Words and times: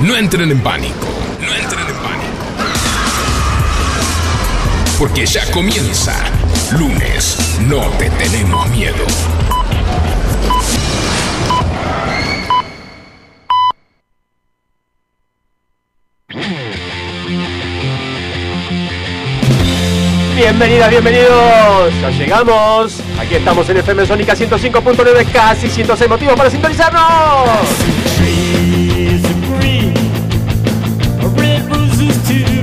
No 0.00 0.14
entren 0.14 0.48
en 0.48 0.60
pánico. 0.60 1.08
No 1.40 1.52
entren 1.52 1.80
en 1.80 1.96
pánico. 1.96 2.32
Porque 4.96 5.26
ya 5.26 5.50
comienza. 5.50 6.14
Lunes, 6.78 7.58
no 7.62 7.80
te 7.98 8.08
tenemos 8.10 8.68
miedo. 8.68 9.04
Bienvenidas, 20.36 20.90
bienvenidos. 20.90 21.92
Ya 22.00 22.10
llegamos. 22.10 23.00
Aquí 23.18 23.34
estamos 23.34 23.68
en 23.68 23.78
FM 23.78 24.06
Sónica 24.06 24.36
105.9, 24.36 25.32
casi 25.32 25.68
106 25.68 26.08
motivos 26.08 26.36
para 26.36 26.50
sintonizarnos. 26.50 27.97
existe 32.00 32.57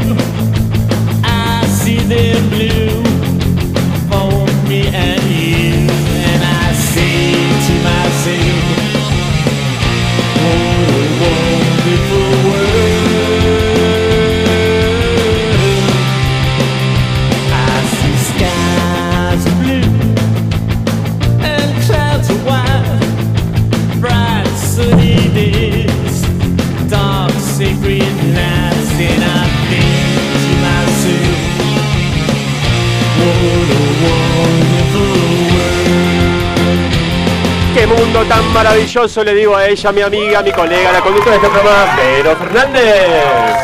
tan 38.28 38.54
maravilloso, 38.54 39.24
le 39.24 39.34
digo 39.34 39.56
a 39.56 39.66
ella, 39.68 39.92
mi 39.92 40.02
amiga, 40.02 40.42
mi 40.42 40.52
colega, 40.52 40.92
la 40.92 41.02
conductora 41.02 41.38
de 41.38 41.46
este 41.46 41.50
programa, 41.50 41.96
Pero 41.96 42.36
Fernández. 42.36 43.56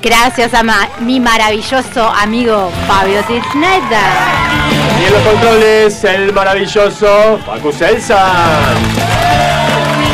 Gracias 0.00 0.54
a 0.54 0.62
ma- 0.62 0.88
mi 1.00 1.18
maravilloso 1.18 2.08
amigo 2.08 2.70
Fabio 2.86 3.20
Tisneda. 3.24 4.02
Y 5.00 5.04
en 5.06 5.12
los 5.12 5.22
controles, 5.22 6.04
el 6.04 6.32
maravilloso 6.32 7.38
Paco 7.44 7.72
Selsan. 7.72 8.76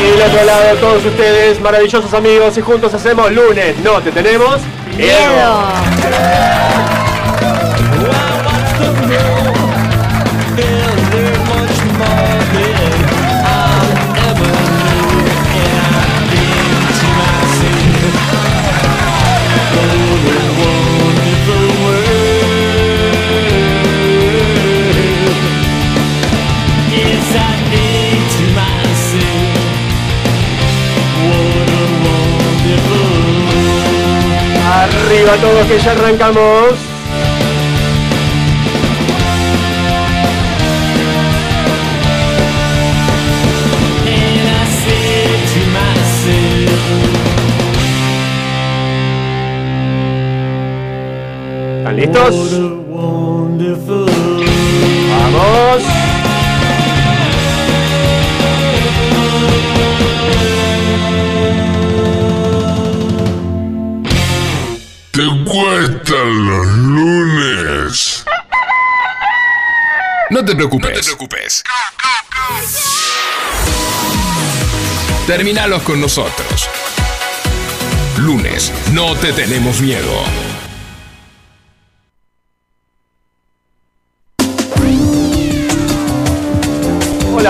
Y 0.01 0.19
del 0.19 0.23
otro 0.31 0.45
lado, 0.45 0.77
todos 0.77 1.05
ustedes, 1.05 1.61
maravillosos 1.61 2.13
amigos, 2.15 2.57
y 2.59 2.61
juntos 2.63 2.95
hacemos 2.95 3.31
lunes. 3.31 3.79
No 3.81 4.01
te 4.01 4.11
tenemos 4.11 4.59
Miedo. 4.97 5.65
Arriba 35.25 35.41
todos 35.41 35.67
que 35.67 35.79
ya 35.79 35.93
arrancamos. 35.93 36.75
¿Están 51.79 51.97
listos? 51.97 52.74
No 70.45 70.51
te 70.51 70.57
preocupes. 70.57 70.91
No 70.91 70.97
te 70.97 71.03
preocupes. 71.05 71.65
Terminalos 75.27 75.83
con 75.85 76.03
nosotros. 76.03 76.69
Lunes, 78.19 78.71
no 78.93 79.17
te 79.17 79.33
tenemos 79.33 79.81
miedo. 79.81 80.44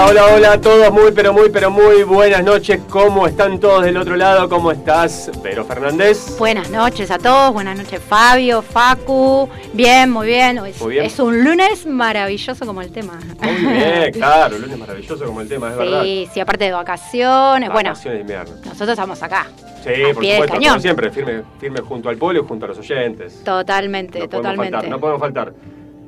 Hola, 0.07 0.25
hola, 0.27 0.35
hola 0.37 0.53
a 0.53 0.61
todos. 0.61 0.93
Muy, 0.93 1.13
pero 1.13 1.33
muy, 1.33 1.49
pero 1.49 1.71
muy 1.71 2.03
buenas 2.03 2.45
noches. 2.45 2.81
¿Cómo 2.91 3.27
están 3.27 3.59
todos 3.59 3.85
del 3.85 3.97
otro 3.97 4.17
lado? 4.17 4.49
¿Cómo 4.49 4.71
estás, 4.71 5.31
Pero 5.43 5.65
Fernández? 5.65 6.37
Buenas 6.39 6.69
noches 6.71 7.11
a 7.11 7.19
todos, 7.19 7.53
buenas 7.53 7.77
noches 7.79 8.01
Fabio, 8.03 8.61
Facu. 8.63 9.49
Bien, 9.73 10.11
muy 10.11 10.27
bien. 10.27 10.59
Es, 10.59 10.81
Muy 10.81 10.93
bien. 10.93 11.05
es 11.07 11.19
un 11.19 11.43
lunes 11.43 11.87
maravilloso 11.87 12.67
como 12.67 12.83
el 12.83 12.93
tema. 12.93 13.19
Muy 13.41 13.55
bien, 13.55 14.13
claro. 14.13 14.59
Lunes 14.59 14.79
maravilloso 14.79 15.25
como 15.25 15.41
el 15.41 15.49
tema, 15.49 15.71
es 15.71 15.77
verdad. 15.79 16.03
Sí, 16.03 16.29
sí, 16.33 16.41
aparte 16.41 16.65
de 16.65 16.73
vacaciones. 16.73 17.71
Bueno, 17.71 17.91
Vacaciones 17.91 18.19
de 18.19 18.21
invierno. 18.21 18.55
nosotros 18.65 18.91
estamos 18.91 19.23
acá. 19.23 19.47
Sí, 19.85 19.91
por 20.15 20.25
supuesto, 20.25 20.55
como 20.55 20.81
siempre, 20.81 21.11
firme, 21.11 21.43
firme 21.59 21.81
junto 21.81 22.09
al 22.09 22.17
pueblo 22.17 22.41
y 22.41 22.47
junto 22.47 22.65
a 22.67 22.69
los 22.69 22.79
oyentes. 22.79 23.43
Totalmente, 23.45 24.19
no 24.19 24.29
podemos 24.29 24.43
totalmente. 24.43 24.73
faltar, 24.73 24.91
no 24.91 25.01
podemos 25.01 25.21
faltar. 25.21 25.53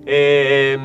Eh, 0.09 0.79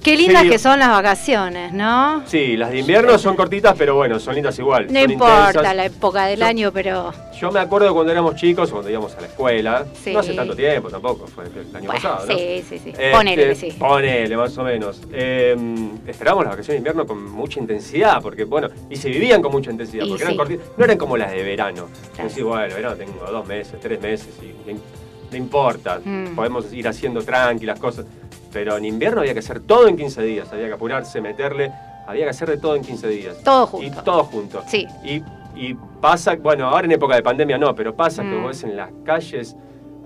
Qué 0.00 0.16
lindas 0.16 0.44
sí, 0.44 0.48
que 0.50 0.58
son 0.60 0.78
las 0.78 0.90
vacaciones, 0.90 1.72
¿no? 1.72 2.22
Sí, 2.26 2.56
las 2.56 2.70
de 2.70 2.78
invierno 2.78 3.18
son 3.18 3.34
cortitas, 3.34 3.74
pero 3.76 3.96
bueno, 3.96 4.20
son 4.20 4.36
lindas 4.36 4.56
igual. 4.60 4.86
No 4.90 5.00
importa 5.00 5.46
intensas. 5.48 5.76
la 5.76 5.84
época 5.86 6.26
del 6.26 6.38
Yo- 6.38 6.46
año, 6.46 6.72
pero 6.72 7.12
Yo 7.38 7.50
me 7.50 7.58
acuerdo 7.58 7.92
cuando 7.92 8.12
éramos 8.12 8.36
chicos, 8.36 8.70
cuando 8.70 8.88
íbamos 8.88 9.14
a 9.16 9.20
la 9.22 9.26
escuela. 9.26 9.86
Sí. 10.00 10.12
No 10.12 10.20
hace 10.20 10.34
tanto 10.34 10.54
tiempo 10.54 10.88
tampoco, 10.88 11.26
fue 11.26 11.44
el 11.46 11.50
año 11.76 11.86
Bueno, 11.86 11.92
pasado, 11.92 12.26
¿no? 12.26 12.38
sí, 12.38 12.64
sí, 12.68 12.78
sí. 12.78 12.90
Este, 12.90 13.10
Ponele 13.10 13.54
sí. 13.56 13.72
Ponele, 13.78 14.36
más 14.36 14.56
o 14.56 14.62
menos. 14.62 15.00
Eh, 15.12 15.56
esperábamos 16.06 16.44
las 16.44 16.52
vacaciones 16.52 16.76
de 16.82 16.90
invierno 16.90 17.06
con 17.06 17.24
mucha 17.30 17.58
intensidad, 17.58 18.22
porque 18.22 18.44
bueno, 18.44 18.68
y 18.88 18.94
se 18.96 19.08
vivían 19.08 19.42
con 19.42 19.50
mucha 19.52 19.70
intensidad, 19.72 20.04
Y 20.04 20.08
porque 20.10 20.22
eran 20.22 20.34
sí. 20.34 20.38
cortitas. 20.38 20.66
No 20.76 20.84
eran 20.84 20.96
como 20.96 21.16
las 21.16 21.32
de 21.32 21.42
verano. 21.42 21.88
Claro. 22.14 22.28
Decís, 22.30 22.44
bueno, 22.44 22.74
verano 22.74 22.94
tengo 22.96 23.26
dos 23.30 23.46
meses, 23.48 23.80
tres 23.80 24.00
meses, 24.00 24.28
y 24.42 24.72
no, 24.72 25.36
importa, 25.36 26.00
Mm. 26.04 26.34
podemos 26.36 26.72
ir 26.72 26.86
haciendo 26.88 27.22
tranquilas 27.22 27.78
cosas. 27.80 28.04
Pero 28.52 28.76
en 28.76 28.84
invierno 28.84 29.20
había 29.20 29.32
que 29.32 29.38
hacer 29.40 29.60
todo 29.60 29.86
en 29.88 29.96
15 29.96 30.22
días, 30.22 30.52
había 30.52 30.66
que 30.66 30.72
apurarse, 30.74 31.20
meterle, 31.20 31.70
había 32.06 32.24
que 32.24 32.30
hacer 32.30 32.48
de 32.50 32.56
todo 32.58 32.74
en 32.76 32.82
15 32.82 33.08
días. 33.08 33.36
Todo 33.44 33.64
Y 33.80 33.86
junto. 33.86 34.02
todo 34.02 34.24
junto. 34.24 34.62
Sí. 34.66 34.86
Y, 35.04 35.22
y 35.54 35.74
pasa, 36.00 36.34
bueno, 36.36 36.68
ahora 36.68 36.84
en 36.86 36.92
época 36.92 37.14
de 37.14 37.22
pandemia 37.22 37.58
no, 37.58 37.74
pero 37.74 37.94
pasa 37.94 38.22
que 38.22 38.28
Mm. 38.28 38.42
vos 38.42 38.48
ves 38.48 38.64
en 38.64 38.76
las 38.76 38.90
calles 39.04 39.54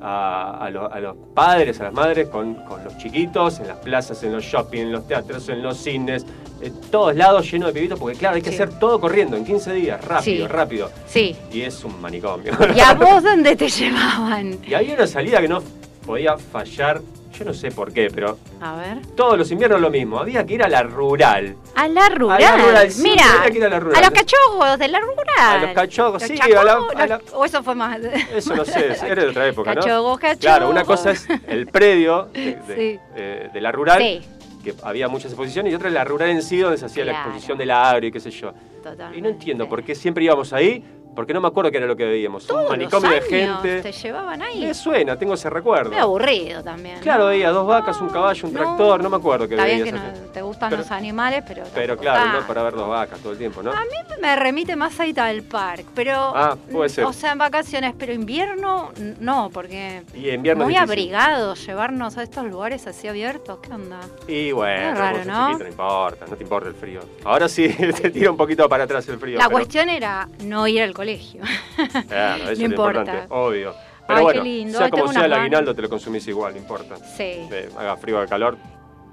a, 0.02 0.58
a 0.66 0.70
lo- 0.70 0.92
a 0.92 1.00
los 1.00 1.16
padres, 1.34 1.80
a 1.80 1.84
las 1.84 1.92
madres 1.94 2.28
con, 2.28 2.54
con 2.66 2.84
los 2.84 2.98
chiquitos, 2.98 3.60
en 3.60 3.68
las 3.68 3.78
plazas, 3.78 4.22
en 4.22 4.32
los 4.32 4.44
shopping, 4.44 4.80
en 4.82 4.92
los 4.92 5.06
teatros, 5.06 5.48
en 5.48 5.62
los 5.62 5.78
cines, 5.78 6.26
en 6.60 6.78
todos 6.90 7.16
lados 7.16 7.50
lleno 7.50 7.68
de 7.68 7.72
pibitos, 7.72 7.98
porque 7.98 8.18
claro, 8.18 8.36
hay 8.36 8.42
que 8.42 8.50
Sí. 8.50 8.56
hacer 8.56 8.78
todo 8.78 9.00
corriendo 9.00 9.36
en 9.38 9.44
15 9.46 9.72
días, 9.72 10.04
rápido, 10.04 10.46
Sí. 10.46 10.52
rápido. 10.52 10.90
Sí. 11.06 11.34
Y 11.50 11.62
es 11.62 11.82
un 11.84 11.98
manicomio. 12.02 12.52
¿Y 12.74 12.80
a 12.80 12.92
vos 12.94 13.22
dónde 13.22 13.56
te 13.56 13.68
llevaban? 13.68 14.58
Y 14.66 14.74
había 14.74 14.94
una 14.94 15.06
salida 15.06 15.40
que 15.40 15.48
no 15.48 15.62
podía 16.04 16.36
fallar, 16.36 17.00
yo 17.34 17.44
no 17.44 17.52
sé 17.54 17.70
por 17.70 17.92
qué, 17.92 18.08
pero 18.14 18.38
A 18.60 18.76
ver. 18.76 18.98
todos 19.16 19.36
los 19.36 19.50
inviernos 19.50 19.80
lo 19.80 19.90
mismo, 19.90 20.18
había 20.18 20.44
que 20.46 20.54
ir 20.54 20.62
a 20.62 20.68
la 20.68 20.82
rural. 20.82 21.56
A 21.74 21.88
la 21.88 22.08
rural. 22.08 22.42
A 22.42 22.56
la 22.56 22.64
rural, 22.64 22.90
sí, 22.90 23.02
Mira, 23.02 23.24
había 23.38 23.50
que 23.50 23.58
ir 23.58 23.64
a 23.64 23.68
la 23.68 23.80
rural. 23.80 23.96
a 24.04 24.06
los 24.08 24.10
cachorros 24.18 24.78
de 24.78 24.88
la 24.88 25.00
rural. 25.00 25.16
A 25.38 25.58
los 25.58 25.70
cachorros, 25.72 26.22
Los 26.22 26.22
sí, 26.30 26.38
chacos, 26.38 26.56
a 26.56 26.64
la- 26.64 26.78
a 26.96 27.06
la- 27.06 27.20
O 27.34 27.44
eso 27.44 27.62
fue 27.62 27.74
más. 27.74 27.98
Eso 28.34 28.54
no 28.54 28.64
sé, 28.64 28.96
era 29.06 29.22
de 29.24 29.28
otra 29.28 29.46
época, 29.48 29.74
¿no? 29.74 29.80
Cachorros, 29.82 30.18
cachorros. 30.18 30.40
Claro, 30.40 30.70
una 30.70 30.84
cosa 30.84 31.10
es 31.10 31.26
el 31.48 31.66
predio 31.66 32.26
de, 32.32 32.56
de- 32.66 32.74
Sí. 32.94 33.00
eh, 33.16 33.50
de 33.52 33.60
la 33.60 33.72
rural, 33.72 34.00
Sí, 34.00 34.20
que 34.62 34.74
había 34.82 35.08
muchas 35.08 35.32
exposiciones, 35.32 35.72
y 35.72 35.74
otra 35.76 35.88
es 35.88 35.94
la 35.94 36.04
rural 36.04 36.30
en 36.30 36.42
sí, 36.42 36.58
donde 36.58 36.78
se 36.78 36.86
hacía 36.86 37.04
la 37.04 37.12
exposición 37.12 37.58
del 37.58 37.70
agro 37.70 38.06
y 38.06 38.12
qué 38.12 38.20
sé 38.20 38.30
yo. 38.30 38.52
totalmente. 38.82 39.18
Y 39.18 39.22
no 39.22 39.28
entiendo 39.30 39.68
por 39.68 39.82
qué 39.82 39.94
siempre 39.94 40.24
íbamos 40.24 40.52
ahí, 40.52 40.84
Porque 41.14 41.32
no 41.34 41.40
me 41.40 41.48
acuerdo 41.48 41.70
qué 41.70 41.78
era 41.78 41.86
lo 41.86 41.96
que 41.96 42.04
veíamos. 42.04 42.48
Un 42.50 42.68
manicomio 42.68 43.10
los 43.10 43.28
de 43.28 43.36
años 43.44 43.60
gente. 43.62 43.82
te 43.82 43.92
llevaban 43.92 44.42
ahí. 44.42 44.60
Me 44.66 44.74
suena, 44.74 45.16
tengo 45.18 45.34
ese 45.34 45.48
recuerdo. 45.50 45.90
Medio 45.90 46.02
aburrido 46.04 46.62
también. 46.62 46.98
Claro, 47.00 47.26
veía 47.26 47.50
dos 47.50 47.66
vacas, 47.66 48.00
un 48.00 48.08
caballo, 48.08 48.46
un 48.48 48.54
No. 48.54 48.60
tractor, 48.60 49.02
no 49.02 49.10
me 49.10 49.16
acuerdo 49.16 49.48
qué 49.48 49.54
Está 49.54 49.66
bien 49.66 49.84
que 49.84 49.92
veías 49.92 50.18
no 50.18 50.30
te 50.32 50.42
gustan 50.42 50.70
Pero- 50.70 50.82
los 50.82 50.90
animales, 50.90 51.44
pero. 51.46 51.62
Pero 51.74 51.96
claro, 51.96 52.22
tanto. 52.24 52.40
no 52.40 52.46
para 52.46 52.62
ver 52.64 52.74
dos 52.74 52.88
vacas 52.88 53.18
todo 53.20 53.32
el 53.32 53.38
tiempo, 53.38 53.62
¿no? 53.62 53.70
A 53.72 53.80
mí 53.80 54.16
me 54.20 54.36
remite 54.36 54.74
más 54.76 54.98
a 55.00 55.06
Ita 55.06 55.26
del 55.26 55.42
Park, 55.44 55.86
pero. 55.94 56.32
Ah, 56.34 56.56
puede 56.72 56.88
ser. 56.88 57.04
O 57.04 57.12
sea, 57.12 57.32
en 57.32 57.38
vacaciones, 57.38 57.94
pero 57.98 58.12
invierno, 58.12 58.90
no, 59.20 59.50
porque. 59.52 60.02
Y 60.14 60.30
invierno 60.30 60.64
Muy 60.64 60.74
difícil. 60.74 60.90
abrigados 60.90 61.64
llevarnos 61.66 62.16
a 62.18 62.22
estos 62.22 62.44
lugares 62.46 62.86
así 62.86 63.06
abiertos, 63.08 63.58
¿qué 63.62 63.72
onda? 63.72 64.00
Y 64.26 64.50
bueno, 64.52 64.90
Es 64.90 64.98
raro, 64.98 65.18
¿no? 65.24 65.46
chiquito, 65.48 65.64
no 65.64 65.70
importa, 65.70 66.26
no 66.28 66.36
te 66.36 66.42
importa 66.42 66.68
el 66.68 66.74
frío. 66.74 67.00
Ahora 67.24 67.48
sí, 67.48 67.68
te 68.02 68.10
tira 68.10 68.30
un 68.30 68.36
poquito 68.36 68.68
para 68.68 68.84
atrás 68.84 69.06
el 69.08 69.18
frío. 69.18 69.38
La 69.38 69.44
pero- 69.44 69.58
cuestión 69.58 69.88
era 69.88 70.28
no 70.42 70.66
ir 70.66 70.82
al 70.82 70.88
colegio. 70.92 71.03
Claro, 72.08 72.36
eso 72.36 72.44
No 72.44 72.50
es 72.50 72.60
importa. 72.60 73.00
importante, 73.00 73.26
obvio. 73.34 73.74
Pero 74.06 74.18
Ay, 74.18 74.22
bueno, 74.24 74.42
qué 74.42 74.48
lindo, 74.48 74.78
sea 74.78 74.90
como 74.90 75.12
sea 75.12 75.24
el 75.24 75.32
aguinaldo, 75.32 75.74
te 75.74 75.82
lo 75.82 75.88
consumís 75.88 76.26
igual, 76.28 76.52
no 76.54 76.58
importa. 76.60 76.96
Sí. 76.96 77.22
Eh, 77.50 77.70
haga 77.78 77.96
frío 77.96 78.20
o 78.22 78.26
calor, 78.26 78.58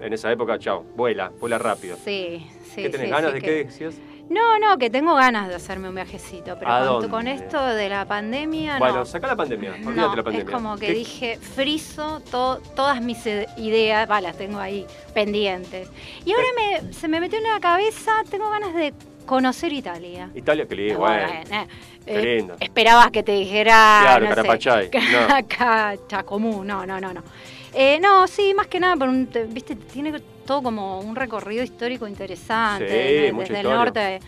en 0.01 0.11
esa 0.13 0.31
época, 0.31 0.59
chao, 0.59 0.83
vuela, 0.95 1.31
vuela 1.39 1.57
rápido. 1.57 1.95
Sí, 2.03 2.45
sí. 2.75 2.81
¿Qué 2.83 2.89
tenés 2.89 3.07
sí, 3.07 3.11
ganas 3.11 3.29
sí, 3.31 3.35
de 3.35 3.41
que- 3.41 3.47
qué 3.47 3.63
decías? 3.65 3.95
No, 4.29 4.59
no, 4.59 4.77
que 4.77 4.89
tengo 4.89 5.13
ganas 5.15 5.49
de 5.49 5.55
hacerme 5.55 5.89
un 5.89 5.95
viajecito, 5.95 6.55
pero 6.57 6.71
¿A 6.71 6.79
con, 6.79 6.87
dónde? 6.87 7.09
con 7.09 7.27
esto 7.27 7.61
de 7.65 7.89
la 7.89 8.05
pandemia 8.05 8.79
Bueno, 8.79 8.99
no. 8.99 9.05
saca 9.05 9.27
la 9.27 9.35
pandemia, 9.35 9.71
olvídate 9.71 9.93
No, 9.93 10.15
la 10.15 10.23
pandemia. 10.23 10.45
es 10.47 10.49
como 10.55 10.77
que 10.77 10.87
¿Qué- 10.87 10.93
dije, 10.93 11.37
friso 11.37 12.21
to- 12.31 12.61
todas 12.73 13.01
mis 13.01 13.25
ide- 13.25 13.47
ideas, 13.57 14.09
va, 14.09 14.21
las 14.21 14.37
tengo 14.37 14.57
ahí 14.59 14.85
pendientes. 15.13 15.89
Y 16.23 16.31
ahora 16.31 16.47
me, 16.55 16.93
se 16.93 17.09
me 17.09 17.19
metió 17.19 17.39
en 17.39 17.43
la 17.43 17.59
cabeza, 17.59 18.11
tengo 18.29 18.49
ganas 18.49 18.73
de 18.73 18.93
conocer 19.31 19.71
Italia. 19.71 20.29
Italia, 20.35 20.67
que 20.67 20.75
lindo, 20.75 20.99
Bueno, 20.99 21.25
bueno. 21.25 21.63
eh, 21.63 21.67
qué 22.05 22.19
eh, 22.19 22.35
lindo. 22.35 22.57
Esperabas 22.59 23.11
que 23.11 23.23
te 23.23 23.31
dijera. 23.31 23.99
Claro, 24.01 24.25
no 24.25 24.35
Carapachay, 24.35 24.91
no. 24.91 26.63
No, 26.65 26.85
no, 26.85 26.99
no, 26.99 27.13
no. 27.13 27.23
Eh, 27.73 27.97
no, 28.01 28.27
sí, 28.27 28.53
más 28.53 28.67
que 28.67 28.81
nada, 28.81 28.97
por 28.97 29.07
un, 29.07 29.27
te- 29.27 29.45
viste, 29.45 29.77
tiene 29.77 30.19
todo 30.45 30.61
como 30.61 30.99
un 30.99 31.15
recorrido 31.15 31.63
histórico 31.63 32.09
interesante. 32.09 32.89
Sí, 32.89 32.93
desde, 32.93 33.31
mucha 33.31 33.53
desde 33.53 33.69
el 33.69 33.73
norte 33.73 34.19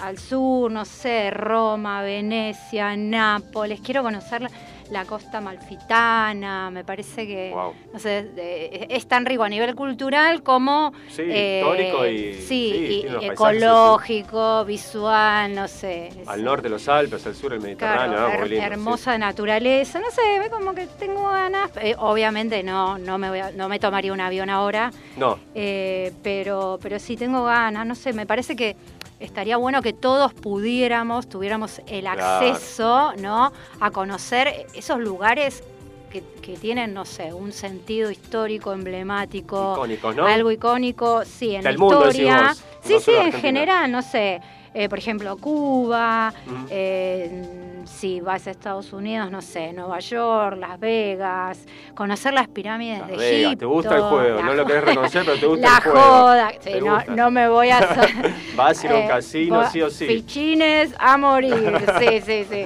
al 0.00 0.18
sur, 0.18 0.68
no 0.72 0.84
sé, 0.84 1.30
Roma, 1.30 2.02
Venecia, 2.02 2.96
Nápoles. 2.96 3.80
Quiero 3.82 4.02
conocer 4.02 4.48
la, 4.90 5.04
costa 5.04 5.40
malfitana. 5.40 6.70
Me 6.70 6.84
parece 6.84 7.26
que, 7.26 7.50
Wow. 7.54 7.72
no 7.92 7.98
sé, 7.98 8.22
de- 8.24 8.86
es 8.90 9.06
tan 9.06 9.24
rico 9.26 9.42
a 9.44 9.48
nivel 9.48 9.74
cultural 9.74 10.42
como 10.42 10.92
Sí, 11.08 11.22
eh, 11.26 11.60
histórico 11.62 12.06
y, 12.06 12.34
sí, 12.34 13.02
y- 13.02 13.02
paisajes 13.02 13.30
ecológico, 13.32 14.64
visual, 14.64 15.54
no 15.54 15.68
sé. 15.68 16.10
Al 16.26 16.44
norte 16.44 16.68
los 16.68 16.88
Alpes, 16.88 17.26
al 17.26 17.34
sur 17.34 17.52
el 17.52 17.60
Mediterráneo, 17.60 18.16
Claro, 18.26 18.46
hermosa 18.46 19.18
naturaleza, 19.18 19.98
no 20.00 20.10
sé, 20.10 20.20
ve 20.38 20.50
como 20.50 20.74
que 20.74 20.86
tengo 20.98 21.22
ganas. 21.30 21.70
Eh, 21.80 21.94
obviamente 21.98 22.62
no, 22.62 22.98
no 22.98 23.18
me 23.18 23.28
voy 23.28 23.40
a- 23.40 23.50
no 23.52 23.68
me 23.68 23.78
tomaría 23.78 24.12
un 24.12 24.20
avión 24.20 24.50
ahora, 24.50 24.90
No, 25.16 25.38
eh, 25.54 26.12
pero, 26.22 26.78
pero 26.82 26.98
sí 26.98 27.16
tengo 27.16 27.44
ganas, 27.44 27.86
no 27.86 27.94
sé, 27.94 28.12
me 28.12 28.26
parece 28.26 28.56
que 28.56 28.76
estaría 29.24 29.56
bueno 29.56 29.82
que 29.82 29.92
todos 29.92 30.32
pudiéramos, 30.34 31.28
tuviéramos 31.28 31.80
el 31.86 32.02
Claro. 32.02 32.46
acceso, 32.46 33.12
¿no? 33.18 33.52
A 33.80 33.90
conocer 33.90 34.66
esos 34.74 35.00
lugares 35.00 35.62
que, 36.10 36.22
que 36.40 36.56
tienen, 36.56 36.94
no 36.94 37.04
sé, 37.04 37.32
un 37.32 37.50
sentido 37.52 38.10
histórico, 38.10 38.72
emblemático, 38.72 39.72
icónicos, 39.74 40.14
¿no? 40.14 40.26
algo 40.26 40.50
icónico, 40.52 41.24
sí, 41.24 41.54
en 41.56 41.62
Del 41.64 41.76
la 41.78 41.84
historia. 41.84 42.54
sí, 42.82 42.98
sí, 43.00 43.10
en 43.12 43.32
general, 43.32 43.90
no 43.90 44.00
sé, 44.02 44.40
eh, 44.74 44.88
por 44.88 44.98
ejemplo, 44.98 45.36
Cuba, 45.36 46.34
eh, 46.68 47.82
si 47.86 48.20
vas 48.20 48.46
a 48.46 48.50
Estados 48.50 48.92
Unidos, 48.92 49.30
no 49.30 49.40
sé, 49.40 49.72
Nueva 49.72 50.00
York, 50.00 50.56
Las 50.58 50.80
Vegas, 50.80 51.64
conocer 51.94 52.34
las 52.34 52.48
pirámides 52.48 52.98
Las 52.98 53.08
de 53.08 53.16
Vegas, 53.16 53.32
Egipto. 53.52 53.58
te 53.60 53.64
gusta 53.66 53.96
el 53.96 54.02
juego, 54.02 54.38
la 54.40 54.46
no 54.46 54.54
lo 54.54 54.66
querés 54.66 54.82
joda- 54.82 54.90
reconocer, 54.90 55.24
pero 55.24 55.38
te 55.38 55.46
gusta 55.46 55.66
la 55.70 55.76
el 55.76 55.82
juego. 55.82 55.98
joda, 56.00 56.50
sí, 56.52 56.58
Te 56.72 56.80
no, 56.80 56.94
gusta. 56.96 57.14
no 57.16 57.30
me 57.30 57.48
voy 57.48 57.70
a. 57.70 57.78
Vas 58.56 58.82
a 58.82 58.86
ir 58.86 58.92
a 58.92 58.96
un 58.96 59.02
eh, 59.04 59.08
casino, 59.08 59.70
sí 59.70 59.80
o 59.82 59.90
sí. 59.90 60.06
Fichines 60.06 60.94
a 60.98 61.16
morir, 61.16 61.78
sí, 61.98 62.20
sí, 62.20 62.44
sí. 62.50 62.64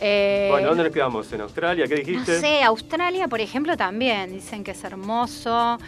Eh, 0.00 0.48
Bueno, 0.50 0.68
¿dónde 0.68 0.84
nos 0.84 0.92
quedamos? 0.92 1.32
¿En 1.32 1.40
Australia? 1.40 1.86
¿Qué 1.86 1.94
no 1.94 2.00
dijiste? 2.00 2.40
sé, 2.40 2.62
Australia, 2.64 3.28
por 3.28 3.40
ejemplo, 3.40 3.76
también 3.76 4.32
dicen 4.32 4.64
que 4.64 4.72
es 4.72 4.82
hermoso, 4.84 5.78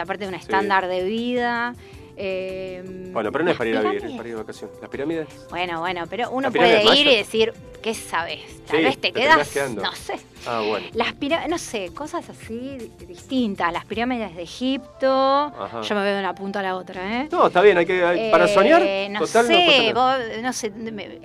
aparte 0.00 0.24
de 0.24 0.28
un 0.28 0.34
estándar 0.34 0.86
de 0.86 1.02
vida. 1.02 1.74
Eh, 2.16 2.82
Bueno, 3.12 3.30
pero 3.32 3.44
no 3.44 3.50
es 3.50 3.56
para 3.56 3.70
ir 3.70 3.76
a 3.76 3.82
vivir, 3.82 4.04
es 4.04 4.12
para 4.12 4.28
ir 4.28 4.34
de 4.34 4.40
vacaciones. 4.40 4.76
¿Las 4.80 4.90
pirámides? 4.90 5.28
Bueno, 5.50 5.80
bueno, 5.80 6.04
pero 6.08 6.30
uno 6.30 6.42
¿Las 6.42 6.52
pirámides 6.52 6.82
puede 6.82 7.00
ir 7.00 7.06
y 7.08 7.16
decir, 7.16 7.52
¿qué 7.82 7.94
sabes? 7.94 8.40
Tal 8.66 8.78
Sí, 8.78 8.84
vez 8.84 8.98
te 8.98 9.12
te 9.12 9.20
quedas, 9.20 9.56
no 9.74 9.92
sé. 9.94 10.14
Ah, 10.46 10.60
bueno. 10.66 10.86
Las 10.94 11.12
pirámides, 11.14 11.50
no 11.50 11.58
sé, 11.58 11.90
cosas 11.94 12.28
así 12.28 12.78
di- 12.98 13.06
distintas. 13.06 13.72
Las 13.72 13.84
pirámides 13.84 14.34
de 14.36 14.42
Egipto. 14.42 15.08
Ajá. 15.10 15.80
Yo 15.80 15.94
me 15.94 16.02
veo 16.02 16.14
de 16.14 16.20
una 16.20 16.34
punta 16.34 16.60
a 16.60 16.62
la 16.62 16.76
otra, 16.76 17.20
¿eh? 17.22 17.28
No, 17.30 17.46
está 17.46 17.60
bien, 17.62 17.78
hay 17.78 17.86
que, 17.86 18.04
hay- 18.04 18.30
para 18.30 18.44
Eh, 18.44 18.54
soñar, 18.54 18.82
no 19.10 19.20
total, 19.20 19.48
no 19.48 19.54
sé, 19.54 19.92
nada. 19.94 20.16
vos, 20.18 20.42
no 20.42 20.52
sé, 20.52 20.70
me- 20.70 21.20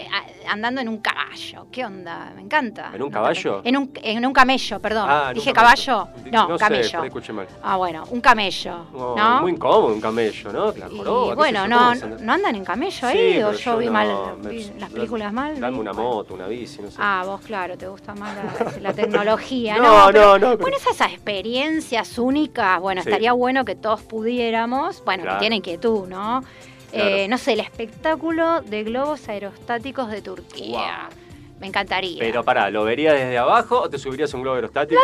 andando 0.47 0.81
en 0.81 0.89
un 0.89 0.97
caballo, 0.99 1.67
¿qué 1.71 1.85
onda? 1.85 2.31
Me 2.35 2.41
encanta. 2.41 2.91
¿En 2.93 3.01
un 3.01 3.09
No 3.09 3.13
caballo? 3.13 3.61
En 3.63 3.77
un, 3.77 3.91
en 4.01 4.25
un 4.25 4.33
camello, 4.33 4.79
perdón. 4.79 5.05
Ah, 5.09 5.31
¿Dije 5.33 5.51
caballo? 5.53 6.07
No, 6.31 6.47
no 6.49 6.57
Sé, 6.57 6.63
camello. 6.63 7.01
ahí 7.01 7.07
escuché 7.07 7.33
mal. 7.33 7.47
ah, 7.63 7.75
bueno, 7.77 8.03
un 8.09 8.21
camello, 8.21 8.85
No, 8.93 9.15
¿no? 9.15 9.41
Muy 9.41 9.51
incómodo 9.51 9.87
un 9.93 10.01
camello, 10.01 10.51
¿no? 10.53 10.71
La 10.73 10.87
Y 10.87 10.97
joroba, 10.97 11.35
bueno, 11.35 11.63
sé 11.63 11.67
no, 11.67 11.95
no 12.19 12.33
andan 12.33 12.55
en 12.55 12.63
camello 12.65 12.91
Sí, 12.91 13.05
ahí, 13.17 13.43
o 13.43 13.47
pero 13.47 13.57
yo 13.59 13.77
vi 13.77 13.85
no, 13.87 13.91
mal 13.91 14.07
me- 14.41 14.79
las 14.79 14.89
películas 14.91 15.33
mal. 15.33 15.59
Dame 15.59 15.77
una 15.79 15.93
moto, 15.93 16.33
una 16.35 16.47
bici, 16.47 16.81
no 16.81 16.89
sé. 16.89 16.97
Ah, 16.99 17.23
vos, 17.25 17.41
claro, 17.41 17.77
te 17.77 17.87
gusta 17.87 18.13
más 18.15 18.35
la, 18.35 18.79
la 18.79 18.93
tecnología. 19.11 19.77
No, 19.77 19.83
No, 19.83 19.97
no, 19.99 20.11
pero, 20.11 20.33
no, 20.33 20.39
pero- 20.39 20.57
Bueno, 20.57 20.77
esas 20.77 21.11
experiencias 21.11 22.17
únicas, 22.17 22.79
bueno, 22.79 23.01
Sí. 23.03 23.09
estaría 23.09 23.33
bueno 23.33 23.65
que 23.65 23.75
todos 23.75 24.01
pudiéramos, 24.01 25.03
bueno, 25.05 25.23
Claro. 25.23 25.37
que 25.37 25.41
tienen 25.41 25.61
que 25.61 25.77
tú, 25.77 26.05
¿no? 26.09 26.43
Claro. 26.91 27.05
Eh, 27.09 27.27
no 27.27 27.37
sé, 27.37 27.53
el 27.53 27.59
espectáculo 27.59 28.61
de 28.61 28.83
globos 28.83 29.27
aerostáticos 29.29 30.09
de 30.09 30.21
Turquía. 30.21 31.09
Me 31.59 31.67
encantaría. 31.67 32.19
Pero 32.19 32.43
pará, 32.43 32.69
¿lo 32.69 32.85
verías 32.85 33.13
desde 33.15 33.37
abajo 33.37 33.81
o 33.81 33.89
te 33.89 33.97
subirías 33.97 34.33
a 34.33 34.37
un 34.37 34.43
globo 34.43 34.55
aerostático? 34.55 35.01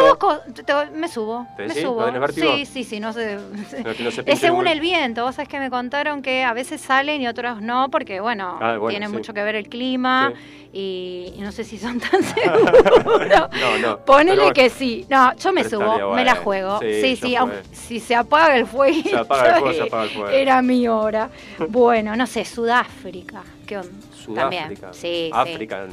Me 0.93 1.07
subo, 1.09 1.45
¿Te 1.57 1.63
me 1.63 1.67
decís? 1.67 1.83
subo. 1.83 2.05
Sí, 2.33 2.65
sí, 2.65 2.83
sí, 2.85 2.99
no 3.01 3.11
sé. 3.11 3.35
No, 3.83 3.93
que 3.93 4.03
no 4.03 4.09
se 4.11 4.23
Es 4.25 4.39
según 4.39 4.65
el 4.67 4.79
viento, 4.79 5.23
vos 5.23 5.35
sabés 5.35 5.49
que 5.49 5.59
me 5.59 5.69
contaron 5.69 6.21
que 6.21 6.43
a 6.45 6.53
veces 6.53 6.79
salen 6.79 7.21
y 7.21 7.27
otros 7.27 7.61
no, 7.61 7.89
porque 7.91 8.21
bueno, 8.21 8.57
Ah, 8.61 8.77
bueno, 8.77 8.87
tiene 8.89 9.07
sí. 9.07 9.13
mucho 9.13 9.33
que 9.33 9.43
ver 9.43 9.55
el 9.55 9.67
clima 9.67 10.31
Sí. 10.33 10.69
y, 10.71 11.33
y 11.35 11.41
no 11.41 11.51
sé 11.51 11.65
si 11.65 11.77
son 11.77 11.99
tan 11.99 12.23
seguros. 12.23 13.49
No, 13.59 13.77
no. 13.81 13.97
Ponele 14.05 14.37
pero 14.41 14.53
que 14.53 14.69
sí. 14.69 15.05
No, 15.09 15.35
yo 15.35 15.51
me 15.51 15.63
subo, 15.65 16.13
me 16.13 16.23
la 16.23 16.35
juego. 16.35 16.79
Sí, 16.79 17.01
Sí, 17.01 17.15
sí, 17.17 17.35
aunque- 17.35 17.63
si 17.73 17.99
se 17.99 18.15
apaga 18.15 18.55
el 18.55 18.65
fuego. 18.65 19.01
Se 19.09 19.17
apaga 19.17 19.47
el 19.49 19.59
fuego, 19.59 19.73
se 19.73 19.81
apaga 19.83 20.03
el 20.03 20.09
fuego. 20.09 20.29
Era 20.29 20.61
mi 20.61 20.87
hora. 20.87 21.29
Bueno, 21.67 22.15
no 22.15 22.25
sé, 22.27 22.45
Sudáfrica. 22.45 23.43
¿Qué 23.67 23.77
onda? 23.77 23.89
Sudáfrica. 24.15 24.41
También. 24.41 24.93
Sí. 24.93 25.29
África 25.33 25.85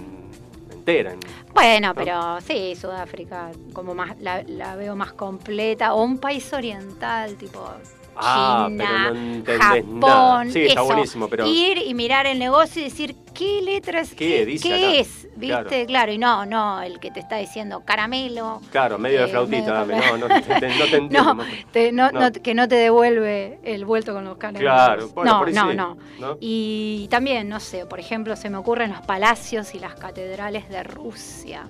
Bueno, 1.52 1.94
pero 1.94 2.40
sí, 2.40 2.74
Sudáfrica 2.74 3.50
como 3.72 3.94
más 3.94 4.18
la, 4.20 4.42
la 4.42 4.76
veo 4.76 4.96
más 4.96 5.12
completa 5.12 5.94
o 5.94 6.02
un 6.02 6.18
país 6.18 6.52
oriental 6.52 7.36
tipo 7.36 7.60
Ah, 8.16 8.66
China, 8.68 8.84
pero 8.84 9.14
no 9.14 9.20
entendés 9.20 9.58
Japón, 9.60 10.00
nada. 10.00 10.44
Sí, 10.50 10.60
está 10.66 10.72
eso. 10.80 10.84
buenísimo, 10.84 11.28
pero- 11.28 11.46
ir 11.46 11.78
y 11.78 11.94
mirar 11.94 12.26
el 12.26 12.38
negocio 12.38 12.80
y 12.82 12.84
decir 12.84 13.16
qué 13.34 13.62
letras 13.62 14.10
¿Qué 14.10 14.44
qué, 14.46 14.58
qué 14.62 15.00
es, 15.00 15.26
viste, 15.36 15.86
claro. 15.86 16.12
y 16.12 16.18
no, 16.18 16.44
no 16.44 16.82
el 16.82 17.00
que 17.00 17.10
te 17.10 17.20
está 17.20 17.36
diciendo 17.38 17.82
caramelo, 17.84 18.60
Claro, 18.70 18.98
medio 18.98 19.20
de 19.20 19.24
Eh, 19.24 19.28
flautita, 19.28 19.84
medio 19.86 20.00
dame. 20.02 20.18
No, 20.18 20.18
no, 20.18 20.26
te, 20.28 20.34
no 20.50 20.58
te 20.58 20.66
entiendo. 20.96 21.34
no, 21.34 21.44
te- 21.72 21.92
no, 21.92 22.10
No. 22.12 22.32
que 22.32 22.54
no 22.54 22.68
te 22.68 22.74
devuelve 22.74 23.58
el 23.64 23.84
vuelto 23.86 24.12
con 24.12 24.24
los 24.24 24.36
caramelos. 24.36 24.72
Claro, 24.72 25.08
bueno, 25.14 25.32
no, 25.32 25.38
por 25.38 25.48
ahí 25.48 25.54
no, 25.54 25.70
sí, 25.70 25.76
no, 25.76 25.96
¿no? 26.20 26.36
Y 26.40 27.08
también, 27.10 27.48
no 27.48 27.60
sé, 27.60 27.86
por 27.86 27.98
ejemplo, 28.00 28.36
se 28.36 28.50
me 28.50 28.58
ocurren 28.58 28.90
los 28.92 29.00
palacios 29.00 29.74
y 29.74 29.78
las 29.78 29.94
catedrales 29.94 30.68
de 30.68 30.82
Rusia. 30.82 31.66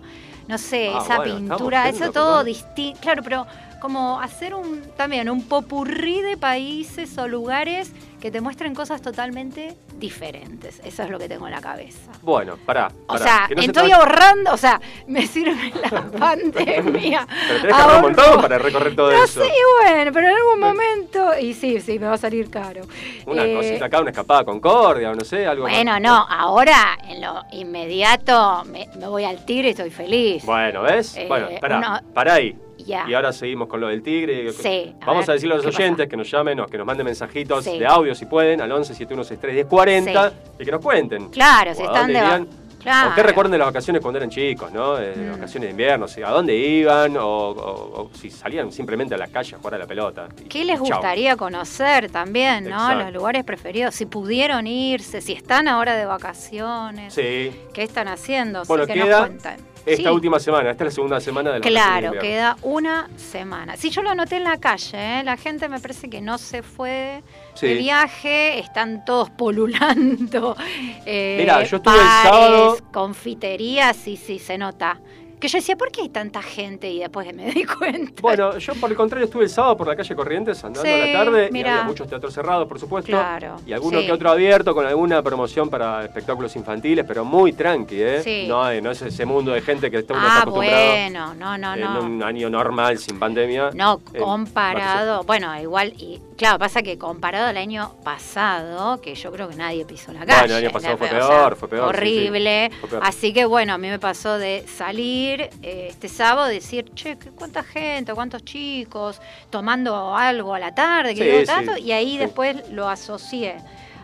No 0.49 0.59
sé, 0.59 0.91
Ah, 0.93 1.01
esa 1.05 1.17
bueno, 1.19 1.37
pintura, 1.37 1.89
eso 1.89 2.11
todo 2.11 2.43
distinto. 2.43 2.99
Claro, 3.01 3.23
pero 3.23 3.47
como 3.83 4.21
hacer 4.21 4.55
un 4.55 4.81
también 4.97 5.29
un 5.29 5.43
popurrí 5.49 6.21
de 6.23 6.37
países 6.37 7.19
o 7.19 7.27
lugares 7.27 7.91
que 8.21 8.31
te 8.31 8.41
muestren 8.41 8.73
cosas 8.77 9.03
totalmente 9.03 9.77
diferentes. 9.99 10.81
Eso 10.85 11.03
es 11.03 11.11
lo 11.11 11.19
que 11.19 11.29
tengo 11.29 11.47
en 11.49 11.53
la 11.53 11.61
cabeza. 11.61 12.13
Bueno, 12.23 12.57
pará. 12.65 12.93
O 13.09 13.15
pará, 13.15 13.25
sea, 13.25 13.49
no 13.57 13.61
estoy 13.61 13.91
ahorrando, 13.91 14.53
o 14.53 14.57
sea, 14.57 14.81
me 15.09 15.27
sirve 15.27 15.73
la 15.91 16.03
pandemia. 16.19 17.27
Pero 17.49 17.61
tenés 17.63 17.77
que 17.77 17.83
un 17.97 18.01
montón 18.03 18.41
para 18.41 18.59
recorrer 18.59 18.95
todo 18.95 19.11
No 19.11 19.25
eso. 19.25 19.43
y 19.45 19.51
bueno, 19.85 20.13
pero 20.13 20.29
en 20.29 20.37
algún 20.37 20.61
momento, 20.61 21.37
y 21.41 21.53
sí, 21.53 21.81
sí, 21.81 21.99
me 21.99 22.07
va 22.07 22.15
a 22.15 22.19
salir 22.19 22.49
caro. 22.49 22.83
Una 23.27 23.45
Eh, 23.45 23.55
cosita 23.57 23.87
acá, 23.87 24.01
una 24.01 24.11
escapada 24.11 24.43
a 24.43 24.45
Concordia, 24.45 25.11
o 25.11 25.15
no 25.17 25.25
sé, 25.25 25.45
algo 25.45 25.65
más. 25.65 25.73
Bueno, 25.73 25.99
no, 25.99 26.15
ahora 26.31 26.97
en 27.09 27.21
lo 27.21 27.43
inmediato 27.51 28.63
me, 28.67 28.89
me 29.01 29.09
voy 29.09 29.25
al 29.25 29.45
tigre 29.45 29.69
y 29.69 29.71
estoy 29.73 29.91
feliz. 29.91 30.45
Bueno, 30.45 30.83
¿ves? 30.83 31.17
Eh, 31.17 31.27
bueno, 31.27 31.49
pará, 31.61 31.79
uno- 31.79 32.01
pará 32.15 32.35
ahí. 32.35 32.57
Y 32.87 33.15
ahora 33.15 33.33
seguimos 33.33 33.69
con 33.69 33.81
lo 33.81 33.89
del 33.89 34.03
tigre. 34.03 34.53
Sí, 34.53 34.95
a 35.01 35.07
Vamos 35.07 35.23
ver, 35.27 35.31
a 35.31 35.33
decirle 35.35 35.55
a 35.55 35.57
los 35.59 35.67
oyentes 35.67 36.09
que 36.09 36.17
nos 36.17 36.31
llamen 36.31 36.61
o 36.61 36.67
que 36.67 36.79
nos 36.79 36.87
manden 36.87 37.05
mensajitos 37.07 37.65
Sí. 37.65 37.79
de 37.79 37.87
audio 37.87 38.15
si 38.15 38.27
pueden 38.27 38.61
al 38.61 38.71
11 38.73 38.95
7163 38.95 39.55
1040 39.55 40.33
y 40.59 40.65
que 40.65 40.71
nos 40.71 40.81
cuenten. 40.81 41.29
Claro, 41.31 41.75
si 41.75 41.83
¿A 41.83 41.87
están 41.87 42.07
de? 42.13 42.47
Claro. 42.83 43.11
¿O 43.13 43.15
qué 43.15 43.23
recuerdan 43.23 43.53
de 43.53 43.59
las 43.59 43.69
vacaciones 43.69 44.03
cuando 44.03 44.19
eran 44.19 44.29
chicos, 44.29 44.73
no? 44.73 44.97
De 44.97 45.15
Mm. 45.15 45.31
vacaciones 45.35 45.69
de 45.69 45.71
invierno, 45.71 46.09
¿sí? 46.09 46.21
¿a 46.21 46.31
dónde 46.31 46.57
iban? 46.57 47.17
O, 47.17 47.23
o- 47.51 48.03
o 48.03 48.11
si 48.13 48.29
salían 48.29 48.73
simplemente 48.73 49.15
a 49.15 49.19
la 49.19 49.29
calle 49.29 49.55
a 49.55 49.59
jugar 49.59 49.75
a 49.75 49.79
la 49.79 49.87
pelota. 49.87 50.27
Y- 50.45 50.49
¿Qué 50.49 50.65
les 50.65 50.81
gustaría 50.81 51.37
conocer 51.37 52.11
también, 52.11 52.65
no? 52.65 52.71
Exacto. 52.71 53.05
Los 53.05 53.13
lugares 53.13 53.45
preferidos, 53.45 53.95
si 53.95 54.07
pudieron 54.07 54.67
irse, 54.67 55.21
si 55.21 55.33
están 55.33 55.69
ahora 55.69 55.95
de 55.95 56.07
vacaciones, 56.07 57.15
Sí. 57.15 57.53
¿qué 57.73 57.85
están 57.85 58.09
haciendo? 58.09 58.65
Sí, 58.65 58.69
Bueno, 58.69 58.87
que 58.89 58.97
nos 58.97 59.05
queda 59.07 59.19
cuenten. 59.29 59.57
Esta 59.85 60.09
Sí. 60.11 60.15
última 60.15 60.39
semana, 60.39 60.71
esta 60.71 60.85
es 60.85 60.91
la 60.91 60.95
segunda 60.95 61.21
semana 61.21 61.51
de 61.53 61.59
la 61.59 61.67
Claro, 61.67 62.13
queda 62.21 62.57
una 62.63 63.09
semana. 63.17 63.77
Sí, 63.77 63.91
yo 63.91 64.03
lo 64.03 64.15
noté 64.15 64.37
en 64.37 64.45
la 64.45 64.59
calle, 64.59 65.21
¿eh? 65.21 65.25
la 65.25 65.37
gente 65.37 65.69
me 65.69 65.81
parece 65.81 66.09
que 66.09 66.21
no 66.21 66.39
se 66.39 66.63
fue 66.63 67.23
Sí. 67.55 67.67
de 67.69 67.75
viaje, 67.75 68.59
están 68.59 69.05
todos 69.05 69.31
polulando. 69.31 70.57
Eh, 71.07 71.37
Mirá, 71.41 71.63
yo 71.65 71.77
estuve 71.79 71.95
el 71.97 72.01
sábado- 72.23 72.79
Confiterías, 72.93 73.97
sí, 73.97 74.17
sí, 74.17 74.39
se 74.39 74.57
nota. 74.59 74.99
Que 75.43 75.49
yo 75.49 75.59
decía, 75.59 75.75
¿por 75.77 75.91
qué 75.91 76.03
hay 76.03 76.09
tanta 76.09 76.41
gente? 76.41 76.89
Y 76.89 77.01
después 77.01 77.35
me 77.35 77.47
di 77.53 77.65
cuenta. 77.65 78.23
Bueno, 78.23 78.57
yo 78.59 78.75
por 78.77 78.89
el 78.91 78.97
contrario 78.97 79.25
estuve 79.25 79.43
el 79.43 79.51
sábado 79.51 79.77
por 79.77 79.89
la 79.89 79.97
calle 79.97 80.15
Corrientes 80.15 80.63
andando 80.63 80.89
a 80.89 80.97
la 80.99 81.13
tarde 81.13 81.49
y 81.49 81.53
mirá. 81.53 81.73
había 81.73 81.85
muchos 81.85 82.07
teatros 82.09 82.33
cerrados, 82.33 82.69
por 82.69 82.79
supuesto. 82.79 83.11
Claro, 83.11 83.57
Y 83.67 83.73
alguno 83.73 83.99
sí. 83.99 84.07
que 84.07 84.13
otro 84.13 84.31
abierto 84.31 84.73
con 84.73 84.87
alguna 84.87 85.21
promoción 85.21 85.69
para 85.69 86.05
espectáculos 86.05 86.55
infantiles, 86.55 87.05
pero 87.09 87.25
muy 87.25 87.53
tranqui, 87.55 88.01
¿eh? 88.01 88.21
Sí. 88.23 88.45
No, 88.49 88.63
hay- 88.63 88.81
no 88.81 88.93
es 88.93 89.03
ese 89.03 89.27
mundo 89.27 89.51
de 89.51 89.63
gente 89.63 89.91
que 89.91 89.99
está 89.99 90.15
uno 90.15 90.23
ah, 90.23 90.29
está 90.29 90.43
acostumbrado 90.43 90.91
bueno, 90.93 91.35
no, 91.35 91.59
no, 91.59 91.75
en 91.75 91.81
no. 91.81 92.01
un 92.03 92.23
año 92.23 92.49
normal, 92.49 92.99
sin 92.99 93.19
pandemia. 93.19 93.71
No, 93.75 94.01
Eh, 94.15 94.19
comparado, 94.21 95.25
bueno, 95.25 95.61
igual, 95.61 95.93
y 95.99 96.21
claro, 96.37 96.61
pasa 96.61 96.83
que 96.83 96.99
comparado 96.99 97.49
al 97.49 97.57
año 97.57 97.95
pasado, 98.05 99.01
que 99.01 99.17
yo 99.17 99.33
creo 99.33 99.49
que 99.49 99.57
nadie 99.57 99.85
pisó 99.85 100.13
la 100.13 100.21
Bueno, 100.21 100.35
calle. 100.35 100.57
el 100.59 100.65
año 100.67 100.71
pasado 100.73 100.97
fue 100.97 101.09
o 101.09 101.11
sea, 101.11 101.19
peor, 101.29 101.57
fue 101.57 101.69
peor, 101.69 101.89
Horrible. 101.89 102.71
fue 102.81 102.89
peor. 102.91 103.03
Así 103.05 103.33
que 103.33 103.45
bueno, 103.45 103.73
a 103.75 103.79
mí 103.79 103.89
me 103.89 103.99
pasó 103.99 104.39
de 104.39 104.65
salir 104.69 105.32
eh, 105.41 105.87
este 105.91 106.09
sábado, 106.09 106.47
decir, 106.49 106.91
che, 106.95 107.17
¿qué- 107.19 107.31
¿cuánta 107.31 107.63
gente, 107.63 108.13
cuántos 108.15 108.45
chicos, 108.45 109.21
tomando 109.51 110.15
algo 110.17 110.55
a 110.55 110.59
la 110.59 110.75
tarde, 110.75 111.15
que 111.15 111.21
Sí, 111.23 111.25
digo 111.27 111.41
sí, 111.41 111.47
tanto, 111.47 111.77
y 111.79 111.93
ahí 111.93 112.19
después 112.19 112.69
lo 112.71 112.89
asocié. 112.89 113.57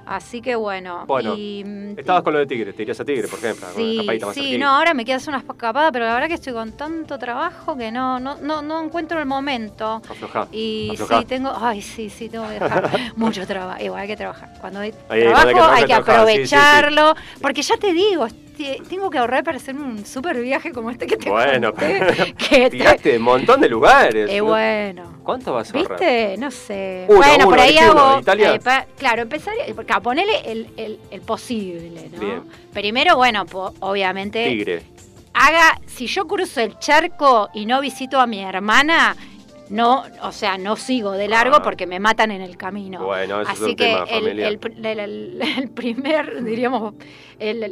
Así 0.07 0.41
que 0.41 0.57
bueno. 0.57 1.05
Bueno, 1.07 1.35
y, 1.37 1.63
Estabas 1.95 2.23
con 2.23 2.33
lo 2.33 2.39
de 2.39 2.47
Tigre, 2.47 2.73
te 2.73 2.81
irías 2.81 2.99
a 2.99 3.05
Tigre, 3.05 3.29
por 3.29 3.39
ejemplo, 3.41 3.67
Sí, 3.77 4.09
más 4.23 4.35
sí, 4.35 4.57
no, 4.57 4.75
ahora 4.75 4.95
me 4.95 5.05
queda 5.05 5.17
hacer 5.17 5.29
una 5.35 5.41
escapada, 5.47 5.93
pero 5.93 6.07
la 6.07 6.15
verdad 6.15 6.29
que 6.29 6.35
estoy 6.35 6.55
con 6.55 6.73
tanto 6.73 7.19
trabajo 7.19 7.77
que 7.77 7.93
no, 7.93 8.19
no, 8.19 8.37
no, 8.37 8.63
no 8.63 8.83
encuentro 8.83 9.21
el 9.21 9.27
momento. 9.27 10.01
Aflojá, 10.09 10.49
Y 10.51 10.93
aflojá. 10.95 11.19
sí, 11.21 11.25
tengo, 11.27 11.53
ay, 11.55 11.83
sí, 11.83 12.09
sí, 12.09 12.31
tengo 12.31 12.47
que 12.49 12.55
dejar 12.55 12.89
mucho 13.17 13.47
trabajo. 13.47 13.83
Igual 13.85 14.01
hay 14.01 14.09
que 14.09 14.17
trabajar. 14.17 14.49
Cuando 14.59 14.81
hay 14.81 14.95
Ahí, 15.11 15.21
trabajo 15.21 15.41
hay 15.41 15.47
que 15.49 15.55
trabajar, 15.55 15.77
hay 15.77 15.83
que 15.83 15.87
trabajar, 15.89 16.27
sí, 16.29 16.33
sí, 16.39 16.47
sí. 16.49 16.55
aprovecharlo. 16.57 17.15
Porque 17.43 17.61
ya 17.61 17.77
te 17.77 17.93
digo, 17.93 18.27
tengo 18.89 19.11
que 19.11 19.19
ahorrar 19.19 19.45
para 19.45 19.57
hacerme 19.59 19.83
un 19.85 20.05
super 20.05 20.41
viaje 20.41 20.73
como 20.73 20.91
este 20.91 21.07
que 21.07 21.17
te 21.17 21.31
Bueno, 21.31 21.73
conté, 21.73 22.35
que 22.51 22.57
te- 22.59 22.71
tiraste 22.71 23.17
un 23.17 23.23
montón 23.23 23.61
de 23.61 23.69
lugares. 23.69 24.29
Eh, 24.31 24.39
¿no? 24.39 24.45
bueno. 24.47 25.19
¿Cuánto 25.23 25.53
vas 25.53 25.73
a 25.75 25.79
ahorrar? 25.79 25.99
¿Viste? 26.01 26.37
No 26.39 26.51
sé. 26.51 27.05
Uno, 27.09 27.19
bueno, 27.19 27.45
por 27.45 27.59
ahí 27.61 27.77
hago. 27.79 28.21
¿Italia? 28.21 28.55
eh, 28.55 28.61
pa- 28.61 28.87
claro, 28.99 29.23
empezaría. 29.23 29.65
porque, 29.75 29.93
ah, 29.93 30.01
ponele 30.01 30.33
el, 30.51 30.69
el, 30.77 30.99
el 31.11 31.21
posible, 31.21 32.09
¿no? 32.13 32.21
Bien. 32.21 32.43
Primero, 32.73 33.17
bueno, 33.17 33.45
po- 33.47 33.75
obviamente. 33.81 34.47
Tigre. 34.49 34.83
Haga. 35.35 35.81
Si 35.87 36.07
yo 36.07 36.27
cruzo 36.27 36.61
el 36.61 36.79
charco 36.79 37.51
y 37.55 37.67
no 37.67 37.81
visito 37.81 38.19
a 38.21 38.27
mi 38.27 38.41
hermana. 38.43 39.17
No, 39.71 40.05
o 40.23 40.33
sea, 40.33 40.57
no 40.57 40.77
sigo 40.77 41.13
de 41.13 41.29
largo 41.29 41.57
Ah. 41.57 41.63
porque 41.63 41.87
me 41.87 42.01
matan 42.01 42.31
en 42.31 42.41
el 42.41 42.57
camino. 42.57 43.05
Bueno, 43.05 43.43
eso 43.43 43.51
es 43.53 43.61
Así 43.61 43.71
un 43.73 43.77
que 43.77 43.85
tema 43.85 44.05
el, 44.11 44.27
el, 44.29 44.39
el- 44.99 45.43
el- 45.59 45.69
primer, 45.69 46.43
diríamos, 46.43 46.95
el- 47.39 47.63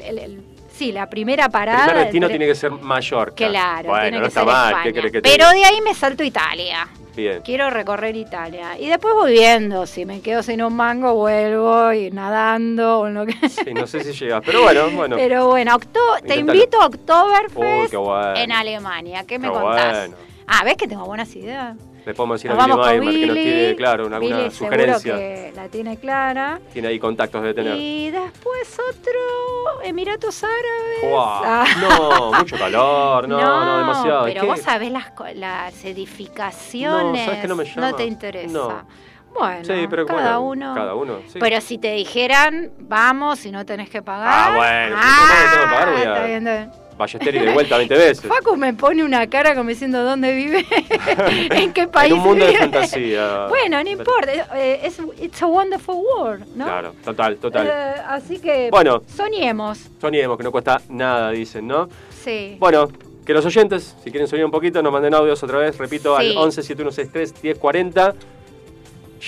sí, 0.76 0.92
la 0.92 1.08
primera 1.08 1.48
parada. 1.48 1.86
primer 1.86 2.02
destino 2.04 2.26
el- 2.26 2.32
tiene 2.32 2.46
que 2.46 2.54
ser 2.54 2.70
Mallorca. 2.70 3.48
Claro, 3.48 3.88
bueno, 3.88 4.02
tiene 4.02 4.16
no 4.18 4.22
que 4.22 4.28
está 4.28 4.40
ser 4.40 4.46
mal. 4.46 4.66
España. 4.68 4.82
¿Qué 4.84 4.92
querés 4.92 5.12
que 5.12 5.22
te 5.22 5.30
Pero 5.30 5.50
de 5.50 5.64
ahí 5.64 5.80
me 5.82 5.94
salto 5.94 6.22
a 6.22 6.26
Italia. 6.26 6.88
Bien. 7.16 7.40
Quiero 7.42 7.70
recorrer 7.70 8.14
Italia. 8.14 8.78
Y 8.78 8.88
después 8.88 9.14
voy 9.14 9.32
viendo. 9.32 9.86
Si 9.86 10.04
me 10.04 10.20
quedo 10.20 10.42
sin 10.42 10.62
un 10.62 10.76
mango, 10.76 11.14
vuelvo 11.14 11.90
y 11.94 12.10
nadando 12.10 13.00
o 13.00 13.06
en 13.06 13.14
lo 13.14 13.24
que 13.24 13.32
Sí, 13.48 13.72
no 13.72 13.86
sé 13.86 14.04
si 14.04 14.12
llegas, 14.12 14.42
pero 14.44 14.62
bueno, 14.62 14.90
bueno. 14.94 15.16
Pero 15.16 15.46
bueno, 15.48 15.76
octo- 15.76 16.20
te 16.26 16.36
invito 16.36 16.78
a 16.82 16.86
Oktoberfest 16.86 17.94
bueno. 17.94 18.36
en 18.36 18.52
Alemania. 18.52 19.24
¿Qué 19.26 19.38
me 19.38 19.48
Qué 19.48 19.54
contás? 19.54 19.98
bueno. 20.08 20.16
Ah, 20.46 20.62
¿ves 20.64 20.76
que 20.76 20.86
tengo 20.86 21.06
buenas 21.06 21.34
ideas? 21.34 21.76
Le 22.06 22.14
podemos 22.14 22.40
decir 22.40 22.52
Nos 22.52 22.60
a 22.62 22.92
Billy 22.92 23.00
Maimer 23.00 23.14
que 23.20 23.26
nos 23.26 23.34
tire, 23.34 23.76
claro, 23.76 24.06
una, 24.06 24.16
alguna 24.18 24.36
Billy 24.38 24.50
sugerencia. 24.52 25.16
que 25.16 25.52
la 25.56 25.66
tiene 25.68 25.96
clara. 25.98 26.60
Tiene 26.72 26.86
ahí 26.88 27.00
contactos 27.00 27.42
de 27.42 27.52
tener. 27.52 27.74
Y 27.76 28.10
después 28.12 28.78
otro, 28.78 29.82
Emiratos 29.82 30.44
Árabes. 30.44 31.10
Guau, 31.10 31.42
Ah. 31.44 31.64
No, 31.80 32.32
mucho 32.38 32.56
calor, 32.56 33.28
no, 33.28 33.64
no, 33.64 33.78
demasiado. 33.78 34.24
Pero 34.26 34.40
¿Qué? 34.42 34.46
vos 34.46 34.60
sabés 34.60 34.92
las, 34.92 35.06
las 35.34 35.84
edificaciones. 35.84 37.20
No, 37.22 37.24
¿sabés 37.26 37.40
que 37.40 37.48
no 37.48 37.56
me 37.56 37.64
llama? 37.64 37.96
te 37.96 38.04
interesa. 38.04 38.52
No. 38.52 38.86
Bueno, 39.34 39.64
Sí, 39.64 39.86
pero 39.90 40.06
cada 40.06 40.38
bueno, 40.38 40.66
uno. 40.68 40.74
Cada 40.76 40.94
uno, 40.94 41.18
sí. 41.26 41.38
Pero 41.40 41.60
si 41.60 41.76
te 41.78 41.90
dijeran, 41.92 42.70
vamos, 42.78 43.40
si 43.40 43.50
no 43.50 43.66
tenés 43.66 43.90
que 43.90 44.00
pagar. 44.00 44.28
Ah, 44.32 44.54
bueno, 44.56 44.96
si 45.02 45.08
no 45.08 45.26
tengo 45.26 45.50
que 45.50 45.74
pagar, 45.74 45.88
voy 45.90 45.96
a- 45.96 46.04
está 46.14 46.24
bien, 46.24 46.46
está 46.46 46.56
bien. 46.56 46.85
Ballester 46.96 47.34
y 47.34 47.38
de 47.40 47.52
vuelta 47.52 47.76
20 47.76 47.94
veces. 47.94 48.20
Facu 48.26 48.56
me 48.56 48.72
pone 48.74 49.04
una 49.04 49.26
cara 49.28 49.54
como 49.54 49.68
diciendo 49.70 50.02
dónde 50.02 50.34
vive, 50.34 50.64
en 51.50 51.72
qué 51.72 51.86
país 51.88 52.12
en 52.12 52.18
un 52.18 52.24
mundo 52.24 52.46
de 52.46 52.56
fantasía. 52.56 53.46
Bueno, 53.48 53.82
no 53.82 53.90
importa, 53.90 54.32
eh, 54.56 54.80
es 54.84 54.98
It's 55.20 55.42
a 55.42 55.46
Wonderful 55.46 55.96
World, 55.96 56.46
¿no? 56.56 56.64
Claro, 56.64 56.94
total, 57.04 57.36
total. 57.36 57.66
Eh, 57.66 57.94
así 58.08 58.38
que 58.38 58.68
Bueno. 58.70 59.02
soñemos, 59.14 59.78
Soñemos, 60.00 60.36
que 60.38 60.44
no 60.44 60.52
cuesta 60.52 60.80
nada, 60.88 61.30
dicen, 61.30 61.66
¿no? 61.66 61.88
sí. 62.24 62.56
Bueno, 62.58 62.88
que 63.24 63.32
los 63.34 63.44
oyentes, 63.44 63.96
si 64.04 64.10
quieren 64.10 64.28
soñar 64.28 64.44
un 64.46 64.52
poquito, 64.52 64.80
nos 64.82 64.92
manden 64.92 65.12
audios 65.14 65.42
otra 65.42 65.58
vez, 65.58 65.76
repito, 65.78 66.16
Sí. 66.18 66.30
al 66.30 66.36
11 66.38 66.62
7163 66.62 67.34
1040. 67.42 68.14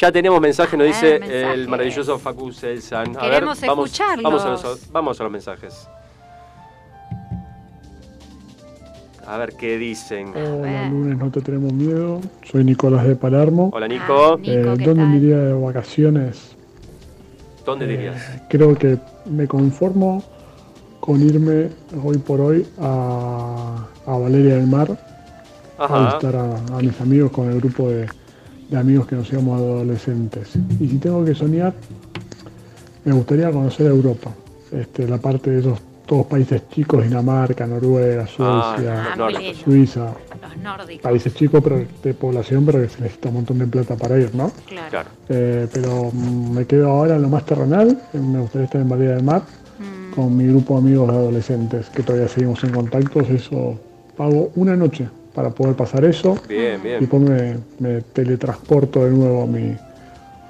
Ya 0.01 0.13
tenemos 0.13 0.41
mensaje, 0.41 0.77
nos 0.77 0.85
Ah, 0.85 0.89
dice 0.89 1.19
mensajes. 1.19 1.55
el 1.55 1.69
maravilloso 1.69 2.19
Facu 2.19 2.53
Selsan. 2.53 3.17
A 3.17 3.21
Queremos 3.23 3.61
ver, 3.61 3.69
vamos, 3.71 3.87
escucharlos. 3.91 4.23
Vamos 4.23 4.45
a, 4.45 4.51
los, 4.69 4.93
vamos 4.93 5.21
a 5.21 5.23
los 5.25 5.33
mensajes. 5.33 5.89
A 9.29 9.37
ver 9.37 9.53
qué 9.55 9.77
dicen. 9.77 10.29
Hola, 10.35 10.89
lunes 10.89 11.19
no 11.19 11.31
te 11.31 11.41
tenemos 11.43 11.73
miedo. 11.73 12.21
Soy 12.51 12.65
Nicolás 12.65 13.07
de 13.07 13.15
Palermo. 13.15 13.71
Hola 13.75 13.87
Nico, 13.87 14.33
Ah, 14.33 14.37
Nico, 14.39 14.51
Eh, 14.51 14.63
¿qué 14.79 14.85
¿Dónde 14.85 14.95
tal? 14.95 15.09
me 15.11 15.17
iría 15.19 15.39
de 15.39 15.53
vacaciones? 15.53 16.57
¿dónde 17.67 17.85
Eh, 17.85 17.89
dirías? 17.89 18.17
creo 18.49 18.75
que 18.75 18.99
me 19.31 19.47
conformo 19.47 20.23
con 21.01 21.21
irme 21.21 21.69
hoy 22.03 22.17
por 22.17 22.41
hoy 22.41 22.67
a, 22.81 23.87
a 24.07 24.17
Valeria 24.17 24.55
del 24.57 24.67
Mar 24.67 24.97
a 25.79 25.85
Ajá. 25.85 26.07
visitar 26.07 26.35
a, 26.35 26.57
a 26.57 26.81
mis 26.81 26.99
amigos 27.01 27.31
con 27.31 27.51
el 27.51 27.61
grupo 27.61 27.91
de, 27.91 28.07
de 28.71 28.77
amigos 28.79 29.07
que 29.07 29.17
nos 29.17 29.31
íbamos 29.31 29.61
adolescentes. 29.61 30.55
Y 30.81 30.89
si 30.89 30.97
tengo 30.97 31.23
que 31.25 31.35
soñar, 31.35 31.75
me 33.05 33.13
gustaría 33.13 33.51
conocer 33.53 33.87
Europa, 33.89 34.31
este, 34.73 35.07
la 35.07 35.19
parte 35.19 35.51
de 35.51 35.61
esos 35.61 35.79
todos 36.09 36.27
países 36.27 36.63
chicos, 36.71 37.05
Dinamarca, 37.05 37.67
Noruega, 37.67 38.23
Ah, 38.23 38.27
Suecia, 38.27 39.15
Ah. 39.15 39.53
Suiza, 39.63 40.15
Los 40.41 40.57
nórdicos, 40.57 41.03
países 41.03 41.35
chicos 41.35 41.61
pero 41.63 41.85
de 42.03 42.15
población, 42.15 42.65
pero 42.65 42.81
que 42.81 42.89
se 42.89 43.03
necesita 43.03 43.29
un 43.29 43.35
montón 43.35 43.59
de 43.59 43.67
plata 43.67 43.95
para 43.95 44.19
ir, 44.19 44.35
¿no? 44.35 44.51
claro. 44.67 45.11
Eh, 45.29 45.69
pero 45.71 46.11
mm, 46.11 46.53
me 46.55 46.65
quedo 46.65 46.89
ahora 46.91 47.17
en 47.17 47.23
lo 47.23 47.29
más 47.29 47.45
terrenal, 47.45 48.01
me 48.15 48.41
gustaría 48.41 48.65
estar 48.65 48.81
en 48.81 48.89
Valeria 48.89 49.15
del 49.17 49.23
Mar 49.25 49.43
Mm, 49.79 50.13
con 50.13 50.37
mi 50.37 50.45
grupo 50.49 50.75
de 50.75 50.81
amigos 50.81 51.09
de 51.13 51.15
adolescentes, 51.17 51.89
que 51.91 52.03
todavía 52.03 52.27
seguimos 52.27 52.65
en 52.65 52.71
contactos, 52.73 53.29
eso 53.31 53.79
pago 54.17 54.51
una 54.57 54.75
noche 54.75 55.09
para 55.35 55.51
poder 55.51 55.77
pasar 55.77 56.05
eso 56.05 56.37
Bien, 56.49 56.81
y 56.81 56.85
bien. 56.85 57.01
después 57.01 57.23
me, 57.23 57.59
me 57.79 58.01
teletransporto 58.01 59.05
de 59.05 59.11
nuevo 59.13 59.43
a 59.45 59.47
mi, 59.47 59.77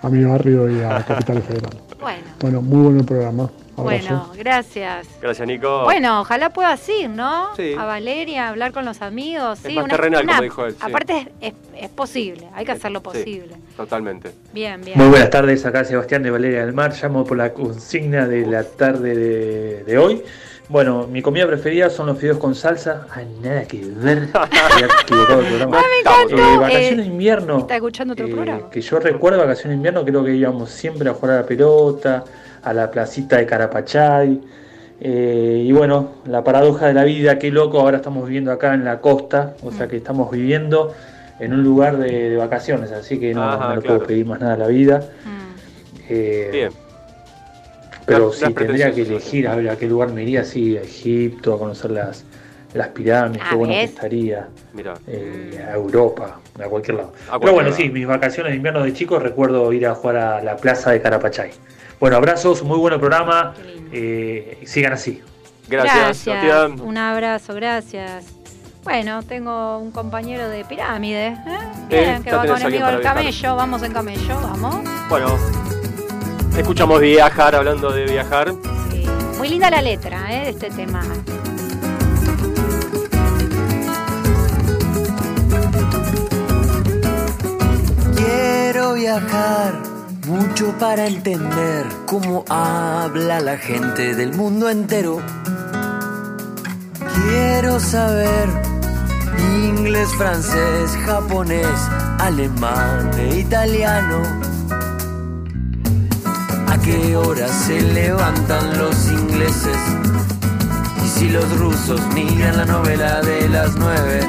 a 0.02 0.08
mi 0.08 0.24
barrio 0.24 0.70
y 0.70 0.80
a 0.80 1.04
Capital 1.04 1.42
Federal. 1.42 1.72
Bueno, 2.00 2.22
Bueno, 2.40 2.62
muy 2.62 2.82
bueno 2.84 3.00
el 3.00 3.04
programa. 3.04 3.50
Bueno, 3.82 4.30
gracias. 4.36 5.06
Gracias 5.20 5.46
Nico. 5.46 5.84
Bueno, 5.84 6.20
ojalá 6.20 6.50
puedas 6.50 6.86
ir, 6.88 7.08
¿no? 7.10 7.54
Sí. 7.56 7.74
A 7.78 7.84
Valeria, 7.84 8.48
hablar 8.48 8.72
con 8.72 8.84
los 8.84 9.00
amigos. 9.02 9.58
Es 9.64 9.70
sí, 9.70 9.74
más 9.76 9.86
terrenal, 9.88 10.26
como 10.26 10.42
dijo 10.42 10.66
él, 10.66 10.72
sí. 10.72 10.78
Aparte 10.80 11.28
es, 11.40 11.52
es- 11.52 11.54
es 11.84 11.88
posible, 11.90 12.48
hay 12.54 12.64
que 12.64 12.72
hacerlo 12.72 12.98
Sí, 12.98 13.04
posible. 13.04 13.56
totalmente. 13.76 14.32
Bien, 14.52 14.80
bien. 14.84 14.98
Muy 14.98 15.08
buenas 15.08 15.30
tardes, 15.30 15.64
acá 15.64 15.84
Sebastián 15.84 16.22
de 16.22 16.30
Valeria 16.30 16.64
del 16.64 16.72
Mar, 16.74 16.92
llamo 17.00 17.24
por 17.24 17.36
la 17.36 17.52
consigna 17.52 18.26
de 18.26 18.44
la 18.46 18.64
tarde 18.64 19.14
de, 19.14 19.84
de 19.84 19.98
hoy. 19.98 20.22
Bueno, 20.68 21.06
mi 21.06 21.22
comida 21.22 21.46
preferida 21.46 21.88
son 21.88 22.08
los 22.08 22.18
fideos 22.18 22.36
con 22.36 22.54
salsa. 22.54 23.06
Ah, 23.10 23.22
nada 23.42 23.62
que 23.64 23.78
ver. 23.86 24.28
Había 24.34 24.86
equivocado 25.02 25.40
el 25.40 25.46
programa. 25.46 25.78
Ah, 25.78 25.82
me. 26.28 26.34
Eh, 26.34 26.56
vacaciones 26.58 26.92
Eh, 26.92 26.96
de 26.96 27.04
invierno. 27.06 27.58
¿Está 27.60 27.76
escuchando 27.76 28.12
otro 28.12 28.26
eh, 28.26 28.30
programa? 28.30 28.68
Que 28.70 28.82
yo 28.82 28.98
recuerdo 28.98 29.38
vacaciones 29.38 29.70
de 29.70 29.74
invierno, 29.76 30.04
creo 30.04 30.22
que 30.24 30.34
íbamos 30.34 30.68
siempre 30.68 31.08
a 31.08 31.14
jugar 31.14 31.38
a 31.38 31.40
la 31.40 31.46
pelota, 31.46 32.22
a 32.68 32.74
la 32.74 32.90
placita 32.90 33.36
de 33.38 33.46
Carapachay. 33.46 34.40
Eh, 35.00 35.62
y 35.64 35.72
bueno, 35.72 36.08
la 36.26 36.42
paradoja 36.42 36.86
de 36.88 36.94
la 36.94 37.04
vida, 37.04 37.38
qué 37.38 37.50
loco, 37.50 37.80
ahora 37.80 37.98
estamos 37.98 38.26
viviendo 38.26 38.50
acá 38.52 38.74
en 38.74 38.84
la 38.84 39.00
costa, 39.00 39.54
o 39.62 39.70
sea 39.70 39.86
que 39.86 39.96
estamos 39.96 40.30
viviendo 40.30 40.92
en 41.38 41.52
un 41.52 41.62
lugar 41.62 41.98
de, 41.98 42.30
de 42.30 42.36
vacaciones, 42.36 42.90
así 42.90 43.18
que 43.20 43.32
no, 43.32 43.44
Ajá, 43.44 43.68
no 43.68 43.76
le 43.76 43.82
claro. 43.82 43.96
puedo 43.98 44.08
pedir 44.08 44.26
más 44.26 44.40
nada 44.40 44.54
a 44.54 44.56
la 44.56 44.66
vida. 44.66 45.04
Mm. 45.24 46.00
Eh, 46.10 46.48
Bien. 46.52 46.70
Pero 48.06 48.32
si 48.32 48.44
es 48.46 48.54
tendría 48.54 48.90
que 48.92 49.02
elegir 49.02 49.46
a 49.48 49.54
ver 49.54 49.68
a 49.68 49.76
qué 49.76 49.86
lugar 49.86 50.10
me 50.12 50.22
iría, 50.22 50.42
sí, 50.42 50.76
a 50.78 50.80
Egipto, 50.80 51.54
a 51.54 51.58
conocer 51.58 51.90
las, 51.90 52.24
las 52.74 52.88
pirámides, 52.88 53.42
qué 53.48 53.54
bueno 53.54 53.72
que 53.74 53.84
estaría. 53.84 54.48
Mira. 54.72 54.94
eh, 55.06 55.62
a 55.68 55.74
Europa, 55.74 56.40
a 56.58 56.64
cualquier 56.64 56.96
lado. 56.96 57.12
A 57.30 57.38
Pero 57.38 57.52
bueno, 57.52 57.68
lado. 57.68 57.80
sí, 57.80 57.90
mis 57.90 58.06
vacaciones 58.06 58.50
de 58.52 58.56
invierno 58.56 58.82
de 58.82 58.92
chico 58.94 59.18
recuerdo 59.18 59.70
ir 59.74 59.86
a 59.86 59.94
jugar 59.94 60.16
a 60.16 60.42
la 60.42 60.56
plaza 60.56 60.90
de 60.90 61.02
Carapachay. 61.02 61.50
Bueno, 62.00 62.16
abrazos, 62.16 62.62
muy 62.62 62.78
buen 62.78 62.98
programa. 62.98 63.54
Eh, 63.92 64.62
sigan 64.66 64.92
así. 64.92 65.20
Gracias, 65.68 66.18
Sebastián. 66.18 66.80
Un 66.80 66.96
abrazo, 66.96 67.54
gracias. 67.54 68.24
Bueno, 68.84 69.22
tengo 69.22 69.78
un 69.78 69.90
compañero 69.90 70.48
de 70.48 70.64
pirámide. 70.64 71.28
¿eh? 71.28 71.36
Eh, 71.90 72.00
Bien, 72.00 72.22
que 72.22 72.32
va 72.32 72.42
tenés 72.42 72.56
con 72.56 72.62
alguien 72.62 72.66
amigo 72.66 72.80
para 72.84 72.90
del 72.92 73.00
viajar. 73.00 73.16
camello. 73.16 73.56
Vamos 73.56 73.82
en 73.82 73.92
camello, 73.92 74.40
vamos. 74.40 74.76
Bueno, 75.08 75.36
escuchamos 76.56 77.00
viajar, 77.00 77.54
hablando 77.54 77.90
de 77.90 78.04
viajar. 78.04 78.54
Sí. 78.90 79.04
Muy 79.36 79.48
linda 79.48 79.70
la 79.70 79.82
letra 79.82 80.32
¿eh? 80.32 80.44
de 80.44 80.50
este 80.50 80.70
tema. 80.70 81.02
Quiero 88.16 88.94
viajar 88.94 89.87
mucho 90.28 90.74
para 90.78 91.06
entender 91.06 91.86
cómo 92.06 92.44
habla 92.50 93.40
la 93.40 93.56
gente 93.56 94.14
del 94.14 94.34
mundo 94.34 94.68
entero. 94.68 95.22
Quiero 97.14 97.80
saber 97.80 98.48
inglés, 99.64 100.08
francés, 100.16 100.90
japonés, 101.06 101.66
alemán 102.18 103.10
e 103.18 103.38
italiano. 103.38 104.22
¿A 106.68 106.78
qué 106.78 107.16
hora 107.16 107.48
se 107.48 107.80
levantan 107.80 108.78
los 108.78 109.10
ingleses? 109.10 109.78
Y 111.04 111.08
si 111.08 111.28
los 111.30 111.58
rusos 111.58 112.00
miran 112.14 112.58
la 112.58 112.66
novela 112.66 113.22
de 113.22 113.48
las 113.48 113.74
nueve 113.76 114.20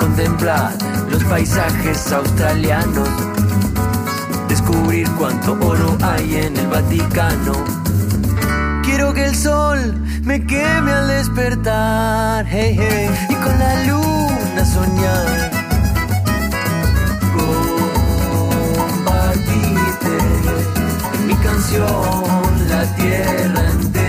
contemplar 0.00 0.72
los 1.10 1.22
paisajes 1.24 2.12
australianos, 2.12 3.08
cuánto 5.18 5.52
oro 5.60 5.96
hay 6.02 6.36
en 6.36 6.56
el 6.56 6.66
Vaticano. 6.66 7.52
Quiero 8.82 9.12
que 9.14 9.24
el 9.26 9.34
sol 9.34 9.94
me 10.22 10.44
queme 10.46 10.92
al 10.92 11.08
despertar, 11.08 12.46
hey, 12.48 12.78
y 13.28 13.34
con 13.34 13.58
la 13.58 13.84
luna 13.84 14.64
soñar. 14.64 15.50
Compartirte 18.86 20.18
en 21.14 21.26
mi 21.26 21.34
canción 21.36 22.68
la 22.68 22.84
tierra 22.96 23.70
entera. 23.70 24.03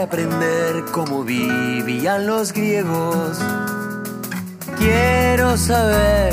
Aprender 0.00 0.84
cómo 0.92 1.24
vivían 1.24 2.26
los 2.26 2.52
griegos. 2.52 3.38
Quiero 4.78 5.56
saber 5.56 6.32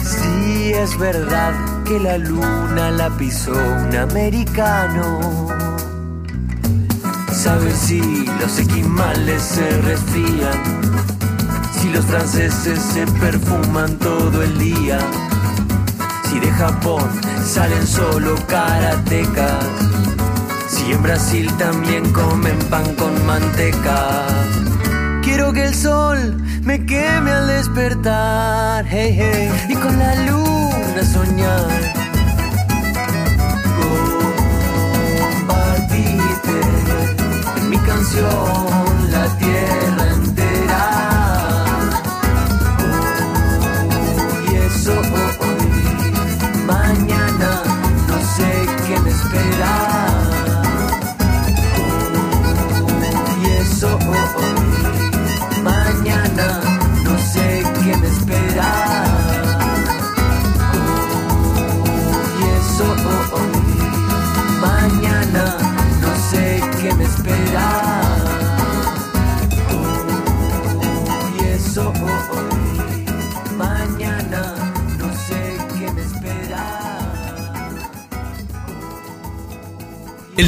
si 0.00 0.72
es 0.72 0.98
verdad 0.98 1.52
que 1.84 2.00
la 2.00 2.16
luna 2.16 2.90
la 2.90 3.10
pisó 3.10 3.52
un 3.52 3.94
americano. 3.96 5.48
Saber 7.32 7.72
si 7.72 8.24
los 8.40 8.58
esquimales 8.58 9.42
se 9.42 9.68
resfrían, 9.82 10.80
si 11.78 11.90
los 11.90 12.04
franceses 12.06 12.80
se 12.80 13.06
perfuman 13.06 13.98
todo 13.98 14.42
el 14.42 14.58
día. 14.58 14.98
Si 16.30 16.40
de 16.40 16.50
Japón 16.52 17.10
salen 17.44 17.86
solo 17.86 18.36
karatecas. 18.46 20.21
Si 20.84 20.90
en 20.90 21.02
Brasil 21.02 21.48
también 21.58 22.12
comen 22.12 22.58
pan 22.68 22.84
con 22.96 23.24
manteca. 23.24 24.26
Quiero 25.22 25.52
que 25.52 25.66
el 25.66 25.74
sol 25.74 26.42
me 26.64 26.84
queme 26.84 27.30
al 27.30 27.46
despertar. 27.46 28.84
Y 29.68 29.74
con 29.76 29.96
la 29.96 30.14
luna 30.26 31.02
soñar. 31.04 31.68
Compartirte 35.20 36.60
en 37.58 37.70
mi 37.70 37.78
canción 37.78 39.10
la 39.12 39.38
tierra 39.38 39.81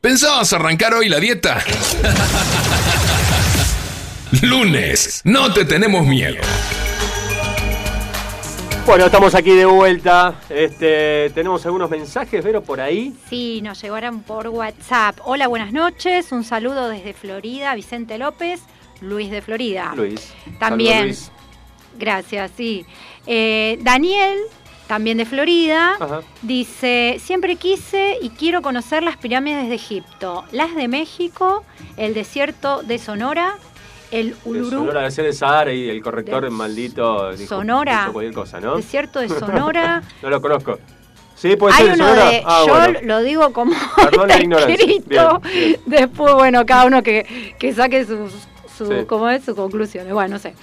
¿Pensabas 0.00 0.52
arrancar 0.52 0.94
hoy 0.94 1.08
la 1.08 1.18
dieta? 1.18 1.58
Lunes, 4.42 5.22
no 5.24 5.52
te 5.52 5.64
tenemos 5.64 6.06
miedo. 6.06 6.36
Bueno, 8.86 9.06
estamos 9.06 9.34
aquí 9.34 9.50
de 9.50 9.64
vuelta. 9.64 10.40
Este, 10.48 11.30
tenemos 11.30 11.66
algunos 11.66 11.90
mensajes, 11.90 12.44
Vero, 12.44 12.62
por 12.62 12.80
ahí. 12.80 13.12
Sí, 13.28 13.60
nos 13.60 13.82
llegaron 13.82 14.22
por 14.22 14.46
WhatsApp. 14.46 15.18
Hola, 15.24 15.48
buenas 15.48 15.72
noches. 15.72 16.30
Un 16.30 16.44
saludo 16.44 16.88
desde 16.88 17.12
Florida, 17.12 17.74
Vicente 17.74 18.18
López, 18.18 18.60
Luis 19.00 19.32
de 19.32 19.42
Florida. 19.42 19.94
Luis. 19.96 20.32
También. 20.60 20.92
Saludos, 20.92 21.18
Luis. 21.18 21.32
Gracias, 21.98 22.52
sí. 22.56 22.86
Eh, 23.26 23.78
Daniel, 23.82 24.38
también 24.88 25.18
de 25.18 25.24
Florida, 25.26 25.92
Ajá. 26.00 26.22
dice, 26.42 27.18
siempre 27.22 27.54
quise 27.56 28.18
y 28.20 28.30
quiero 28.30 28.62
conocer 28.62 29.02
las 29.04 29.16
pirámides 29.16 29.68
de 29.68 29.74
Egipto, 29.76 30.44
las 30.50 30.74
de 30.74 30.88
México, 30.88 31.64
el 31.96 32.14
desierto 32.14 32.82
de 32.82 32.98
Sonora, 32.98 33.56
el 34.10 34.34
Uluru, 34.44 34.70
Sonora 34.70 35.02
de 35.02 35.10
ser 35.10 35.26
el 35.26 35.34
Sahara 35.34 35.72
y 35.72 35.88
el 35.90 36.02
corrector 36.02 36.42
De 36.44 36.50
maldito 36.50 37.32
dijo, 37.36 37.56
Sonora. 37.56 38.00
hizo 38.04 38.12
cualquier 38.14 38.34
cosa, 38.34 38.58
¿no? 38.60 38.76
desierto 38.76 39.20
de 39.20 39.28
Sonora. 39.40 40.02
No 40.22 40.30
lo 40.30 40.40
conozco. 40.40 40.78
Sí, 41.36 41.54
puede 41.54 41.74
Hay 41.76 41.84
ser 41.84 41.94
uno 41.94 42.04
Sonora. 42.08 42.30
de, 42.30 42.42
Ah, 42.44 42.64
yo 42.66 42.74
bueno. 42.74 42.98
lo 43.02 43.20
digo 43.20 43.52
como 43.52 43.72
Perdón 43.96 44.30
está 44.30 44.68
escrito. 44.72 45.40
Bien, 45.44 45.52
bien. 45.52 45.80
Después, 45.86 46.34
bueno, 46.34 46.64
cada 46.66 46.86
uno 46.86 47.02
que, 47.02 47.54
que 47.60 47.72
saque 47.74 48.04
sus, 48.04 48.32
su, 48.76 48.86
Sí. 48.86 49.04
¿cómo 49.06 49.28
es? 49.28 49.44
sus 49.44 49.54
conclusiones. 49.54 50.12
Bueno, 50.12 50.34
no 50.36 50.38
sé. 50.40 50.54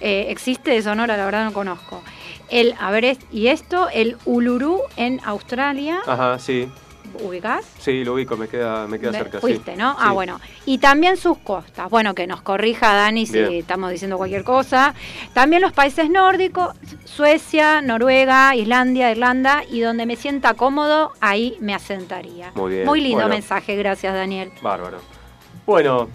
Eh, 0.00 0.26
existe 0.30 0.70
de 0.70 0.80
Sonora, 0.82 1.16
la 1.16 1.24
verdad 1.26 1.44
no 1.44 1.52
conozco. 1.52 2.02
El, 2.52 2.74
a 2.78 2.90
ver, 2.92 3.16
y 3.32 3.46
esto, 3.48 3.88
el 3.92 4.16
Uluru 4.24 4.80
en 4.96 5.20
Australia, 5.24 6.00
Ajá, 6.06 6.38
sí. 6.38 6.68
¿ubicás? 7.20 7.64
Sí, 7.78 8.04
lo 8.04 8.14
ubico, 8.14 8.36
me 8.36 8.46
queda, 8.48 8.86
me 8.86 8.98
queda 9.00 9.12
cerca. 9.12 9.38
sí. 9.38 9.40
Fuiste, 9.40 9.76
¿no? 9.76 9.96
Ah, 9.98 10.12
bueno. 10.12 10.40
Y 10.66 10.78
también 10.78 11.16
sus 11.16 11.36
costas. 11.38 11.90
Bueno, 11.90 12.14
que 12.14 12.26
nos 12.26 12.40
corrija 12.42 12.94
Dani 12.94 13.26
si 13.26 13.32
Bien. 13.38 13.52
estamos 13.54 13.90
diciendo 13.90 14.16
cualquier 14.18 14.44
cosa. 14.44 14.94
También 15.34 15.60
los 15.62 15.72
países 15.72 16.08
nórdicos, 16.10 16.74
Suecia, 17.04 17.82
Noruega, 17.82 18.54
Islandia, 18.54 19.10
Irlanda, 19.10 19.62
y 19.70 19.80
donde 19.80 20.06
me 20.06 20.16
sienta 20.16 20.54
cómodo, 20.54 21.12
ahí 21.20 21.56
me 21.60 21.74
asentaría. 21.74 22.52
Muy 22.54 22.72
bien, 22.74 22.86
Muy 22.86 23.00
lindo 23.00 23.16
bueno. 23.16 23.30
mensaje, 23.34 23.76
gracias 23.76 24.14
Daniel. 24.14 24.52
Bárbaro. 24.62 24.98
Bueno, 25.66 26.08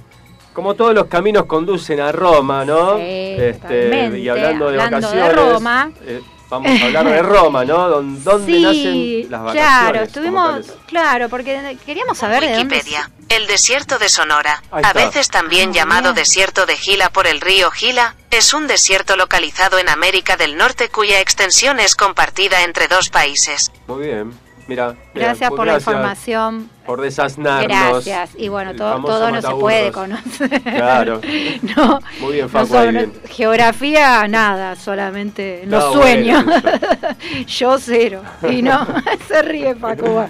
como 0.58 0.74
todos 0.74 0.96
los 0.96 1.06
caminos 1.06 1.46
conducen 1.46 2.00
a 2.00 2.12
Roma, 2.12 2.66
¿no? 2.66 2.98
Este, 2.98 3.54
Sí, 3.54 3.60
totalmente. 3.62 4.18
y 4.20 4.28
hablando 4.28 4.72
de 4.72 4.82
Hablando 4.82 5.12
de 5.12 5.20
vacaciones, 5.22 5.54
Roma. 5.54 5.92
eh, 6.04 6.22
vamos 6.50 6.82
a 6.82 6.86
hablar 6.88 7.06
de 7.06 7.22
Roma, 7.22 7.64
¿no? 7.64 7.88
Don- 7.90 8.24
¿Dónde 8.24 8.54
sí, 8.54 8.62
nacen 8.64 9.32
las 9.32 9.42
vacaciones? 9.44 9.70
claro, 9.80 10.02
estuvimos, 10.02 10.66
claro, 10.88 11.30
porque 11.30 11.78
queríamos 11.86 12.18
saber 12.18 12.42
de 12.42 12.56
dónde... 12.56 12.76
Wikipedia. 12.76 13.12
El 13.30 13.46
desierto 13.46 14.00
de 14.00 14.10
Sonora, 14.10 14.64
a 14.72 14.94
veces 14.94 15.30
también 15.30 15.70
Ah, 15.70 15.74
llamado 15.74 16.14
bien. 16.14 16.16
desierto 16.16 16.66
de 16.66 16.76
Gila 16.76 17.12
por 17.12 17.28
el 17.28 17.40
río 17.40 17.70
Gila, 17.70 18.16
es 18.32 18.52
un 18.56 18.66
desierto 18.66 19.16
localizado 19.16 19.78
en 19.78 19.90
América 19.90 20.38
del 20.38 20.58
Norte 20.58 20.90
cuya 20.90 21.20
extensión 21.22 21.80
es 21.80 21.96
compartida 21.96 22.64
entre 22.64 22.88
dos 22.88 23.10
países. 23.10 23.72
Muy 23.86 24.06
bien. 24.08 24.34
Mira, 24.68 24.96
mira, 25.14 25.28
Gracias 25.28 25.50
pues 25.50 25.58
por 25.58 25.66
la 25.68 25.74
gracias 25.74 25.94
información. 25.94 26.70
Por 26.88 27.02
desasnarnos. 27.02 27.68
Gracias. 28.06 28.32
Y 28.38 28.48
bueno, 28.48 28.74
todo, 28.76 29.00
todo 29.04 29.30
no 29.30 29.42
se 29.42 29.50
puede 29.50 29.92
conocer. 29.92 30.62
Claro. 30.64 31.22
no, 31.76 32.00
Muy 32.22 32.34
bien, 32.34 32.46
no 32.46 32.50
Facu, 32.50 32.78
ahí 32.78 32.92
bien. 32.92 33.14
geografía, 33.30 34.28
nada, 34.28 34.76
solamente 34.76 35.64
los 35.66 35.84
No, 35.84 35.94
sueños. 36.02 36.46
bueno, 36.46 36.62
Yo 37.48 37.78
cero. 37.78 38.24
Y 38.50 38.62
no, 38.62 38.88
se 39.28 39.42
ríe 39.42 39.76
Paco. 39.76 40.28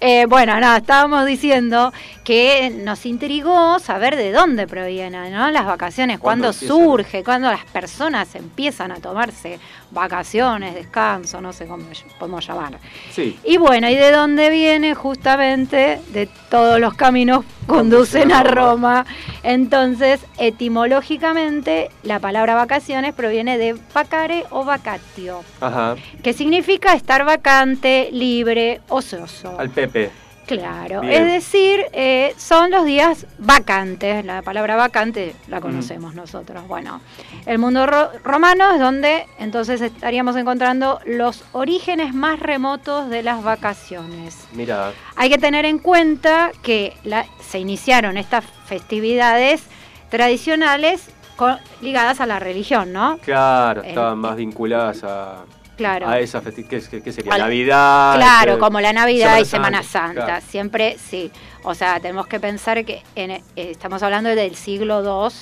Eh, 0.00 0.26
bueno, 0.28 0.60
nada, 0.60 0.76
estábamos 0.76 1.24
diciendo 1.26 1.92
que 2.22 2.70
nos 2.84 3.06
intrigó 3.06 3.78
saber 3.78 4.14
de 4.16 4.30
dónde 4.32 4.66
provienen 4.66 5.32
¿no? 5.32 5.50
las 5.50 5.64
vacaciones, 5.64 6.18
¿Cuándo 6.18 6.52
cuándo 6.52 6.52
surge, 6.52 7.24
cuándo 7.24 7.50
las 7.50 7.64
personas 7.64 8.34
empiezan 8.34 8.92
a 8.92 8.96
tomarse 8.96 9.58
vacaciones, 9.90 10.74
descanso, 10.74 11.40
no 11.40 11.52
sé 11.54 11.66
cómo 11.66 11.84
podemos 12.18 12.46
llamar. 12.46 12.78
Sí. 13.10 13.38
Y 13.44 13.56
bueno, 13.56 13.88
¿y 13.88 13.94
de 13.94 14.10
dónde 14.12 14.50
viene? 14.50 14.94
Justamente 14.94 15.77
de 15.78 16.28
todos 16.50 16.80
los 16.80 16.94
caminos 16.94 17.44
conducen 17.66 18.32
a 18.32 18.42
Roma. 18.42 19.06
Entonces, 19.42 20.20
etimológicamente, 20.38 21.90
la 22.02 22.18
palabra 22.18 22.54
vacaciones 22.54 23.14
proviene 23.14 23.58
de 23.58 23.76
vacare 23.94 24.44
o 24.50 24.64
vacatio, 24.64 25.42
Ajá. 25.60 25.96
que 26.22 26.32
significa 26.32 26.94
estar 26.94 27.24
vacante, 27.24 28.08
libre, 28.12 28.80
ocioso. 28.88 29.54
Al 29.58 29.70
Pepe. 29.70 30.10
Claro, 30.48 31.02
Bien. 31.02 31.12
es 31.26 31.32
decir, 31.32 31.80
eh, 31.92 32.34
son 32.38 32.70
los 32.70 32.84
días 32.84 33.26
vacantes. 33.38 34.24
La 34.24 34.42
palabra 34.42 34.76
vacante 34.76 35.34
la 35.46 35.60
conocemos 35.60 36.14
nosotros. 36.14 36.66
Bueno, 36.66 37.00
el 37.46 37.58
mundo 37.58 37.86
ro- 37.86 38.10
romano 38.24 38.72
es 38.72 38.80
donde 38.80 39.26
entonces 39.38 39.80
estaríamos 39.80 40.34
encontrando 40.36 41.00
los 41.06 41.44
orígenes 41.52 42.14
más 42.14 42.40
remotos 42.40 43.08
de 43.10 43.22
las 43.22 43.42
vacaciones. 43.42 44.46
Mira. 44.52 44.92
Hay 45.16 45.28
que 45.28 45.38
tener 45.38 45.64
en 45.66 45.78
cuenta 45.78 46.50
que 46.62 46.96
la- 47.04 47.26
se 47.40 47.58
iniciaron 47.58 48.16
estas 48.16 48.44
festividades 48.66 49.62
tradicionales 50.08 51.10
con- 51.36 51.58
ligadas 51.80 52.20
a 52.20 52.26
la 52.26 52.38
religión, 52.40 52.92
¿no? 52.92 53.18
Claro, 53.18 53.82
El- 53.82 53.88
estaban 53.90 54.18
más 54.18 54.34
vinculadas 54.36 55.04
a, 55.04 55.44
Claro. 55.78 56.06
a 56.08 56.18
esa 56.18 56.42
festividad. 56.42 56.82
¿Qué, 56.90 57.00
qué 57.02 57.12
sería? 57.12 57.32
Al- 57.32 57.40
Navidad. 57.40 58.16
Claro, 58.16 58.50
este, 58.52 58.60
como 58.60 58.80
la 58.82 58.92
Navidad 58.92 59.38
y 59.38 59.44
Semana 59.46 59.82
Semana 59.82 59.82
Santa, 59.82 60.24
claro. 60.26 60.44
siempre 60.46 60.96
sí. 60.98 61.30
O 61.62 61.74
sea, 61.74 61.98
tenemos 62.00 62.26
que 62.26 62.38
pensar 62.40 62.84
que 62.84 63.02
en- 63.14 63.30
eh, 63.30 63.42
estamos 63.56 64.02
hablando 64.02 64.28
del 64.28 64.54
siglo 64.56 65.02
II, 65.02 65.34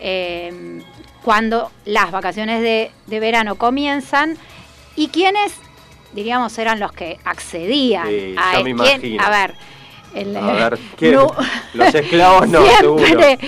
eh, 0.00 0.82
cuando 1.22 1.70
las 1.84 2.10
vacaciones 2.10 2.62
de, 2.62 2.90
de 3.06 3.20
verano 3.20 3.56
comienzan 3.56 4.36
y 4.96 5.08
quienes, 5.08 5.52
diríamos, 6.12 6.56
eran 6.58 6.80
los 6.80 6.92
que 6.92 7.18
accedían 7.24 8.08
Sí, 8.08 8.34
a 8.38 8.52
ya 8.52 8.58
me 8.58 8.74
quién- 8.74 8.78
imagino. 8.78 9.22
A 9.24 9.30
ver, 9.30 9.54
el- 10.14 10.36
A 10.36 10.52
ver, 10.52 10.78
¿quién? 10.96 11.14
no- 11.14 11.34
Los 11.74 11.94
esclavos 11.94 12.48
no, 12.48 12.64
seguro. 12.66 13.04
siempre, 13.04 13.38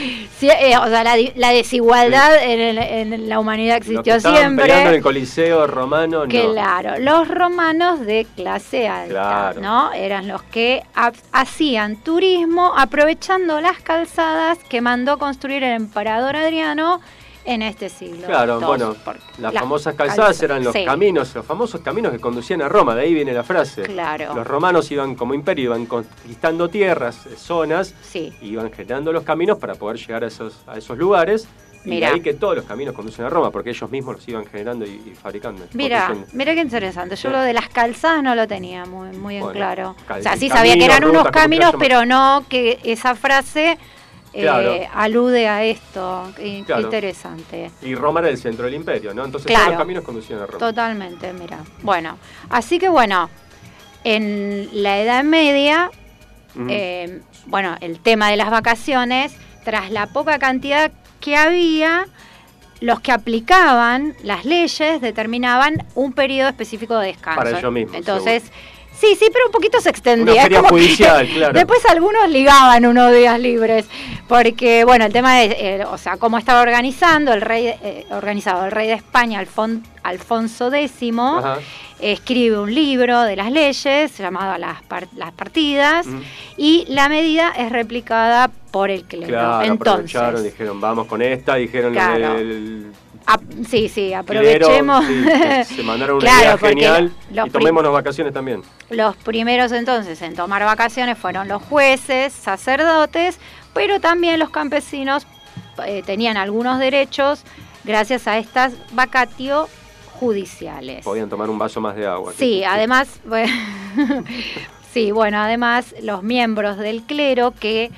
eh, 0.41 0.77
o 0.77 0.87
sea, 0.89 1.05
la, 1.37 1.49
desigualdad 1.51 2.31
en, 2.43 3.29
la 3.29 3.39
humanidad 3.41 3.79
Los 3.79 3.87
que 4.05 4.11
existió 4.15 4.21
siempre. 4.35 4.65
peleando 4.67 4.91
en 4.91 4.97
el 4.97 5.03
Coliseo 5.03 5.67
romano, 5.67 6.25
no. 6.25 6.29
Claro, 6.29 6.99
los 6.99 7.29
romanos 7.29 8.01
de 8.01 8.27
clase 8.37 8.89
alta, 8.89 9.09
Claro. 9.55 9.61
¿no? 9.61 9.93
Eran 9.93 10.29
los 10.29 10.43
que 10.43 10.83
ha- 10.95 11.13
hacían 11.33 11.97
turismo 11.97 12.73
aprovechando 12.77 13.61
las 13.61 13.79
calzadas 13.81 14.59
que 14.69 14.81
mandó 14.81 15.19
construir 15.19 15.63
el 15.65 15.73
emperador 15.77 16.37
Adriano 16.37 17.01
en 17.45 17.63
este 17.63 17.89
siglo. 17.89 18.27
Claro, 18.27 18.59
II, 18.59 18.67
bueno, 18.67 18.97
las 19.39 19.53
famosas 19.55 19.95
calzadas 19.95 20.37
calza- 20.39 20.45
eran 20.45 20.65
los 20.65 20.73
sí, 20.73 20.85
caminos, 20.85 21.35
los 21.35 21.45
famosos 21.45 21.81
caminos 21.83 22.13
que 22.13 22.19
conducían 22.19 22.63
a 22.63 22.69
Roma, 22.69 22.95
de 22.95 23.03
ahí 23.03 23.15
viene 23.15 23.33
la 23.33 23.43
frase. 23.45 23.83
Claro. 23.83 24.35
Los 24.35 24.47
romanos 24.47 24.91
iban 24.91 25.15
como 25.15 25.35
imperio, 25.35 25.67
iban 25.67 25.87
conquistando 25.87 26.69
tierras, 26.69 27.27
eh, 27.27 27.35
zonas, 27.37 27.95
Sí, 28.03 28.33
iban 28.43 28.73
generando 28.73 29.13
los 29.13 29.25
caminos 29.25 29.59
para 29.59 29.75
poder 29.75 29.99
llegar 29.99 30.25
a 30.25 30.29
esos, 30.29 30.59
a 30.67 30.79
esos 30.79 30.97
lugares. 30.99 31.47
Y 31.87 32.01
de 32.01 32.07
ahí 32.07 32.21
que 32.23 32.33
todos 32.33 32.57
los 32.57 32.65
caminos 32.65 32.95
conducen 32.95 33.27
a 33.27 33.29
Roma, 33.29 33.51
porque 33.51 33.69
ellos 33.69 33.91
mismos 33.91 34.15
los 34.17 34.27
iban 34.27 34.47
generando 34.47 34.87
y, 34.87 35.03
y 35.05 35.15
fabricando. 35.15 35.67
mira, 35.75 36.15
mira 36.33 36.55
qué 36.55 36.63
interesante. 36.63 37.15
Yo 37.15 37.29
Sí. 37.29 37.37
lo 37.37 37.43
de 37.43 37.53
las 37.53 37.69
calzadas 37.69 38.23
no 38.23 38.35
lo 38.35 38.49
tenía 38.49 38.87
muy, 38.87 39.15
muy 39.19 39.37
en 39.37 39.47
claro. 39.51 39.95
O 40.09 40.23
sea, 40.23 40.35
sí 40.39 40.49
sabía 40.49 40.77
que 40.79 40.85
eran 40.87 41.05
unos 41.05 41.29
caminos, 41.31 41.75
pero 41.79 42.07
no 42.07 42.43
que 42.49 42.79
esa 42.85 43.15
frase 43.15 43.77
eh, 44.35 44.89
alude 44.93 45.49
a 45.49 45.65
esto. 45.65 46.33
Claro. 46.67 46.83
interesante. 46.83 47.71
Y 47.83 47.95
Roma 47.95 48.21
era 48.21 48.29
el 48.29 48.39
centro 48.39 48.65
del 48.65 48.75
imperio, 48.75 49.15
¿no? 49.15 49.25
Entonces 49.25 49.47
Claro. 49.47 49.65
todos 49.65 49.75
los 49.75 49.83
caminos 49.83 50.05
conducían 50.05 50.41
a 50.41 50.47
Roma. 50.47 50.59
Totalmente, 50.59 51.33
mira. 51.33 51.59
Bueno, 51.83 52.19
así 52.51 52.79
que 52.79 52.89
bueno, 52.89 53.31
en 54.03 54.69
la 54.73 54.99
Edad 55.01 55.25
Media, 55.25 55.91
eh, 56.69 57.21
bueno, 57.47 57.77
el 57.81 57.99
tema 58.01 58.31
de 58.31 58.37
las 58.37 58.51
vacaciones, 58.51 59.37
tras 59.65 59.91
la 59.91 60.07
poca 60.07 60.39
cantidad 60.39 60.93
que 61.21 61.37
había, 61.37 62.07
los 62.81 63.01
que 63.01 63.13
aplicaban 63.13 64.15
las 64.23 64.45
leyes 64.45 65.01
determinaban 65.01 65.87
un 65.95 66.13
periodo 66.13 66.49
específico 66.49 66.99
de 66.99 67.09
descanso. 67.09 67.39
Para 67.43 67.59
ellos 67.59 67.73
mismos, 67.73 67.97
Entonces, 67.97 68.51
sí, 69.05 69.17
sí, 69.19 69.27
pero 69.33 69.47
un 69.47 69.53
poquito 69.53 69.81
se 69.81 69.91
extendía. 69.91 70.35
Una 70.35 70.43
feria 70.43 70.63
judicial, 70.63 71.29
claro. 71.35 71.53
Después 71.53 71.85
algunos 71.87 72.29
ligaban 72.29 72.87
unos 72.87 73.13
días 73.13 73.39
libres, 73.39 73.87
porque 74.29 74.85
bueno, 74.85 75.05
el 75.07 75.13
tema 75.13 75.37
de, 75.39 75.45
eh, 75.59 75.85
o 75.85 75.99
sea, 75.99 76.17
cómo 76.17 76.39
estaba 76.39 76.63
organizando 76.63 77.33
el 77.33 77.41
rey, 77.41 77.67
eh, 77.67 78.07
organizado 78.11 78.65
el 78.65 78.73
rey 78.73 78.87
de 78.89 78.95
España, 78.95 79.41
Alfon- 79.45 79.83
Alfonso 80.03 80.73
X, 80.73 80.93
escribe 82.01 82.59
un 82.59 82.75
libro 82.75 83.23
de 83.23 83.37
las 83.37 83.51
leyes 83.51 84.19
llamado 84.19 84.59
Las, 84.59 84.83
par- 84.83 85.09
las 85.17 85.33
partidas 85.33 86.07
Ujú. 86.07 86.21
y 86.57 86.85
la 86.89 87.09
medida 87.09 87.51
es 87.57 87.71
replicada 87.71 88.51
por 88.71 88.91
el 88.91 89.05
clero. 89.05 89.29
Claro, 89.29 89.65
Entonces, 89.65 90.43
dijeron, 90.45 90.81
vamos 90.81 91.07
con 91.07 91.23
esta, 91.23 91.55
dijeron 91.55 91.93
Claro. 91.93 92.37
el 92.39 92.93
sí, 93.69 93.89
sí, 93.89 94.13
aprovechemos. 94.13 95.05
sí, 95.67 95.75
se 95.77 95.83
mandaron 95.83 96.17
una 96.17 96.25
Claro, 96.25 96.45
idea 96.45 96.59
genial 96.59 97.13
y 97.31 97.51
tomémonos 97.51 97.93
vacaciones 97.93 98.33
también. 98.33 98.63
Los 98.91 99.17
primeros 99.17 99.73
entonces 99.73 100.21
en 100.23 100.35
tomar 100.35 100.63
vacaciones 100.65 101.19
fueron 101.19 101.49
los 101.49 101.63
jueces, 101.63 102.33
sacerdotes, 102.33 103.39
pero 103.73 104.01
también 104.01 104.39
los 104.39 104.51
campesinos 104.51 105.27
eh, 105.87 106.03
tenían 106.05 106.37
algunos 106.37 106.79
derechos 106.79 107.43
gracias 107.85 108.27
a 108.29 108.39
estas 108.39 108.75
vacatio 108.93 109.69
judiciales. 110.21 111.05
Podían 111.05 111.29
tomar 111.29 111.51
un 111.51 111.59
vaso 111.59 111.81
más 111.81 111.97
de 111.97 112.07
agua. 112.07 112.33
Sí, 112.37 112.63
además, 112.65 113.21
bueno, 113.25 113.53
sí, 114.93 115.11
bueno, 115.11 115.39
además 115.39 115.95
los 116.03 116.23
miembros 116.23 116.79
del 116.79 117.03
clero 117.03 117.53
que 117.59 117.91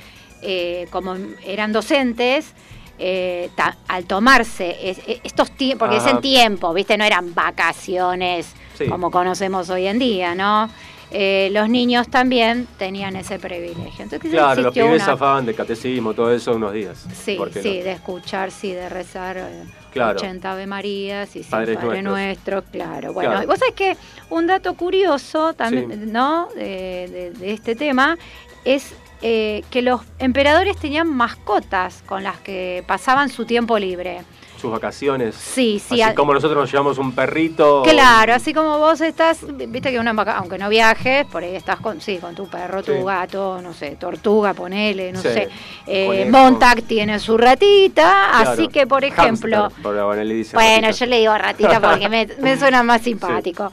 eh, 0.42 0.86
como 0.90 1.16
eran 1.44 1.72
docentes, 1.72 2.52
eh, 2.98 3.50
ta- 3.54 3.76
al 3.88 4.04
tomarse 4.04 4.76
es- 4.90 4.98
es- 5.06 5.20
estos 5.24 5.50
tiempos, 5.50 5.86
porque 5.88 5.96
es 5.98 6.02
Ajá. 6.06 6.16
en 6.16 6.20
tiempo, 6.20 6.72
¿viste? 6.72 6.96
No 6.96 7.04
eran 7.04 7.34
vacaciones 7.34 8.52
Sí. 8.76 8.86
como 8.86 9.10
conocemos 9.10 9.68
hoy 9.70 9.86
en 9.86 9.98
día, 9.98 10.34
¿no? 10.34 10.68
Eh, 11.10 11.50
los 11.52 11.68
niños 11.68 12.08
también 12.08 12.66
tenían 12.78 13.14
ese 13.16 13.38
privilegio. 13.38 14.02
Entonces 14.02 14.30
Claro, 14.30 14.60
los 14.62 14.74
pibes 14.74 14.94
una- 14.96 15.04
zafaban 15.04 15.46
de 15.46 15.54
catecismo, 15.54 16.14
todo 16.14 16.32
eso 16.34 16.52
unos 16.54 16.72
días. 16.72 17.06
Sí, 17.14 17.36
¿Por 17.36 17.50
qué 17.50 17.62
sí, 17.62 17.78
no? 17.78 17.84
de 17.84 17.92
escuchar, 17.92 18.50
sí, 18.50 18.72
de 18.72 18.88
rezar 18.88 19.36
eh, 19.38 19.62
Claro. 19.92 20.18
80 20.18 20.52
Ave 20.52 20.66
Marías 20.66 21.34
y 21.36 21.42
Padres 21.42 21.76
Padre 21.78 22.02
nuestros. 22.02 22.62
Nuestro, 22.62 22.62
claro. 22.72 23.12
Bueno, 23.12 23.30
Claro. 23.30 23.46
vos 23.46 23.58
sabés 23.58 23.74
que 23.74 23.96
un 24.30 24.46
dato 24.46 24.74
curioso 24.74 25.54
también, 25.54 25.90
Sí. 25.90 26.10
¿no? 26.10 26.48
De, 26.54 27.08
de- 27.10 27.30
de 27.32 27.52
este 27.52 27.74
tema 27.74 28.16
es 28.64 28.94
eh, 29.22 29.64
que 29.70 29.80
los 29.80 30.02
emperadores 30.18 30.76
tenían 30.76 31.08
mascotas 31.08 32.02
con 32.04 32.22
las 32.22 32.38
que 32.40 32.84
pasaban 32.86 33.30
su 33.30 33.46
tiempo 33.46 33.78
libre. 33.78 34.22
Sus 34.58 34.70
vacaciones. 34.70 35.34
Sí, 35.34 35.78
sí. 35.78 35.94
Así 36.00 36.02
a- 36.02 36.14
como 36.14 36.32
nosotros 36.34 36.58
nos 36.60 36.70
llevamos 36.70 36.98
un 36.98 37.12
perrito. 37.12 37.82
Claro, 37.82 38.34
así 38.34 38.52
como 38.54 38.78
vos 38.78 39.00
estás, 39.00 39.40
viste 39.68 39.90
que 39.90 39.98
una 39.98 40.12
vaca- 40.12 40.36
aunque 40.38 40.58
no 40.58 40.68
viajes, 40.68 41.24
por 41.26 41.42
ahí 41.42 41.54
estás 41.54 41.80
con, 41.80 42.00
sí, 42.00 42.18
con 42.18 42.34
tu 42.34 42.48
perro, 42.48 42.82
tu 42.82 42.92
Sí. 42.92 43.02
gato, 43.04 43.60
no 43.62 43.72
sé, 43.72 43.96
tortuga, 43.96 44.54
ponele, 44.54 45.12
no 45.12 45.20
Sí, 45.20 45.28
sé. 45.28 45.48
Eh. 45.86 46.26
Montag 46.30 46.82
tiene 46.82 47.18
su 47.18 47.36
ratita, 47.38 48.28
Claro. 48.32 48.50
así 48.50 48.68
que, 48.68 48.86
por 48.86 49.04
ejemplo, 49.04 49.68
le 50.14 50.34
dice 50.34 50.56
bueno, 50.56 50.90
yo 50.90 51.06
le 51.06 51.18
digo 51.18 51.36
ratita 51.36 51.80
porque 51.80 52.08
me, 52.08 52.26
me 52.40 52.56
suena 52.58 52.82
más 52.82 53.02
simpático. 53.02 53.72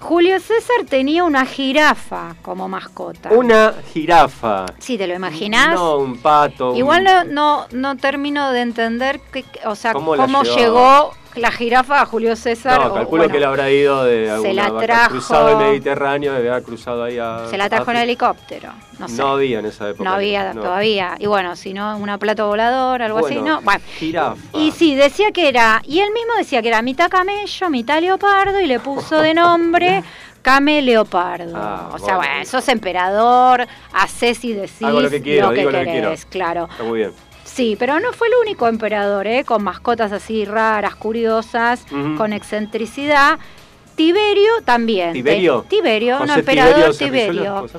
Julio 0.00 0.38
César 0.38 0.84
tenía 0.88 1.24
una 1.24 1.44
jirafa 1.44 2.36
como 2.42 2.68
mascota. 2.68 3.30
Una 3.30 3.74
jirafa. 3.92 4.66
Sí, 4.78 4.96
¿te 4.96 5.06
lo 5.06 5.14
imaginás? 5.14 5.74
No, 5.74 5.96
un 5.96 6.18
pato. 6.18 6.70
un- 6.70 6.76
Igual 6.76 7.02
no, 7.04 7.24
no, 7.24 7.66
no 7.72 7.96
termino 7.96 8.52
de 8.52 8.60
entender, 8.60 9.20
que, 9.32 9.44
o 9.66 9.74
sea, 9.74 9.92
¿Cómo 9.92 10.14
llegó? 10.44 11.12
La 11.36 11.50
jirafa 11.50 12.00
a 12.00 12.06
Julio 12.06 12.34
César. 12.36 12.80
No, 12.80 12.86
o, 12.88 12.94
calculo 12.94 13.22
bueno, 13.22 13.32
que 13.32 13.38
le 13.40 13.46
habrá 13.46 13.70
ido 13.70 14.04
de 14.04 14.30
alguna 14.30 14.52
la 14.54 14.70
vaca 14.70 14.86
trajo- 14.86 15.10
cruzado 15.10 15.48
el 15.50 15.56
Mediterráneo, 15.68 16.32
debe 16.34 16.50
haber 16.50 16.62
cruzado 16.62 17.04
ahí 17.04 17.18
a. 17.18 17.46
Se 17.48 17.56
la 17.56 17.68
trajo 17.68 17.90
en 17.90 17.96
África. 17.98 18.02
helicóptero. 18.02 18.72
No 18.98 19.08
sé. 19.08 19.16
No 19.16 19.28
había 19.28 19.58
en 19.60 19.66
esa 19.66 19.88
época. 19.90 20.04
No 20.08 20.14
había 20.16 20.52
no. 20.52 20.60
todavía. 20.62 21.14
Y 21.18 21.26
bueno, 21.26 21.54
si 21.56 21.72
no, 21.72 21.96
una 21.98 22.18
plato 22.18 22.46
volador, 22.46 23.02
algo 23.02 23.24
así, 23.24 23.36
¿no? 23.36 23.60
Bueno. 23.62 23.80
Jirafa. 23.98 24.36
Y 24.54 24.72
sí, 24.72 24.94
decía 24.96 25.30
que 25.32 25.48
era, 25.48 25.80
y 25.84 26.00
él 26.00 26.10
mismo 26.12 26.32
decía 26.36 26.62
que 26.62 26.68
era 26.68 26.82
mitad 26.82 27.08
camello, 27.08 27.70
mitad 27.70 28.00
leopardo, 28.00 28.60
y 28.60 28.66
le 28.66 28.80
puso 28.80 29.20
de 29.20 29.34
nombre 29.34 30.02
Came 30.42 30.80
Leopardo. 30.82 31.52
Ah, 31.56 31.90
o 31.92 31.98
sea, 31.98 32.16
bueno. 32.16 32.30
bueno, 32.32 32.44
sos 32.46 32.68
emperador, 32.68 33.66
haces 33.92 34.44
y 34.44 34.52
decís 34.52 34.82
Hago 34.82 35.00
lo 35.00 35.10
que 35.10 35.20
quiero, 35.20 35.50
digo 35.50 35.70
lo 35.70 35.78
que 35.80 35.84
quiero. 35.84 36.14
claro. 36.30 36.68
Está 36.70 36.84
muy 36.84 36.98
bien. 37.00 37.12
Sí, 37.58 37.74
pero 37.76 37.98
no 37.98 38.12
fue 38.12 38.28
el 38.28 38.34
único 38.40 38.68
emperador, 38.68 39.26
¿eh? 39.26 39.42
con 39.42 39.64
mascotas 39.64 40.12
así 40.12 40.44
raras, 40.44 40.94
curiosas, 40.94 41.84
con 42.16 42.32
excentricidad. 42.32 43.40
Tiberio 43.96 44.62
también. 44.64 45.12
¿Tiberio? 45.12 45.64
Eh, 45.64 45.68
Tiberio, 45.68 46.20
un 46.20 46.28
José 46.28 46.38
emperador 46.38 46.94
Cerrizuela, 46.94 47.66
Tiberio. 47.66 47.70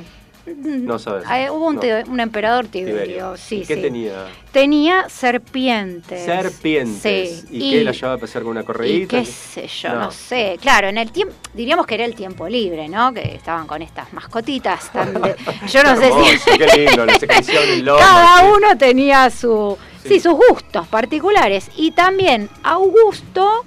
No 0.57 0.97
sabes. 0.99 1.23
Eh, 1.31 1.49
hubo 1.49 1.67
un, 1.67 1.75
No. 1.75 1.81
te- 1.81 2.03
un 2.03 2.19
emperador 2.19 2.67
Tiberio, 2.67 3.01
Tiberio. 3.03 3.37
sí, 3.37 3.61
¿Y 3.61 3.65
qué 3.65 3.75
sí. 3.75 3.81
tenía? 3.81 4.25
Tenía 4.51 5.07
serpientes. 5.09 6.25
Serpientes. 6.25 7.41
Sí. 7.41 7.47
¿Y, 7.51 7.71
qué 7.71 7.83
la 7.83 7.91
llevaba 7.91 8.15
a 8.15 8.17
pasar 8.17 8.41
con 8.41 8.51
una 8.51 8.61
y 8.61 8.63
correíta? 8.63 9.19
qué 9.19 9.25
sé 9.25 9.67
yo, 9.67 9.89
no. 9.89 9.99
No. 9.99 10.11
sé. 10.11 10.57
Claro, 10.61 10.87
en 10.87 10.97
el 10.97 11.11
tiempo, 11.11 11.35
diríamos 11.53 11.85
que 11.85 11.95
era 11.95 12.05
el 12.05 12.15
tiempo 12.15 12.47
libre, 12.49 12.87
¿no? 12.89 13.13
Que 13.13 13.35
estaban 13.35 13.67
con 13.67 13.81
estas 13.81 14.11
mascotitas. 14.13 14.91
tan 14.91 15.13
de- 15.21 15.35
yo 15.67 15.83
no 15.83 15.95
sé 15.95 16.11
si... 16.39 16.57
Qué 16.57 16.67
lindo, 17.67 17.97
Cada 17.97 18.43
uno 18.51 18.77
tenía 18.77 19.29
su. 19.29 19.77
Sí. 20.03 20.19
sus 20.19 20.33
gustos 20.33 20.87
particulares. 20.87 21.69
Y 21.75 21.91
también 21.91 22.49
Augusto, 22.63 23.65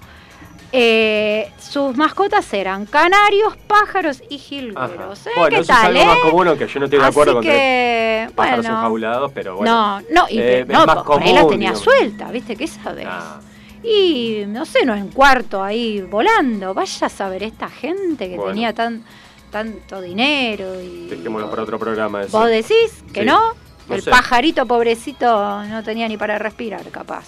eh, 0.73 1.53
sus 1.59 1.97
mascotas 1.97 2.53
eran 2.55 2.87
canarios, 2.87 3.57
pájaros 3.67 4.23
y 4.31 4.39
jilgueros. 4.39 5.27
¿eh? 5.27 5.31
Bueno, 5.37 5.57
¿Qué 5.57 5.63
eso 5.63 5.73
tal, 5.73 5.97
es 5.97 6.03
algo 6.03 6.13
eh? 6.13 6.15
más 6.15 6.31
común, 6.31 6.49
aunque 6.49 6.67
yo 6.67 6.79
no 6.81 6.87
estoy 6.87 6.99
de 7.01 7.05
acuerdo 7.07 7.33
con 7.35 7.43
que 7.43 7.51
que, 7.51 8.29
pájaros 8.35 8.65
bueno, 8.65 8.79
enjaulados, 8.79 9.33
pero 9.33 9.57
bueno. 9.57 9.73
no, 9.73 10.07
no, 10.23 10.29
y 10.31 10.39
Eh, 10.39 10.43
que- 10.43 10.61
es 10.61 10.69
no, 10.69 10.87
más 10.87 10.97
ahí 10.99 11.03
común, 11.05 11.23
tenía 11.25 11.57
digamos. 11.71 11.81
suelta, 11.81 12.31
¿viste? 12.31 12.57
¿Qué 12.57 12.67
sabes? 12.67 13.07
Ah. 13.09 13.41
Y 13.85 14.45
no 14.47 14.65
sé, 14.65 14.85
no 14.87 14.95
en 14.95 15.09
cuarto 15.09 15.63
ahí 15.63 16.01
volando. 16.01 16.73
Vaya 16.73 17.07
a 17.07 17.11
saber 17.11 17.43
esta 17.43 17.69
gente 17.69 18.29
que 18.29 18.37
Bueno. 18.37 18.53
tenía 18.53 18.73
tan 18.73 19.05
tanto 19.51 20.01
dinero 20.01 20.81
y 20.81 21.09
Dejémoslo 21.09 21.51
para 21.51 21.63
otro 21.65 21.79
programa 21.79 22.23
eso. 22.23 22.39
vos 22.39 22.49
decís 22.49 23.05
que 23.13 23.21
Sí. 23.21 23.27
no. 23.27 23.53
No 23.89 23.97
El 23.97 24.03
sé. 24.03 24.11
pajarito 24.11 24.65
pobrecito 24.65 25.65
no 25.65 25.83
tenía 25.83 26.07
ni 26.09 26.17
para 26.17 26.39
respirar, 26.39 26.83
capaz. 26.93 27.25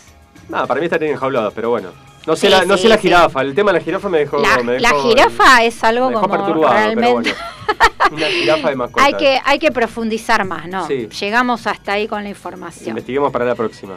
No, 0.48 0.66
para 0.68 0.78
mí 0.80 0.86
estarían 0.86 1.12
enjaulados, 1.12 1.52
pero 1.52 1.68
bueno. 1.70 1.88
No 2.26 2.36
sé, 2.36 2.46
Sí, 2.46 2.52
la, 2.52 2.64
no 2.64 2.76
sí, 2.76 2.84
sé 2.84 2.88
la 2.88 2.96
sí. 2.96 3.02
jirafa. 3.02 3.40
El 3.42 3.54
tema 3.54 3.72
de 3.72 3.78
la 3.78 3.84
jirafa 3.84 4.08
me 4.08 4.18
dejó. 4.18 4.38
La, 4.38 4.62
me 4.62 4.80
la 4.80 4.90
dejó- 4.90 5.02
jirafa 5.08 5.62
es 5.64 5.84
algo 5.84 6.06
me 6.06 6.14
dejó 6.16 6.22
como 6.28 6.44
perturbado, 6.44 6.72
realmente. 6.74 7.34
pero 7.34 7.44
bueno. 7.74 7.86
Una 8.16 8.26
jirafa 8.26 8.70
de 8.70 8.76
mascota. 8.76 9.04
hay 9.04 9.14
que 9.14 9.40
hay 9.44 9.58
que 9.58 9.70
profundizar 9.72 10.44
más, 10.44 10.66
¿no? 10.68 10.86
Sí. 10.86 11.08
Llegamos 11.08 11.66
hasta 11.66 11.92
ahí 11.92 12.06
con 12.08 12.22
la 12.22 12.28
información. 12.30 12.88
Investiguemos 12.88 13.30
para 13.32 13.44
la 13.44 13.54
próxima. 13.54 13.96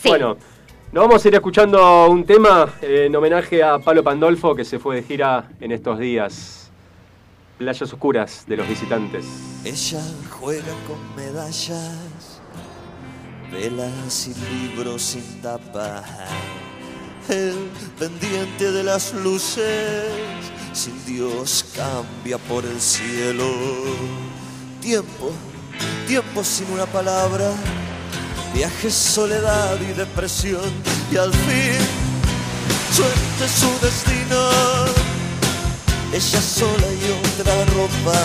Sí. 0.00 0.08
Bueno, 0.08 0.36
nos 0.92 1.04
vamos 1.08 1.24
a 1.24 1.28
ir 1.28 1.34
escuchando 1.34 2.06
un 2.08 2.24
tema 2.24 2.68
eh, 2.82 3.04
en 3.06 3.16
homenaje 3.16 3.62
a 3.62 3.78
Pablo 3.78 4.02
Pandolfo 4.04 4.54
que 4.54 4.64
se 4.64 4.78
fue 4.78 4.96
de 4.96 5.02
gira 5.02 5.48
en 5.60 5.72
estos 5.72 5.98
días. 5.98 6.70
Playas 7.58 7.80
oscuras 7.90 8.44
de 8.46 8.56
los 8.58 8.68
visitantes. 8.68 9.24
Ella 9.64 10.00
juega 10.30 10.72
con 10.86 11.16
medallas, 11.16 12.40
velas 13.50 14.28
y 14.28 14.34
libros 14.68 15.00
sin 15.02 15.40
tapa. 15.40 16.02
El 17.28 17.70
pendiente 17.98 18.70
de 18.70 18.84
las 18.84 19.12
luces, 19.14 20.04
sin 20.72 21.04
Dios 21.06 21.64
cambia 21.74 22.38
por 22.38 22.64
el 22.64 22.80
cielo. 22.80 23.50
Tiempo, 24.80 25.32
tiempo 26.06 26.44
sin 26.44 26.70
una 26.70 26.86
palabra, 26.86 27.50
viajes, 28.54 28.94
soledad 28.94 29.76
y 29.80 29.92
depresión. 29.94 30.70
Y 31.10 31.16
al 31.16 31.32
fin, 31.32 31.78
suerte 32.92 33.48
su 33.48 33.84
destino 33.84 35.06
ella 36.12 36.40
sola 36.40 36.86
y 36.92 37.40
otra 37.40 37.54
ropa. 37.74 38.18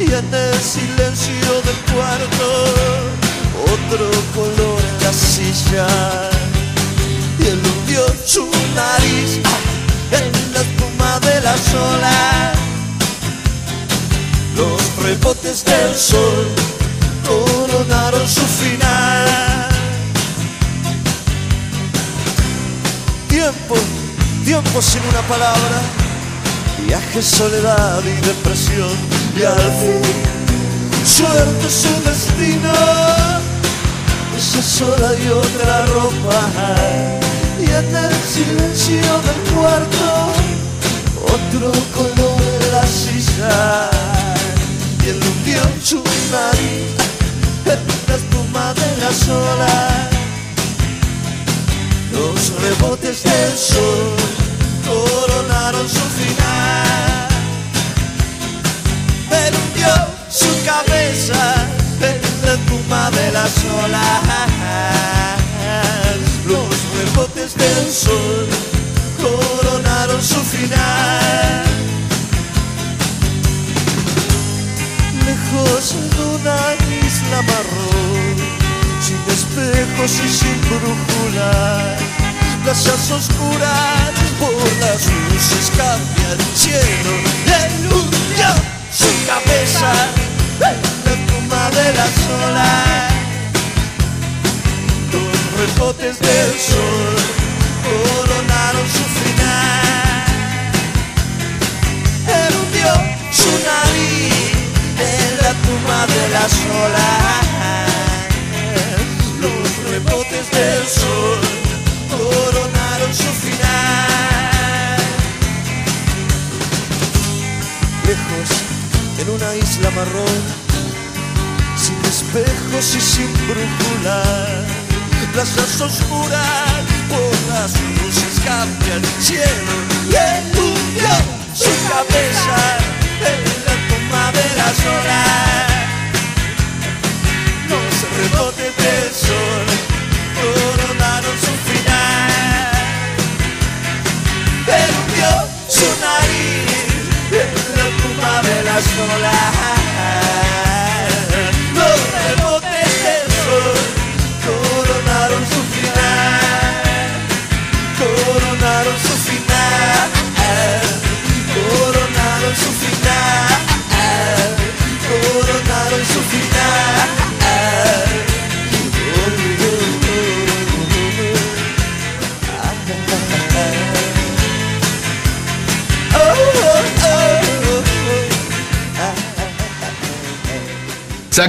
Y 0.00 0.04
en 0.04 0.34
el 0.34 0.54
silencio 0.60 1.52
del 1.62 1.94
cuarto, 1.94 2.48
otro 3.62 4.10
color 4.34 4.80
en 4.80 5.04
la 5.04 5.12
silla. 5.12 6.53
Su 8.26 8.50
nariz 8.74 9.38
en 10.10 10.52
la 10.52 10.60
espuma 10.60 11.20
de 11.20 11.40
las 11.42 11.74
olas. 11.74 12.58
Los 14.56 15.04
rebotes 15.04 15.64
del 15.64 15.94
sol 15.94 16.48
coronaron 17.26 18.28
su 18.28 18.40
final. 18.40 19.68
Tiempo, 23.28 23.76
tiempo 24.44 24.82
sin 24.82 25.00
una 25.10 25.22
palabra 25.28 25.80
viaje, 26.86 27.22
soledad 27.22 28.02
y 28.04 28.26
depresión 28.26 28.90
y 29.36 29.42
al 29.42 29.72
fin 29.80 30.02
suerte 31.04 31.70
su 31.70 31.88
destino 32.08 32.72
ella 34.36 34.62
sola 34.62 35.14
y 35.22 35.28
otra 35.28 35.86
ropa 35.86 37.13
en 37.78 37.96
el 37.96 38.14
silencio 38.14 39.12
del 39.26 39.54
cuarto 39.54 40.32
otro 41.22 41.72
color 41.94 42.40
en 42.60 42.72
la 42.72 42.86
silla 42.86 43.90
y 45.04 45.08
él 45.08 45.20
hundió 45.22 45.60
su 45.82 46.02
nariz 46.32 46.94
en 47.66 47.80
la 48.08 48.14
espuma 48.14 48.74
de 48.74 48.96
las 49.02 49.28
olas 49.28 50.14
los 52.12 52.62
rebotes 52.62 53.22
del 53.24 53.58
sol 53.58 54.14
coronaron 54.86 55.88
su 55.88 56.06
final. 56.18 57.28
Él 59.30 59.54
hundió 59.54 59.94
su 60.30 60.48
cabeza 60.64 61.66
en 62.00 62.46
la 62.46 62.52
espuma 62.52 63.10
de 63.10 63.32
las 63.32 63.52
olas. 63.84 65.13
Los 67.94 68.08
rebotes 68.08 68.23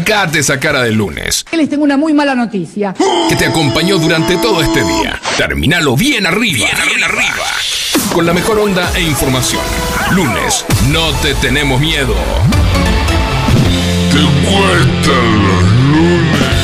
Sacate 0.06 0.38
esa 0.38 0.60
cara 0.60 0.84
del 0.84 0.94
lunes, 0.94 1.44
Les 1.52 1.68
tengo 1.68 1.84
una 1.84 1.98
muy 1.98 2.14
mala 2.14 2.36
noticia. 2.36 2.94
que 3.30 3.36
te 3.36 3.48
acompañó 3.48 3.98
durante 3.98 4.38
todo 4.38 4.62
este 4.62 4.84
día. 4.84 5.20
Terminalo 5.36 5.96
bien 5.96 6.28
arriba, 6.28 6.68
bien, 6.86 7.04
arriba. 7.04 7.46
Con 8.14 8.24
la 8.24 8.32
mejor 8.32 8.60
onda 8.60 8.88
e 8.96 9.02
información. 9.02 9.64
Lunes, 10.12 10.64
no 10.92 11.12
te 11.24 11.34
tenemos 11.34 11.82
miedo. 11.82 12.14
Te 14.12 14.48
cuentan 14.48 15.44
los 15.44 15.64
lunes. 15.90 16.56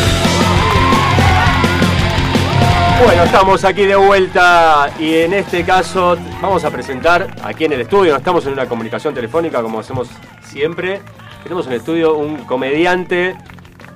Bueno, 3.04 3.24
estamos 3.24 3.66
aquí 3.66 3.86
de 3.86 3.96
vuelta 3.96 4.92
y 5.00 5.16
en 5.16 5.34
este 5.34 5.64
caso 5.64 6.16
vamos 6.44 6.64
a 6.64 6.70
presentar 6.70 7.36
aquí 7.44 7.66
en 7.66 7.74
el 7.74 7.82
estudio, 7.82 8.12
no 8.12 8.20
estamos 8.20 8.46
en 8.46 8.54
una 8.54 8.68
comunicación 8.68 9.16
telefónica 9.16 9.64
como 9.64 9.80
hacemos 9.80 10.10
siempre, 10.44 11.02
tenemos 11.44 11.66
en 11.68 11.74
el 11.74 11.80
estudio 11.80 12.16
un 12.16 12.38
comediante, 12.46 13.36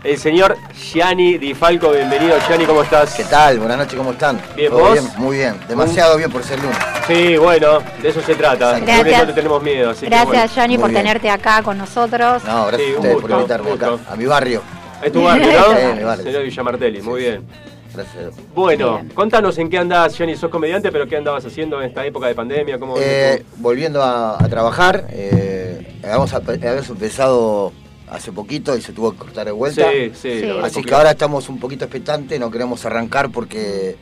el 0.04 0.18
señor 0.18 0.58
Gianni 0.74 1.38
Di 1.38 1.54
Falco, 1.54 1.92
bienvenido 1.92 2.36
Gianni, 2.48 2.66
¿cómo 2.66 2.84
estás? 2.84 3.14
¿Qué 3.16 3.24
tal? 3.24 3.60
Buenas 3.60 3.78
noches, 3.78 3.96
¿cómo 3.96 4.12
están? 4.12 4.40
Bien, 4.56 4.70
¿Todo 4.72 4.80
¿vos? 4.82 4.94
bien? 4.94 5.06
Muy 5.18 5.38
bien, 5.38 5.56
demasiado 5.68 6.18
bien 6.18 6.32
por 6.32 6.44
ser 6.44 6.60
lunes. 6.60 6.78
Sí, 7.08 7.38
bueno, 7.38 7.80
de 8.02 8.10
eso 8.10 8.22
se 8.22 8.36
trata, 8.36 8.80
Gracias. 8.80 8.98
Lunes 9.06 9.20
no 9.20 9.26
te 9.28 9.34
tenemos 9.34 9.64
miedo, 9.64 9.90
así 9.92 10.02
que 10.02 10.06
Gracias, 10.08 10.56
bueno. 10.56 10.68
Muy 10.70 10.78
por 10.78 10.90
bien. 10.92 11.02
tenerte 11.04 11.30
acá 11.30 11.62
con 11.64 11.78
nosotros. 11.78 12.44
No, 12.44 12.66
gracias 12.68 12.82
Sí, 12.82 12.88
a 12.88 12.92
un 12.92 12.96
ustedes 12.98 13.14
gusto, 13.16 13.28
por 13.28 13.32
invitarme 13.38 13.72
acá, 13.72 13.98
a 14.10 14.16
mi 14.16 14.26
barrio. 14.26 14.62
Es 15.04 15.12
tu 15.12 15.24
barrio, 15.24 15.48
¿no? 15.48 15.66
Sí, 15.66 15.98
mi 15.98 16.04
barrio. 16.04 16.24
Señor 16.26 16.44
Villa 16.44 16.64
Martelli, 16.64 17.02
muy 17.02 17.22
bien. 17.22 17.44
Bueno, 18.54 18.96
Bien. 18.96 19.10
contanos 19.10 19.58
en 19.58 19.70
qué 19.70 19.78
andás, 19.78 20.18
Gianni, 20.18 20.36
sos 20.36 20.50
comediante, 20.50 20.92
pero 20.92 21.08
qué 21.08 21.18
andabas 21.18 21.46
haciendo 21.46 21.82
en 21.82 21.88
esta 21.90 22.06
época 22.06 22.28
de 22.28 22.36
pandemia, 22.36 22.78
cómo... 22.80 22.96
Eh, 22.98 23.44
volviendo 23.58 24.02
a, 24.02 24.44
a 24.44 24.48
trabajar, 24.50 25.08
eh, 25.12 26.00
habíamos, 26.04 26.34
habíamos 26.34 26.90
empezado 26.90 27.72
hace 28.10 28.32
poquito 28.32 28.78
y 28.78 28.82
se 28.82 28.94
tuvo 28.94 29.12
que 29.12 29.18
cortar 29.18 29.46
de 29.46 29.52
vuelta. 29.52 29.90
sí, 29.92 30.12
sí, 30.42 30.50
Así 30.64 30.82
que 30.84 30.94
ahora 30.94 31.12
estamos 31.12 31.50
un 31.50 31.60
poquito 31.60 31.86
expectantes, 31.86 32.40
no 32.40 32.52
queremos 32.52 32.86
arrancar 32.86 33.32
porque 33.32 33.96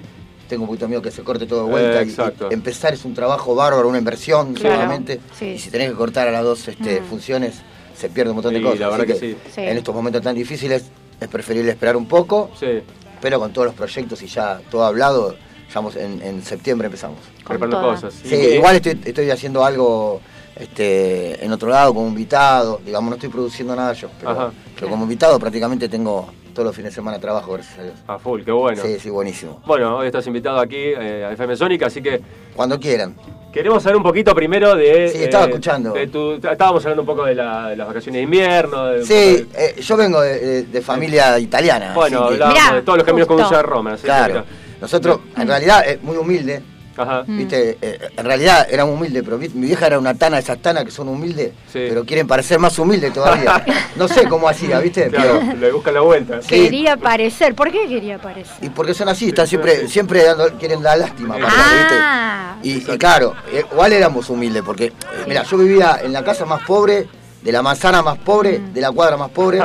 tengo 0.50 0.64
un 0.64 0.68
poquito 0.68 0.88
miedo 0.88 1.02
que 1.02 1.10
se 1.12 1.24
corte 1.24 1.46
todo 1.46 1.66
de 1.66 1.72
vuelta. 1.72 2.02
Eh, 2.02 2.06
y- 2.06 2.10
exacto. 2.10 2.48
y 2.52 2.54
empezar 2.54 2.94
es 2.94 3.06
un 3.06 3.14
trabajo 3.14 3.56
bárbaro, 3.56 3.88
una 3.88 3.98
inversión 3.98 4.54
Claro, 4.54 4.76
seguramente. 4.76 5.20
sí. 5.40 5.46
Y 5.46 5.60
si 5.60 5.70
tenés 5.72 5.90
que 5.90 5.96
cortar 5.96 6.28
a 6.28 6.32
las 6.32 6.44
dos 6.44 6.68
este, 6.68 7.00
Mm. 7.02 7.06
funciones, 7.06 7.56
se 7.96 8.10
pierde 8.10 8.32
un 8.32 8.36
montón 8.38 8.54
de 8.54 8.60
Sí, 8.60 8.66
cosas. 8.66 8.80
la 8.82 8.88
Así 8.88 8.98
verdad 8.98 9.14
que 9.14 9.20
sí. 9.20 9.38
Sí. 9.54 9.62
En 9.62 9.78
estos 9.78 9.96
momentos 9.96 10.22
tan 10.22 10.36
difíciles 10.36 10.84
es 11.22 11.28
preferible 11.30 11.72
esperar 11.72 11.96
un 11.96 12.06
poco, 12.08 12.52
Sí, 12.60 12.82
pero 13.24 13.40
con 13.40 13.54
todos 13.54 13.68
los 13.68 13.74
proyectos 13.74 14.22
y 14.22 14.28
ya 14.28 14.60
todo 14.70 14.84
hablado, 14.84 15.32
ya 15.32 15.76
vamos 15.76 15.96
en, 15.96 16.22
en 16.22 16.44
septiembre 16.44 16.88
empezamos. 16.88 17.20
Preparando 17.48 17.82
cosas. 17.82 18.14
Sí, 18.22 18.36
igual 18.36 18.76
estoy, 18.76 19.00
estoy 19.06 19.32
haciendo 19.32 19.64
algo 19.64 20.20
este, 20.58 21.44
en 21.44 21.50
otro 21.54 21.70
lado 21.70 21.94
como 21.94 22.10
invitado, 22.10 22.82
digamos, 22.86 23.10
no 23.10 23.16
estoy 23.16 23.30
produciendo 23.30 23.78
nada 23.78 23.94
yo, 23.94 24.10
pero 24.20 24.52
como 24.90 25.04
invitado 25.04 25.40
prácticamente 25.40 25.88
tengo 25.88 26.28
todos 26.54 26.66
los 26.68 26.76
fines 26.76 26.92
de 26.92 26.96
semana 26.96 27.20
trabajo, 27.20 27.54
gracias 27.54 27.80
a 27.80 27.84
Dios. 27.84 27.96
A 28.08 28.18
full, 28.20 28.42
qué 28.44 28.52
bueno. 28.52 28.82
Sí, 28.82 28.98
sí, 29.00 29.10
buenísimo. 29.10 29.62
Bueno, 29.66 29.98
hoy 29.98 30.08
estás 30.08 30.26
invitado 30.28 30.60
aquí 30.60 30.78
eh, 30.78 31.26
a 31.28 31.32
FM 31.34 31.56
Sónica, 31.56 31.88
así 31.88 32.02
que 32.02 32.22
Cuando 32.56 32.80
quieran. 32.80 33.16
queremos 33.52 33.82
saber 33.84 33.98
un 33.98 34.04
poquito 34.04 34.34
primero 34.36 34.76
de... 34.76 35.10
Sí, 35.10 35.24
estaba 35.24 35.46
escuchando. 35.46 35.94
de 35.94 36.08
tu- 36.08 36.34
estábamos 36.36 36.84
hablando 36.86 37.02
un 37.02 37.08
poco 37.08 37.26
de, 37.26 37.36
la- 37.36 37.70
de 37.70 37.76
las 37.76 37.88
vacaciones 37.88 38.20
de 38.20 38.24
invierno. 38.24 38.86
de- 38.86 39.06
Sí, 39.06 39.48
eh, 39.56 39.76
yo 39.82 39.98
vengo 39.98 40.22
de, 40.22 40.82
familia 40.84 41.38
italiana. 41.40 41.92
Bueno, 41.96 42.28
que- 42.28 42.34
hablábamos 42.36 42.62
Mirá, 42.64 42.76
de 42.76 42.82
todos 42.84 42.98
los 43.00 43.06
caminos 43.08 43.28
que 43.28 43.34
justo. 43.34 43.48
conduce 43.50 43.60
a 43.60 43.64
Roma. 43.64 43.94
así 43.94 44.02
que 44.02 44.08
claro. 44.08 44.44
Nosotros, 44.82 45.20
en 45.38 45.48
realidad, 45.48 45.88
es 45.88 46.02
muy 46.04 46.18
humilde. 46.18 46.62
Ajá. 46.96 47.24
Mm. 47.26 47.38
Viste, 47.38 47.78
Eh, 47.82 48.00
en 48.16 48.26
realidad 48.26 48.68
era 48.70 48.86
humilde, 48.86 49.24
pero 49.24 49.38
mi 49.38 49.48
vieja 49.48 49.88
era 49.88 50.00
una 50.00 50.14
tana, 50.14 50.38
esas 50.40 50.60
tanas 50.60 50.84
que 50.86 50.92
son 50.92 51.08
humildes, 51.10 51.52
Sí. 51.72 51.86
pero 51.90 52.06
quieren 52.06 52.28
parecer 52.28 52.60
más 52.60 52.78
humildes 52.80 53.14
todavía. 53.14 53.64
No 53.96 54.08
sé 54.08 54.28
cómo 54.28 54.48
hacía, 54.50 54.80
¿viste? 54.80 55.08
Claro, 55.10 55.40
Pero, 55.46 55.58
le 55.60 55.72
buscan 55.72 55.94
la 55.94 56.02
vuelta. 56.02 56.42
Sí. 56.42 56.48
Quería 56.48 56.94
aparecer. 56.94 57.54
¿Por 57.56 57.72
qué 57.72 57.88
quería 57.88 58.16
aparecer? 58.16 58.56
y 58.62 58.70
porque 58.70 58.94
son 58.94 59.08
así, 59.10 59.30
están 59.30 59.46
Sí, 59.46 59.52
siempre, 59.52 59.88
siempre 59.88 60.24
dando- 60.24 60.52
quieren 60.58 60.82
dar 60.82 60.98
lástima. 60.98 61.38
Ah, 61.44 62.56
¿viste? 62.62 62.90
Y, 62.90 62.94
y 62.94 62.98
claro, 62.98 63.36
eh, 63.52 63.64
igual 63.72 63.94
éramos 63.94 64.30
humildes, 64.30 64.64
porque, 64.64 64.86
eh, 64.86 64.94
mira, 65.28 65.44
yo 65.44 65.58
vivía 65.58 66.00
en 66.04 66.12
la 66.14 66.24
casa 66.24 66.46
más 66.46 66.64
pobre, 66.64 67.08
de 67.44 67.52
la 67.52 67.62
manzana 67.62 68.02
más 68.02 68.18
pobre, 68.20 68.58
Mm. 68.60 68.74
de 68.74 68.82
la 68.82 68.92
cuadra 68.92 69.18
más 69.18 69.30
pobre, 69.30 69.60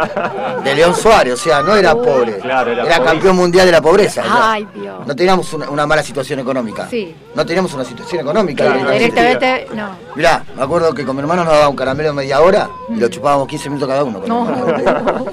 de 0.64 0.75
León 0.75 0.95
Suárez, 0.97 1.35
o 1.35 1.37
sea, 1.37 1.62
no 1.62 1.77
era 1.77 1.95
Uh. 1.95 2.03
pobre, 2.03 2.38
Claro, 2.38 2.73
era 2.73 3.03
campeón 3.03 3.37
mundial 3.37 3.67
de 3.67 3.73
la 3.73 3.81
pobreza. 3.81 4.23
Ay, 4.29 4.67
Dios. 4.75 5.07
No 5.07 5.14
teníamos 5.14 5.53
una, 5.53 5.71
una 5.71 5.87
mala 5.87 6.03
situación 6.03 6.41
económica. 6.41 6.88
Sí. 6.91 7.14
No 7.35 7.47
teníamos 7.47 7.73
una 7.75 7.85
situación 7.85 8.23
económica. 8.23 8.64
Claro, 8.64 8.91
directamente. 8.91 9.47
Directamente, 9.47 9.77
no. 9.77 9.91
Mirá, 10.17 10.43
me 10.57 10.62
acuerdo 10.62 10.93
que 10.93 11.05
con 11.05 11.14
mi 11.14 11.21
hermano 11.23 11.45
nos 11.45 11.53
daba 11.53 11.69
un 11.69 11.77
caramelo 11.77 12.12
media 12.12 12.41
hora 12.41 12.69
y 12.88 12.97
lo 12.99 13.09
chupábamos 13.09 13.47
15 13.47 13.69
minutos 13.69 13.88
cada 13.88 14.03
uno. 14.03 14.21
con 14.21 14.29
No. 14.29 14.49
hermano. 14.49 15.25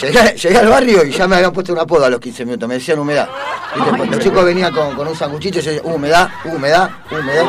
Llegué, 0.00 0.36
llegué 0.36 0.58
al 0.58 0.68
barrio 0.68 1.04
y 1.04 1.10
ya 1.10 1.26
me 1.26 1.36
habían 1.36 1.52
puesto 1.52 1.72
un 1.72 1.78
apodo 1.80 2.04
a 2.04 2.10
los 2.10 2.20
15 2.20 2.44
minutos, 2.44 2.68
me 2.68 2.74
decían 2.76 2.98
humedad. 3.00 3.28
Ay. 3.74 4.08
los 4.08 4.18
chicos 4.20 4.44
venían 4.44 4.72
con, 4.72 4.94
con 4.94 5.08
un 5.08 5.16
sanguchito 5.16 5.58
y 5.58 5.62
yo 5.62 5.70
decía, 5.72 5.90
humedad, 5.92 6.28
humedad, 6.44 6.90
humedad. 7.10 7.44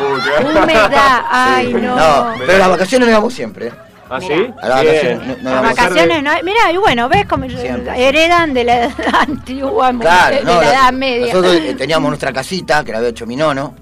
Humedad. 0.62 1.22
Ay, 1.30 1.72
no. 1.74 1.94
No, 1.96 2.32
pero 2.44 2.58
las 2.58 2.68
vacaciones 2.70 3.06
no 3.06 3.12
íbamos 3.12 3.32
siempre. 3.32 3.70
¿Ah, 4.10 4.18
Mira. 4.18 4.36
sí? 4.36 4.52
A 4.60 4.68
las 4.68 4.82
Bien. 4.82 4.94
vacaciones 5.18 5.42
no- 5.42 5.50
no 5.54 5.62
vacaciones 5.62 6.22
no 6.24 6.30
hay. 6.30 6.42
Mirá, 6.42 6.72
y 6.72 6.76
bueno, 6.78 7.08
¿ves 7.08 7.26
cómo 7.26 7.48
Siempre. 7.48 8.08
heredan 8.08 8.52
de 8.52 8.64
la 8.64 8.84
edad 8.86 8.92
antigua, 9.20 9.92
Claro, 10.00 10.36
de, 10.36 10.42
la 10.44 10.64
edad 10.72 10.92
media? 10.92 11.26
nosotros 11.32 11.54
eh, 11.54 11.74
teníamos 11.78 12.08
nuestra 12.10 12.32
casita 12.32 12.82
que 12.84 12.90
la 12.92 12.98
había 12.98 13.10
hecho 13.10 13.26
mi 13.26 13.36
nono. 13.36 13.74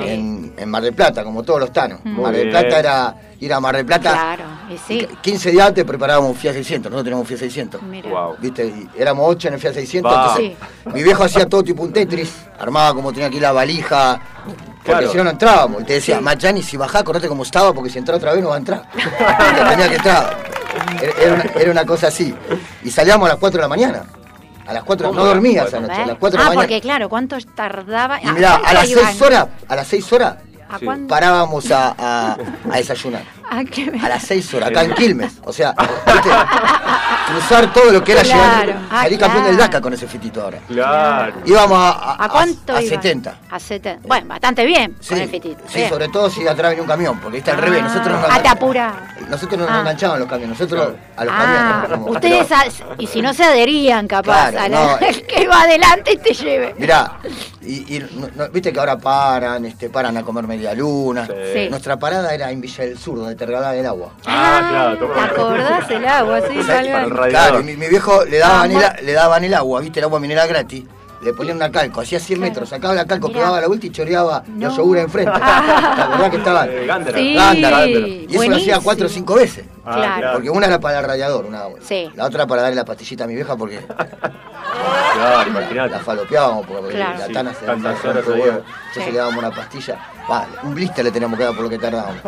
En, 0.00 0.52
en 0.56 0.68
Mar 0.68 0.82
del 0.82 0.94
Plata, 0.94 1.24
como 1.24 1.42
todos 1.42 1.60
los 1.60 1.72
tanos. 1.72 2.00
Muy 2.04 2.22
Mar 2.22 2.32
del 2.32 2.48
bien. 2.48 2.60
Plata 2.60 2.78
era 2.78 3.14
ir 3.40 3.52
a 3.52 3.60
Mar 3.60 3.76
del 3.76 3.86
Plata. 3.86 4.10
Claro, 4.12 4.44
y 4.70 4.78
sí. 4.78 5.06
15 5.20 5.50
días 5.50 5.68
antes 5.68 5.84
preparábamos 5.84 6.30
un 6.30 6.36
Fiat 6.36 6.54
600, 6.54 6.90
nosotros 6.90 7.04
teníamos 7.04 7.22
un 7.22 7.26
Fiat 7.28 7.38
600. 7.40 7.82
Mira. 7.82 8.10
Wow. 8.10 8.36
¿Viste? 8.38 8.66
Y 8.66 8.88
éramos 9.00 9.24
8 9.28 9.48
en 9.48 9.54
el 9.54 9.60
Fiat 9.60 9.74
600. 9.74 10.12
Va. 10.12 10.20
entonces, 10.36 10.52
mi 10.94 11.02
viejo 11.02 11.24
hacía 11.24 11.48
todo 11.48 11.62
tipo 11.62 11.82
un 11.82 11.92
Tetris, 11.92 12.32
armaba 12.58 12.94
como 12.94 13.12
tenía 13.12 13.28
aquí 13.28 13.40
la 13.40 13.52
valija. 13.52 14.20
Porque 14.44 14.62
Claro. 14.84 15.10
si 15.12 15.16
no, 15.16 15.24
no 15.24 15.30
entrábamos. 15.30 15.82
Y 15.82 15.84
te 15.84 15.92
decía, 15.94 16.18
Sí. 16.18 16.22
Machani, 16.24 16.62
si 16.62 16.76
bajás, 16.76 17.02
acordate 17.02 17.28
cómo 17.28 17.44
estaba, 17.44 17.72
porque 17.72 17.88
si 17.88 17.98
entra 17.98 18.16
otra 18.16 18.32
vez 18.32 18.42
no 18.42 18.48
va 18.48 18.56
a 18.56 18.58
entrar. 18.58 18.82
tenía 19.70 19.88
que 19.88 19.94
entrar. 19.96 20.36
Era, 21.00 21.12
era 21.22 21.34
una, 21.34 21.44
era 21.60 21.70
una 21.70 21.84
cosa 21.86 22.08
así. 22.08 22.34
Y 22.82 22.90
salíamos 22.90 23.26
a 23.26 23.32
las 23.34 23.38
4 23.38 23.58
de 23.58 23.62
la 23.62 23.68
mañana. 23.68 24.04
A 24.66 24.72
las 24.72 24.84
4, 24.84 25.08
¿Cómo 25.08 25.20
no 25.20 25.26
dormía 25.26 25.64
esa 25.64 25.80
noche, 25.80 26.02
a 26.02 26.06
las 26.06 26.16
4 26.18 26.30
de 26.30 26.36
ah, 26.36 26.44
la 26.44 26.48
mañana. 26.50 26.62
porque 26.62 26.80
claro, 26.80 27.08
¿cuánto 27.08 27.36
tardaba? 27.54 28.20
Y 28.22 28.26
mirá, 28.28 28.56
a 28.56 28.72
las 28.74 28.88
6 28.88 29.22
horas, 29.22 29.46
a 29.68 29.76
las 29.76 29.86
6 29.88 30.12
horas, 30.12 30.36
parábamos 31.08 31.70
a, 31.70 31.94
a- 31.98 32.36
a 32.70 32.76
desayunar. 32.76 33.22
¿A 33.54 33.64
qué? 33.64 33.92
A 34.02 34.08
las 34.08 34.22
6 34.22 34.54
horas, 34.54 34.70
acá 34.70 34.82
en 34.82 34.94
Quilmes. 34.94 35.34
O 35.44 35.52
sea, 35.52 35.74
¿viste? 36.06 36.30
cruzar 37.28 37.72
todo 37.72 37.92
lo 37.92 38.02
que 38.04 38.12
era 38.12 38.22
Claro. 38.22 38.60
llegar. 38.72 38.78
Ah, 38.90 39.02
Salí 39.02 39.16
campeón 39.18 39.42
claro. 39.44 39.48
del 39.48 39.56
DACA 39.56 39.80
con 39.80 39.92
ese 39.94 40.06
fitito 40.06 40.42
ahora. 40.42 40.58
Claro. 40.68 41.34
Íbamos 41.44 41.78
a, 41.78 41.90
a, 41.90 42.24
¿A 42.24 42.28
cuánto 42.28 42.72
a, 42.74 42.78
a 42.78 42.82
iban? 42.82 43.02
70. 43.02 43.38
A 43.50 43.58
70. 43.60 44.08
Bueno, 44.08 44.26
bastante 44.28 44.64
bien 44.64 44.96
Sí, 45.00 45.10
con 45.10 45.18
el 45.20 45.28
fitito. 45.28 45.62
sí, 45.66 45.78
Bien. 45.78 45.88
sobre 45.90 46.08
todo 46.08 46.30
si 46.30 46.46
atrás 46.46 46.70
venía 46.70 46.82
un 46.82 46.88
camión, 46.88 47.18
porque 47.20 47.38
está 47.38 47.52
al 47.52 47.58
Ah. 47.58 47.60
revés. 47.60 47.82
Nosotros 47.82 48.20
nos, 48.20 48.24
Ah, 48.30 48.42
te 48.42 48.48
engan- 48.48 48.52
apura. 48.52 48.94
nosotros 49.28 49.60
nos 49.60 49.70
Ah. 49.70 49.80
enganchaban 49.80 50.18
los 50.20 50.28
camiones, 50.28 50.58
nosotros 50.58 50.94
a 51.16 51.24
los 51.24 51.34
Ah, 51.36 51.38
camiones. 51.82 51.98
como- 51.98 52.12
ustedes, 52.12 52.52
a- 52.52 52.64
y 52.98 53.06
si 53.06 53.22
no 53.22 53.32
se 53.34 53.44
adherían 53.44 54.08
capaz 54.08 54.50
Claro, 54.50 54.60
a 54.60 54.68
la, 54.68 54.98
no. 54.98 54.98
el 55.06 55.26
que 55.26 55.46
va 55.46 55.62
adelante 55.62 56.12
y 56.12 56.16
te 56.18 56.34
lleve. 56.34 56.74
Mirá, 56.78 57.18
y, 57.62 57.96
y 57.96 57.98
no- 58.14 58.28
no- 58.34 58.48
viste 58.50 58.72
que 58.72 58.80
ahora 58.80 58.98
paran, 58.98 59.64
este, 59.64 59.88
paran 59.90 60.16
a 60.16 60.22
comer 60.22 60.46
media 60.46 60.74
luna. 60.74 61.26
Sí. 61.26 61.32
Sí. 61.54 61.68
Nuestra 61.70 61.98
parada 61.98 62.34
era 62.34 62.50
en 62.50 62.60
Villa 62.60 62.84
del 62.84 62.98
Sur, 62.98 63.18
donde 63.18 63.34
te 63.42 63.46
regalaban 63.46 63.76
el 63.76 63.86
agua. 63.86 64.10
Ah, 64.24 64.66
claro, 64.70 64.98
toma. 64.98 65.14
¿Te 65.14 65.20
acordás 65.40 65.90
el 65.90 66.06
agua? 66.06 66.40
Sí, 66.48 66.58
O 66.58 66.62
sea, 66.62 66.76
salió. 66.76 66.92
para. 67.16 67.28
Claro, 67.28 67.60
y 67.60 67.64
mi, 67.64 67.76
mi 67.76 67.88
viejo 67.88 68.24
le 68.24 68.38
daban, 68.38 68.68
Vamos. 68.72 68.84
el, 69.00 69.06
le 69.06 69.12
daban 69.12 69.42
el 69.44 69.54
agua, 69.54 69.80
viste, 69.80 69.98
el 69.98 70.04
agua 70.04 70.20
mineral 70.20 70.46
gratis. 70.48 70.84
le 71.22 71.32
ponían 71.34 71.56
una 71.56 71.70
calco, 71.70 72.00
hacía 72.00 72.18
100 72.20 72.38
metros, 72.40 72.68
sacaba 72.68 72.94
la 72.94 73.04
calco, 73.04 73.28
Mirá. 73.28 73.40
pegaba 73.40 73.60
la 73.60 73.66
vuelta 73.68 73.86
y 73.86 73.90
choreaba 73.90 74.42
No. 74.46 74.68
los 74.68 74.76
yogures 74.76 75.04
enfrente. 75.04 75.32
¿Te 75.96 76.02
acordás 76.02 76.30
que 76.30 76.36
estaban? 76.36 76.68
Eh, 76.70 76.86
Gándara. 76.86 77.18
Sí. 77.18 77.34
Gándara. 77.34 77.86
Y 77.86 78.26
eso 78.30 78.48
lo 78.50 78.56
hacía 78.56 78.80
cuatro 78.80 79.06
o 79.06 79.08
cinco 79.08 79.34
veces. 79.34 79.64
Ah, 79.84 79.94
Claro. 79.96 80.32
Porque 80.34 80.50
una 80.50 80.66
era 80.66 80.78
para 80.78 81.00
el 81.00 81.04
radiador, 81.04 81.44
una 81.46 81.62
Sí. 81.80 82.08
La 82.14 82.26
otra 82.26 82.46
para 82.46 82.62
darle 82.62 82.76
la 82.76 82.84
pastillita 82.84 83.24
a 83.24 83.26
mi 83.26 83.34
vieja 83.34 83.56
porque 83.56 83.80
Claro, 85.14 85.50
imagínate. 85.50 85.90
la 85.90 85.98
falopeábamos, 86.00 86.66
porque 86.66 86.94
Claro. 86.94 87.18
la 87.18 87.26
Sí, 87.26 87.32
tana 87.32 87.54
se 87.54 87.66
tantas 87.66 87.98
se- 88.00 88.08
horas 88.08 88.24
ahí. 88.28 88.40
Entonces 88.42 89.04
Sí. 89.04 89.10
le 89.12 89.18
dábamos 89.18 89.38
una 89.38 89.50
pastilla. 89.50 89.98
Va, 90.30 90.46
un 90.62 90.74
blister 90.74 91.04
le 91.04 91.10
teníamos 91.10 91.36
que 91.38 91.44
dar 91.44 91.54
por 91.54 91.64
lo 91.64 91.68
que 91.70 91.78
tardábamos. 91.78 92.20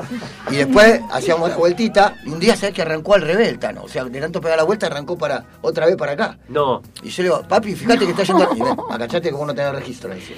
Y 0.51 0.57
después 0.57 1.01
hacíamos 1.13 1.49
la 1.51 1.57
vueltita 1.57 2.15
y 2.25 2.31
un 2.31 2.41
día 2.41 2.57
sabes 2.57 2.75
que 2.75 2.83
arrancó 2.83 3.15
al 3.15 3.23
revés 3.23 3.49
el 3.49 3.59
Tano. 3.59 3.83
O 3.85 3.89
sea, 3.89 4.05
de 4.05 4.21
tanto 4.21 4.41
pegar 4.41 4.57
la 4.59 4.65
vuelta 4.65 4.87
arrancó 4.87 5.17
para 5.17 5.45
otra 5.63 5.87
vez 5.87 5.97
para 5.97 6.13
acá. 6.13 6.37
No. 6.49 6.83
Y 7.03 7.09
yo 7.11 7.23
le 7.23 7.29
digo, 7.29 7.43
papi, 7.49 7.75
fíjate 7.75 8.05
que 8.05 8.11
está 8.11 8.23
yendo. 8.25 8.49
Y 8.57 8.61
ven, 8.63 8.77
agachate 8.91 9.31
como 9.31 9.47
no 9.47 9.55
tenés 9.55 9.73
registro, 9.75 10.09
le 10.11 10.17
decía. 10.17 10.37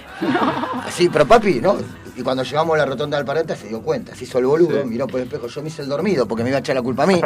Así, 0.87 1.09
pero 1.09 1.27
papi, 1.27 1.61
¿no? 1.61 1.77
Y 2.15 2.23
cuando 2.23 2.43
llegamos 2.43 2.75
a 2.75 2.79
la 2.79 2.87
rotonda 2.87 3.17
del 3.17 3.27
Parenta 3.27 3.57
se 3.57 3.69
dio 3.69 3.81
cuenta, 3.83 4.15
se 4.15 4.25
hizo 4.25 4.39
el 4.39 4.47
boludo, 4.47 4.83
Sí. 4.83 4.89
miró 4.89 5.07
por 5.07 5.21
el 5.21 5.27
espejo, 5.27 5.47
yo 5.49 5.63
me 5.63 5.69
hice 5.69 5.83
el 5.83 5.89
dormido 5.89 6.27
porque 6.27 6.43
me 6.43 6.51
iba 6.51 6.57
a 6.59 6.61
echar 6.61 6.75
la 6.77 6.83
culpa 6.83 7.03
a 7.03 7.07
mí. 7.07 7.21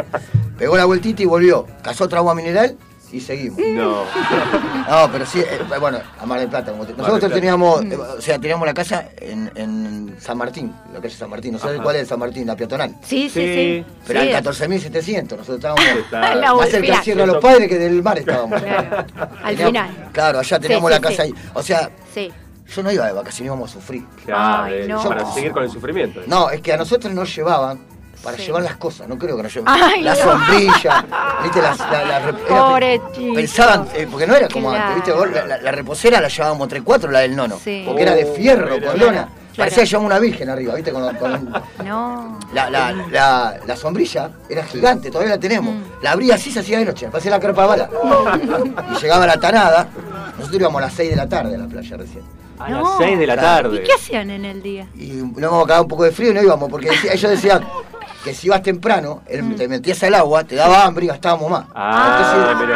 Pegó 0.57 0.75
la 0.77 0.85
vueltita 0.85 1.21
y 1.21 1.25
volvió. 1.25 1.65
Cazó 1.81 2.05
otra 2.05 2.19
agua 2.19 2.35
mineral 2.35 2.77
y 3.11 3.19
seguimos. 3.19 3.59
No. 3.59 4.03
No, 4.91 5.09
pero 5.11 5.25
sí, 5.25 5.39
eh, 5.39 5.59
bueno, 5.79 5.99
a 6.19 6.25
Mar 6.25 6.39
del 6.39 6.49
Plata. 6.49 6.71
como 6.71 6.85
te- 6.85 6.89
Mar 6.93 6.97
del 6.97 7.05
Nosotros 7.07 7.19
Plata. 7.29 7.35
teníamos, 7.35 7.81
eh, 7.83 7.95
o 7.95 8.21
sea, 8.21 8.39
teníamos 8.39 8.65
la 8.67 8.73
casa 8.73 9.05
en, 9.17 9.49
en 9.55 10.15
San 10.19 10.37
Martín, 10.37 10.73
la 10.93 10.99
calle 10.99 11.13
San 11.15 11.29
Martín. 11.29 11.53
No 11.53 11.59
sé 11.59 11.69
Ajá. 11.69 11.81
cuál 11.83 11.95
es 11.95 12.07
San 12.09 12.19
Martín, 12.19 12.45
la 12.47 12.55
peatonal. 12.57 12.95
Sí, 13.03 13.29
sí, 13.29 13.29
Sí. 13.29 13.53
sí. 13.53 13.85
Pero 14.07 14.21
Sí. 14.21 14.27
eran 14.29 14.43
14.700, 14.43 15.37
nosotros 15.37 15.55
estábamos 15.57 15.83
Está- 15.85 16.35
La 16.35 16.53
más 16.53 16.69
cerca 16.69 17.01
del 17.01 17.17
de 17.17 17.25
los 17.27 17.37
Padres 17.37 17.69
que 17.69 17.77
del 17.77 18.03
mar 18.03 18.19
estábamos. 18.19 18.61
Claro. 18.61 18.97
Al 19.43 19.55
Teníamos- 19.55 19.67
final. 19.67 20.09
Claro, 20.11 20.39
allá 20.39 20.59
teníamos 20.59 20.89
Sí, 20.89 20.91
la 20.91 20.97
sí, 20.97 21.03
casa 21.03 21.15
sí. 21.15 21.33
ahí. 21.35 21.49
O 21.53 21.63
sea, 21.63 21.89
Sí. 22.13 22.31
yo 22.75 22.83
no 22.83 22.91
iba 22.91 23.05
de 23.07 23.13
vacaciones, 23.13 23.45
íbamos 23.47 23.69
a 23.69 23.73
sufrir. 23.73 24.03
Claro, 24.25 24.63
Ay, 24.63 24.73
eh, 24.73 24.85
no. 24.89 25.03
para 25.03 25.25
seguir 25.33 25.51
con 25.51 25.63
el 25.63 25.69
sufrimiento. 25.71 26.21
No, 26.27 26.49
es 26.49 26.59
que 26.61 26.73
a 26.73 26.77
nosotros 26.77 27.13
nos 27.13 27.33
llevaban 27.33 27.79
para 28.23 28.37
Sí. 28.37 28.43
llevar 28.43 28.63
las 28.63 28.75
cosas, 28.77 29.07
no 29.07 29.17
creo 29.17 29.35
que 29.37 29.43
nos 29.43 29.53
lleven. 29.53 29.67
Ay, 29.69 30.01
la 30.01 30.13
no. 30.15 30.21
sombrilla, 30.21 31.05
viste, 31.43 31.61
las, 31.61 31.79
la, 31.79 32.31
Pobre 32.47 33.01
chico. 33.15 33.33
Pensaban, 33.35 33.87
eh, 33.95 34.07
porque 34.09 34.27
no 34.27 34.35
era 34.35 34.47
como 34.47 34.69
Claro. 34.69 34.83
antes, 34.85 34.95
viste, 35.05 35.11
vos, 35.19 35.31
la, 35.31 35.45
la- 35.45 35.57
la 35.57 35.71
reposera 35.71 36.21
la 36.21 36.27
llevábamos 36.27 36.65
entre 36.65 36.81
cuatro, 36.81 37.09
la 37.11 37.19
del 37.19 37.35
nono. 37.35 37.57
Sí. 37.63 37.83
Porque 37.85 38.03
era 38.03 38.13
de 38.13 38.25
fierro, 38.25 38.67
Oh, 38.67 38.79
con 38.79 38.83
era- 38.83 38.93
lona. 38.95 39.11
Claro. 39.51 39.67
Parecía 39.69 39.83
que 39.83 39.89
llevaba 39.89 40.05
una 40.05 40.19
virgen 40.19 40.49
arriba, 40.49 40.73
viste, 40.75 40.93
con, 40.93 41.13
con- 41.17 41.53
No. 41.83 42.39
la, 42.53 42.69
la, 42.69 42.91
la, 43.11 43.59
la 43.65 43.75
sombrilla 43.75 44.31
era 44.47 44.63
gigante, 44.63 45.11
todavía 45.11 45.33
la 45.35 45.39
tenemos. 45.41 45.75
Mm. 45.75 45.81
La 46.03 46.11
abría 46.13 46.35
así, 46.35 46.51
se 46.51 46.61
hacía 46.61 46.79
de 46.79 46.85
noche, 46.85 47.07
parecía 47.09 47.31
la 47.31 47.39
carpa 47.41 47.65
bala. 47.65 47.89
y 48.95 49.01
llegaba 49.01 49.27
la 49.27 49.37
tanada, 49.37 49.87
nosotros 50.37 50.59
íbamos 50.61 50.81
a 50.81 50.85
las 50.85 50.93
6 50.93 51.09
de 51.09 51.15
la 51.17 51.27
tarde 51.27 51.55
a 51.55 51.57
la 51.57 51.67
playa 51.67 51.97
recién. 51.97 52.23
A 52.59 52.69
No. 52.69 52.81
las 52.83 52.97
6 52.99 53.19
de 53.19 53.27
la 53.27 53.35
tarde. 53.35 53.77
¿Y 53.77 53.83
qué 53.83 53.93
hacían 53.93 54.29
en 54.31 54.45
el 54.45 54.61
día? 54.63 54.87
y 54.95 55.07
nos 55.09 55.37
íbamos 55.39 55.65
a 55.65 55.67
cagar 55.67 55.81
un 55.81 55.87
poco 55.89 56.03
de 56.05 56.11
frío 56.11 56.31
y 56.31 56.33
no 56.33 56.41
íbamos, 56.43 56.69
porque 56.69 56.89
decía- 56.91 57.11
ellos 57.13 57.31
decían 57.31 57.61
que 58.23 58.33
si 58.33 58.47
ibas 58.47 58.61
temprano, 58.61 59.21
el- 59.27 59.55
te 59.55 59.67
metías 59.67 60.01
al 60.03 60.13
agua, 60.15 60.43
te 60.43 60.55
daba 60.55 60.85
hambre 60.85 61.05
y 61.05 61.07
gastábamos 61.07 61.49
más. 61.49 61.65
Ah, 61.73 62.17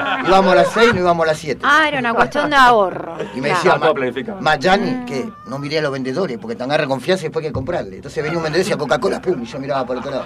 Entonces 0.01 0.27
íbamos 0.29 0.51
a 0.51 0.55
las 0.55 0.67
6 0.73 0.93
no 0.93 0.99
íbamos 1.01 1.23
a 1.23 1.27
las 1.27 1.37
7. 1.37 1.61
Ah, 1.63 1.87
era 1.87 1.99
una 1.99 2.13
cuestión 2.13 2.49
de 2.49 2.55
ahorro. 2.55 3.15
Y 3.35 3.41
me 3.41 3.49
Claro. 3.49 3.93
decía, 4.13 4.33
Ah. 4.33 4.37
Mayani, 4.41 5.05
que 5.05 5.29
no 5.47 5.59
miré 5.59 5.79
a 5.79 5.81
los 5.81 5.91
vendedores, 5.91 6.37
porque 6.39 6.55
te 6.55 6.63
agarra 6.63 6.87
confianza 6.87 7.23
y 7.23 7.27
después 7.27 7.43
hay 7.43 7.49
que 7.49 7.53
comprarle. 7.53 7.97
Entonces 7.97 8.23
venía 8.23 8.37
un 8.37 8.43
vendedor 8.43 8.61
y 8.65 8.69
decía 8.69 8.77
Coca-Cola, 8.77 9.21
pum, 9.21 9.41
y 9.41 9.45
yo 9.45 9.59
miraba 9.59 9.85
por 9.85 9.97
otro 9.97 10.11
lado. 10.11 10.25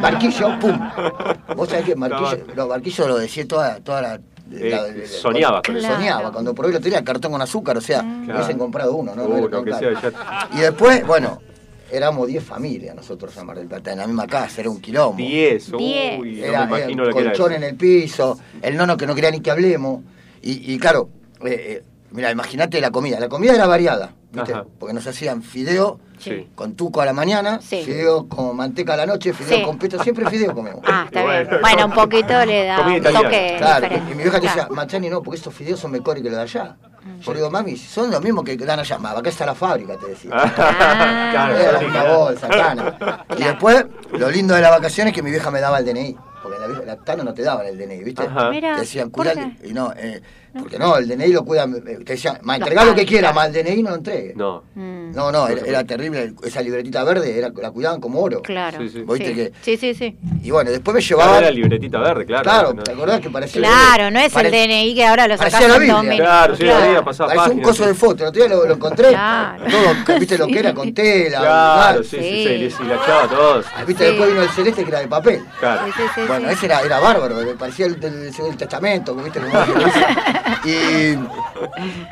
Barquillo, 0.00 0.58
pum. 0.58 0.78
Vos 1.56 1.68
sabés 1.68 1.84
que 1.86 1.94
Barquillo, 1.94 2.44
los 2.54 2.68
barquillos 2.68 3.08
lo 3.08 3.18
decía 3.18 3.46
toda, 3.48 3.76
toda 3.80 4.02
la. 4.02 4.14
Eh, 4.50 4.70
la- 4.70 4.82
la- 4.82 5.06
soñaba 5.06 5.60
con 5.62 5.76
eso. 5.76 5.86
Soñaba, 5.88 6.20
Claro. 6.20 6.32
cuando 6.32 6.54
por 6.54 6.64
hoy 6.66 6.72
lo 6.72 6.80
tenía 6.80 7.04
cartón 7.04 7.32
con 7.32 7.42
azúcar, 7.42 7.76
o 7.76 7.80
sea, 7.82 8.00
hubiesen 8.02 8.56
comprado 8.58 8.94
uno, 8.94 9.14
¿no? 9.14 9.28
No 9.28 9.62
que 9.62 9.70
caro. 9.70 9.78
sea 9.78 10.10
ya- 10.10 10.48
Y 10.54 10.60
después, 10.60 11.06
bueno, 11.06 11.40
éramos 11.90 12.26
10 12.26 12.42
familias 12.44 12.94
nosotros 12.94 13.36
en 13.36 13.46
Mar 13.46 13.58
del 13.58 13.66
Plata, 13.66 13.92
en 13.92 13.98
la 13.98 14.06
misma 14.06 14.26
casa, 14.26 14.60
era 14.60 14.70
un 14.70 14.80
quilombo. 14.80 15.16
10. 15.16 15.72
Diez. 15.78 16.20
Uy, 16.20 16.42
Era, 16.42 16.66
no 16.66 16.70
me 16.72 16.78
imagino 16.78 17.02
era 17.02 17.10
lo 17.10 17.16
que 17.16 17.22
era 17.22 17.30
colchón 17.30 17.52
en 17.52 17.62
el 17.64 17.76
piso, 17.76 18.38
el 18.62 18.76
nono 18.76 18.96
que 18.96 19.06
no 19.06 19.14
quería 19.14 19.30
ni 19.30 19.40
que 19.40 19.50
hablemos. 19.50 20.02
Y, 20.42 20.72
y 20.74 20.78
claro, 20.78 21.08
eh, 21.44 21.80
eh, 21.80 21.82
mira, 22.10 22.30
imagínate 22.30 22.80
la 22.80 22.90
comida. 22.90 23.18
La 23.20 23.28
comida 23.28 23.54
era 23.54 23.66
variada, 23.66 24.14
¿viste? 24.32 24.54
Porque 24.78 24.94
nos 24.94 25.06
hacían 25.06 25.42
fideo 25.42 26.00
Sí. 26.18 26.48
con 26.54 26.74
tuco 26.74 27.00
a 27.00 27.04
la 27.06 27.12
mañana, 27.12 27.60
Sí. 27.62 27.82
fideo 27.84 28.28
con 28.28 28.56
manteca 28.56 28.94
a 28.94 28.96
la 28.96 29.06
noche, 29.06 29.32
fideo 29.32 29.58
Sí. 29.58 29.62
con 29.64 29.78
pesto, 29.78 30.02
siempre 30.02 30.28
fideo 30.28 30.52
comemos. 30.54 30.80
Ah, 30.84 31.04
está 31.06 31.22
Bueno. 31.22 31.48
bien. 31.50 31.60
Bueno, 31.62 31.86
un 31.86 31.92
poquito 31.92 32.44
le 32.44 32.64
da 32.66 32.80
un 32.80 33.02
toque 33.02 33.54
Claro, 33.58 33.80
diferente. 33.82 34.12
y 34.12 34.14
mi 34.16 34.22
vieja 34.24 34.40
te 34.40 34.46
decía. 34.48 34.68
Machani 34.70 35.08
no, 35.10 35.22
porque 35.22 35.36
estos 35.38 35.54
fideos 35.54 35.78
son 35.78 35.92
mejores 35.92 36.22
que 36.22 36.28
los 36.28 36.36
de 36.36 36.42
allá. 36.42 36.76
Mm. 37.04 37.20
Yo 37.20 37.32
le 37.32 37.38
digo, 37.38 37.50
mami, 37.50 37.76
son 37.76 38.10
los 38.10 38.20
mismos 38.22 38.44
que 38.44 38.56
dan 38.56 38.80
allá. 38.80 38.98
Ma, 38.98 39.12
acá 39.12 39.28
está 39.30 39.46
la 39.46 39.54
fábrica, 39.54 39.96
te 39.96 40.08
decía. 40.08 40.30
Ah, 40.34 41.28
claro, 41.32 41.56
Era 41.56 42.16
bolsa, 42.16 42.48
Tana. 42.48 43.24
Y 43.38 43.42
después, 43.44 43.86
lo 44.12 44.28
lindo 44.30 44.54
de 44.54 44.60
las 44.60 44.70
vacaciones 44.72 45.12
es 45.12 45.14
que 45.16 45.22
mi 45.22 45.30
vieja 45.30 45.50
me 45.50 45.60
daba 45.60 45.78
el 45.78 45.84
DNI. 45.84 46.16
Porque 46.42 46.58
la, 46.58 46.66
vieja- 46.66 46.82
la 46.84 46.96
Tana 46.96 47.24
no 47.24 47.32
te 47.34 47.42
daban 47.42 47.66
el 47.66 47.78
DNI, 47.78 48.02
¿viste? 48.04 48.24
Te 48.26 48.80
decían, 48.80 49.10
¿por 49.10 49.26
cuidale. 49.26 49.56
qué? 49.60 49.68
Y 49.68 49.72
no, 49.72 49.92
eh, 49.96 50.20
porque 50.58 50.78
no, 50.78 50.96
el 50.96 51.08
DNI 51.08 51.32
lo 51.32 51.44
cuidan. 51.44 51.74
eh, 51.86 51.98
Te 52.04 52.12
decían, 52.14 52.38
ma, 52.42 52.56
entregá 52.56 52.84
lo 52.84 52.94
que 52.94 53.04
quiera, 53.06 53.32
claro. 53.32 53.50
ma, 53.50 53.58
el 53.58 53.64
DNI 53.64 53.82
no 53.82 53.90
lo 53.90 53.96
entregue. 53.96 54.32
No. 54.36 54.62
Mm, 54.74 54.98
No, 55.14 55.32
no, 55.32 55.48
era, 55.48 55.62
era 55.66 55.84
terrible. 55.84 56.34
Esa 56.44 56.60
libretita 56.60 57.02
verde 57.02 57.36
era, 57.38 57.48
la 57.60 57.70
cuidaban 57.70 58.00
como 58.00 58.20
oro. 58.20 58.42
Claro. 58.42 58.78
Sí, 58.78 58.88
sí. 58.90 59.00
¿Viste 59.08 59.28
Sí. 59.28 59.34
que- 59.34 59.52
sí, 59.62 59.76
sí, 59.76 59.94
sí. 59.94 60.16
Y 60.42 60.50
bueno, 60.50 60.70
después 60.70 60.94
me 60.94 61.00
Claro, 61.00 61.22
llevaban. 61.22 61.42
era 61.44 61.50
libretita 61.50 61.98
verde, 61.98 62.26
claro. 62.26 62.42
Claro, 62.44 62.72
No. 62.74 62.82
¿te 62.82 62.92
acordás 62.92 63.20
que 63.20 63.30
parecía? 63.30 63.62
Claro, 63.62 64.10
no 64.10 64.18
es 64.20 64.32
pare- 64.32 64.48
el 64.48 64.52
DNI 64.68 64.94
que 64.94 65.06
ahora 65.06 65.26
lo 65.26 65.36
la 65.36 65.48
en 65.48 65.88
dominio. 65.88 66.16
Claro, 66.24 66.56
sí, 66.56 66.64
la 66.64 66.86
vida 66.86 67.04
pasaba 67.04 67.34
Parecía 67.34 67.54
un 67.54 67.62
coso 67.62 67.86
de 67.86 67.94
foto, 67.94 68.22
el 68.24 68.28
otro 68.28 68.42
día 68.46 68.54
lo, 68.54 68.66
lo 68.66 68.74
encontré. 68.74 69.08
Claro. 69.08 69.64
Todo, 70.04 70.18
¿viste 70.18 70.38
lo 70.38 70.46
que 70.46 70.58
era? 70.58 70.74
Con 70.74 70.92
tela. 70.94 71.40
Claro, 71.40 72.02
sí, 72.02 72.16
sí, 72.16 72.18
Sí. 72.20 72.42
se 72.44 72.58
les 72.58 72.80
hilachaba 72.80 73.24
a 73.24 73.28
todos. 73.28 73.66
Ah, 73.74 73.84
¿Viste? 73.84 74.04
Sí. 74.04 74.10
Después 74.10 74.30
vino 74.30 74.42
el 74.42 74.48
celeste 74.50 74.82
que 74.84 74.90
era 74.90 75.00
de 75.00 75.08
papel. 75.08 75.42
Claro. 75.58 75.86
Sí, 75.86 75.92
sí, 75.96 76.02
sí, 76.14 76.20
Bueno, 76.28 76.48
sí. 76.48 76.54
ese 76.54 76.66
era, 76.66 76.80
era 76.82 77.00
bárbaro, 77.00 77.34
me 77.36 77.54
parecía 77.54 77.86
el 77.86 77.98
testamento, 78.56 79.14
¿viste? 79.16 79.40
Y 80.64 81.16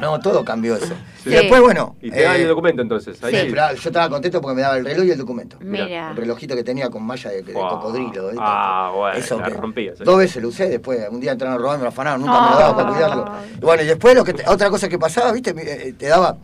no, 0.00 0.18
todo 0.20 0.44
cambió 0.44 0.76
eso. 0.76 0.94
Sí. 1.22 1.30
Y 1.30 1.32
después, 1.32 1.60
bueno, 1.60 1.96
Y 2.00 2.10
te 2.10 2.22
da 2.22 2.36
eh, 2.36 2.42
el 2.42 2.48
documento 2.48 2.82
entonces. 2.82 3.22
Ahí 3.24 3.34
sí, 3.34 3.46
pero 3.50 3.74
yo 3.74 3.88
estaba 3.88 4.08
contento 4.08 4.40
porque 4.40 4.56
me 4.56 4.62
daba 4.62 4.76
el 4.76 4.84
reloj 4.84 5.04
y 5.06 5.10
el 5.10 5.18
documento. 5.18 5.56
Mira. 5.60 6.10
El 6.10 6.16
relojito 6.16 6.54
que 6.54 6.62
tenía 6.64 6.88
con 6.90 7.02
malla 7.04 7.30
de, 7.30 7.42
de 7.42 7.52
Wow. 7.52 7.68
cocodrilo. 7.68 8.26
¿viste? 8.28 8.36
Ah, 8.40 8.92
bueno, 8.94 9.16
Eso 9.18 9.38
la 9.38 9.44
que 9.46 9.54
rompías, 9.54 10.00
¿eh? 10.00 10.04
Dos 10.04 10.18
veces 10.18 10.42
lo 10.42 10.48
usé 10.48 10.68
después. 10.68 11.00
Un 11.10 11.20
día 11.20 11.32
entraron 11.32 11.54
a 11.56 11.58
robar, 11.58 11.78
me 11.78 11.82
lo 11.84 11.88
afanaron, 11.88 12.20
nunca 12.20 12.40
me 12.40 12.50
lo 12.50 12.56
daba 12.56 12.76
para 12.76 12.88
Ay. 12.88 12.94
cuidarlo. 12.94 13.24
Y 13.56 13.64
bueno, 13.64 13.82
y 13.82 13.86
después 13.86 14.14
lo 14.14 14.24
que 14.24 14.32
te- 14.34 14.48
otra 14.48 14.70
cosa 14.70 14.88
que 14.88 14.98
pasaba, 14.98 15.32
¿viste? 15.32 15.54
Eh, 15.56 15.94
Te 15.98 16.06
daba, 16.06 16.36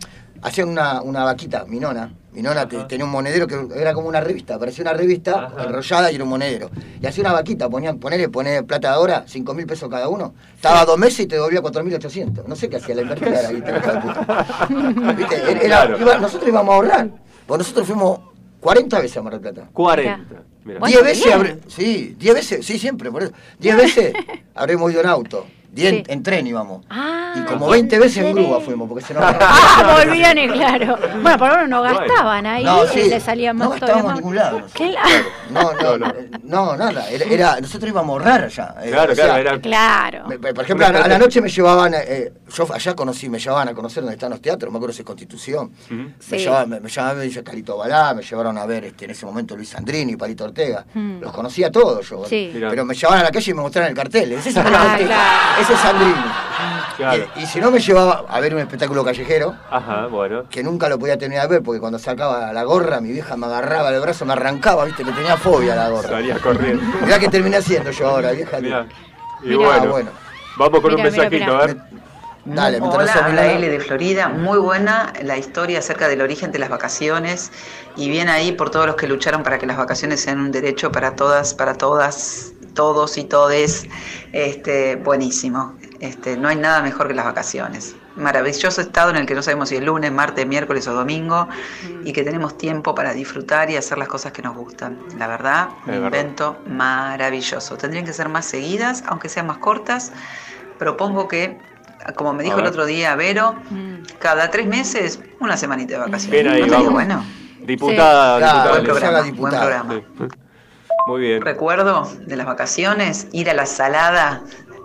hacían 0.42 0.68
una, 0.68 1.02
una 1.02 1.24
vaquita, 1.24 1.64
mi 1.66 1.78
nona. 1.78 2.10
Mi 2.32 2.40
nona 2.40 2.66
te- 2.66 2.84
tenía 2.84 3.04
un 3.04 3.10
monedero 3.10 3.46
que 3.46 3.68
era 3.76 3.92
como 3.92 4.08
una 4.08 4.20
revista, 4.20 4.58
parecía 4.58 4.82
una 4.82 4.94
revista 4.94 5.46
Ajá. 5.54 5.64
enrollada 5.64 6.10
y 6.10 6.14
era 6.14 6.24
un 6.24 6.30
monedero. 6.30 6.70
Y 7.00 7.06
hacía 7.06 7.22
una 7.24 7.32
vaquita, 7.34 7.68
ponían, 7.68 7.98
ponele, 7.98 8.28
poner 8.30 8.64
plata 8.64 8.88
de 8.88 8.94
ahora, 8.94 9.24
cinco 9.26 9.52
mil 9.52 9.66
pesos 9.66 9.90
cada 9.90 10.08
uno. 10.08 10.32
Estaba 10.56 10.84
dos 10.86 10.96
meses 10.98 11.20
y 11.20 11.26
te 11.26 11.34
devolvía 11.34 11.60
cuatro 11.60 11.84
mil 11.84 11.94
ochocientos. 11.94 12.48
No 12.48 12.56
sé 12.56 12.70
qué 12.70 12.76
hacía, 12.76 12.94
la 12.94 13.02
invertida 13.02 13.38
era. 13.40 13.50
Era- 14.70 15.50
era- 15.50 15.60
Claro. 15.60 15.98
iba- 16.00 16.18
nosotros 16.18 16.48
íbamos 16.48 16.72
a 16.72 16.76
ahorrar. 16.76 17.08
Pues 17.46 17.58
nosotros 17.58 17.86
fuimos 17.86 18.20
40 18.60 19.00
veces 19.00 19.16
a 19.18 19.22
Mar 19.22 19.32
del 19.34 19.42
Plata. 19.42 19.68
40. 19.72 20.24
Mira. 20.64 20.78
Bueno, 20.78 20.86
10 21.02 21.02
veces, 21.04 21.34
habré- 21.34 21.58
sí, 21.66 22.16
10 22.18 22.34
veces, 22.34 22.64
sí, 22.64 22.78
siempre, 22.78 23.10
por 23.10 23.24
eso. 23.24 23.32
10 23.58 23.76
veces 24.06 24.14
habremos 24.54 24.90
ido 24.92 25.00
en 25.00 25.06
auto, 25.08 25.44
10 25.72 25.90
Sí. 25.90 26.02
en 26.08 26.22
tren 26.22 26.46
íbamos. 26.46 26.84
Ah, 26.90 27.32
y 27.34 27.40
como 27.44 27.68
20 27.70 27.98
veces 27.98 28.18
en 28.18 28.34
grúa 28.34 28.60
fuimos, 28.60 28.86
porque 28.88 29.04
se 29.04 29.14
nos... 29.14 29.22
Ah, 29.40 29.96
volvían 30.04 30.36
y 30.36 30.48
claro. 30.48 30.98
Bueno, 31.22 31.38
por 31.38 31.48
lo 31.48 31.54
menos 31.54 31.68
no 31.70 31.82
gastaban 31.82 32.44
ahí, 32.46 32.62
No, 32.64 32.84
eh, 32.84 32.88
sí. 32.92 33.08
le 33.08 33.18
salía 33.20 33.54
más 33.54 33.68
No 33.68 33.70
gastábamos 33.72 34.10
en 34.10 34.16
ningún 34.16 34.36
lado 34.36 34.60
nosotros. 34.60 34.72
¿Qué 34.74 34.92
la- 34.92 35.02
No, 35.50 35.72
no, 35.72 35.96
No, 35.96 35.98
no. 35.98 36.06
eh, 36.12 36.30
no, 36.42 36.76
nada, 36.76 37.08
era, 37.08 37.24
era- 37.24 37.60
nosotros 37.60 37.88
íbamos 37.90 38.10
a 38.10 38.12
ahorrar 38.12 38.44
allá. 38.44 38.74
eh, 38.82 38.90
Claro, 38.90 39.12
o 39.12 39.14
sea, 39.14 39.24
claro, 39.24 39.40
era. 39.40 39.60
Claro. 39.60 40.26
me- 40.28 40.38
Por 40.38 40.64
ejemplo, 40.64 40.86
a 40.86 40.92
la, 40.92 40.98
a 41.04 41.08
la 41.08 41.18
noche 41.18 41.40
me 41.40 41.48
llevaban, 41.48 41.94
eh, 41.94 42.32
yo 42.54 42.66
allá 42.72 42.94
conocí, 42.94 43.28
me 43.28 43.38
llevaban 43.38 43.68
a 43.68 43.74
conocer 43.74 44.02
dónde 44.02 44.14
están 44.14 44.30
los 44.30 44.40
teatros, 44.40 44.70
me 44.72 44.76
acuerdo 44.78 44.92
si 44.94 45.00
es 45.02 45.06
Constitución. 45.06 45.72
Me, 45.90 46.14
Sí. 46.18 46.38
llevaban, 46.38 46.68
me, 46.70 46.80
me 46.80 46.88
llevaban 46.88 47.16
a 47.16 47.20
ver 47.20 47.44
Calito 47.44 47.76
Balá, 47.76 48.14
me 48.14 48.22
llevaron 48.22 48.58
a 48.58 48.66
ver 48.66 48.84
este, 48.84 49.04
en 49.06 49.10
ese 49.12 49.24
momento 49.26 49.56
Luis 49.56 49.68
Sandrini, 49.70 50.16
Palito 50.16 50.44
Ortega. 50.44 50.84
Mm. 50.94 51.20
Los 51.20 51.32
conocía 51.32 51.70
todos 51.70 52.08
yo. 52.08 52.24
Sí. 52.26 52.50
Mirá. 52.54 52.70
Pero 52.70 52.84
me 52.84 52.94
llevaban 52.94 53.20
a 53.20 53.22
la 53.24 53.30
calle 53.30 53.50
y 53.50 53.54
me 53.54 53.62
mostraban 53.62 53.90
el 53.90 53.96
cartel. 53.96 54.32
Ese 54.32 54.50
es, 54.50 54.56
Ah, 54.56 54.62
claro. 54.64 55.62
ese 55.62 55.72
es 55.72 55.78
Sandrini. 55.80 56.14
Claro. 56.96 57.24
Y, 57.36 57.42
y 57.42 57.46
si 57.46 57.60
no 57.60 57.70
me 57.70 57.80
llevaba 57.80 58.24
a 58.28 58.40
ver 58.40 58.54
un 58.54 58.60
espectáculo 58.60 59.02
callejero, 59.04 59.56
Ajá, 59.70 60.06
bueno. 60.06 60.44
que 60.50 60.62
nunca 60.62 60.88
lo 60.88 60.98
podía 60.98 61.16
terminar 61.16 61.44
de 61.48 61.54
ver, 61.56 61.62
porque 61.62 61.80
cuando 61.80 61.98
sacaba 61.98 62.52
la 62.52 62.62
gorra, 62.64 63.00
mi 63.00 63.10
vieja 63.12 63.36
me 63.36 63.46
agarraba 63.46 63.90
del 63.90 64.00
brazo, 64.02 64.24
me 64.26 64.34
arrancaba, 64.34 64.84
viste, 64.84 65.02
le 65.02 65.12
tenía 65.12 65.36
fobia 65.36 65.72
a 65.72 65.76
la 65.76 65.88
gorra. 65.88 66.08
Salías 66.10 66.38
corriendo. 66.40 66.82
Mirá 67.02 67.18
que 67.18 67.28
terminé 67.28 67.56
haciendo 67.56 67.90
yo 67.90 68.08
ahora, 68.08 68.32
vieja. 68.32 68.60
Mirá. 68.60 68.86
Y 69.42 69.46
Mirá. 69.48 69.56
bueno, 69.58 69.82
Ah, 69.82 69.86
bueno. 69.90 70.10
vamos 70.58 70.80
con 70.80 70.94
un 70.94 71.02
mensajito, 71.02 71.56
a 71.56 71.66
ver. 71.66 71.76
Dale, 72.44 72.80
me 72.80 72.88
Hola, 72.88 73.12
habla. 73.12 73.52
L 73.52 73.68
de 73.68 73.78
Florida. 73.78 74.28
Muy 74.28 74.58
buena 74.58 75.12
la 75.22 75.38
historia 75.38 75.78
acerca 75.78 76.08
del 76.08 76.20
origen 76.22 76.50
de 76.50 76.58
las 76.58 76.70
vacaciones 76.70 77.52
y 77.94 78.08
bien 78.08 78.28
ahí 78.28 78.50
por 78.50 78.70
todos 78.70 78.86
los 78.86 78.96
que 78.96 79.06
lucharon 79.06 79.44
para 79.44 79.58
que 79.58 79.66
las 79.66 79.76
vacaciones 79.76 80.20
sean 80.20 80.40
un 80.40 80.50
derecho 80.50 80.90
para 80.90 81.14
todas, 81.14 81.54
para 81.54 81.74
todas, 81.74 82.52
todos 82.74 83.16
y 83.16 83.24
todes. 83.24 83.86
Este, 84.32 84.96
buenísimo. 84.96 85.74
Este, 86.00 86.36
no 86.36 86.48
hay 86.48 86.56
nada 86.56 86.82
mejor 86.82 87.06
que 87.06 87.14
las 87.14 87.26
vacaciones. 87.26 87.94
maravilloso 88.16 88.80
estado 88.80 89.10
en 89.10 89.16
el 89.16 89.26
que 89.26 89.36
no 89.36 89.42
sabemos 89.42 89.68
si 89.68 89.76
es 89.76 89.82
lunes, 89.82 90.10
martes, 90.10 90.44
miércoles 90.44 90.88
o 90.88 90.94
domingo 90.94 91.48
y 92.04 92.12
que 92.12 92.24
tenemos 92.24 92.58
tiempo 92.58 92.92
para 92.92 93.14
disfrutar 93.14 93.70
y 93.70 93.76
hacer 93.76 93.98
las 93.98 94.08
cosas 94.08 94.32
que 94.32 94.42
nos 94.42 94.56
gustan. 94.56 94.98
La 95.16 95.28
verdad, 95.28 95.68
un 95.86 95.92
verdad. 95.92 96.06
invento 96.06 96.58
maravilloso. 96.66 97.76
Tendrían 97.76 98.04
que 98.04 98.12
ser 98.12 98.28
más 98.28 98.46
seguidas, 98.46 99.04
aunque 99.06 99.28
sean 99.28 99.46
más 99.46 99.58
cortas. 99.58 100.10
Propongo 100.78 101.28
que, 101.28 101.56
como 102.16 102.32
me 102.32 102.42
dijo 102.42 102.58
el 102.58 102.66
otro 102.66 102.84
día 102.86 103.14
Vero, 103.16 103.54
Mm. 103.70 104.02
cada 104.18 104.50
tres 104.50 104.66
meses 104.66 105.20
una 105.40 105.56
semanita 105.56 105.94
de 105.94 105.98
vacaciones. 106.00 106.30
Bien 106.30 106.48
ahí, 106.48 106.60
¿No 106.60 106.66
estaría 106.66 106.88
vamos. 106.88 106.92
bueno? 106.92 107.24
Diputada, 107.60 108.38
diputada. 108.38 108.70
Buen 108.70 108.84
programa, 108.84 109.20
buen 109.36 109.52
programa. 109.52 109.94
Sí. 109.94 110.24
Muy 111.06 111.20
bien. 111.20 111.42
Recuerdo 111.42 112.08
de 112.26 112.36
las 112.36 112.46
vacaciones 112.46 113.26
ir 113.32 113.50
a 113.50 113.54
la 113.54 113.66
salada 113.66 114.42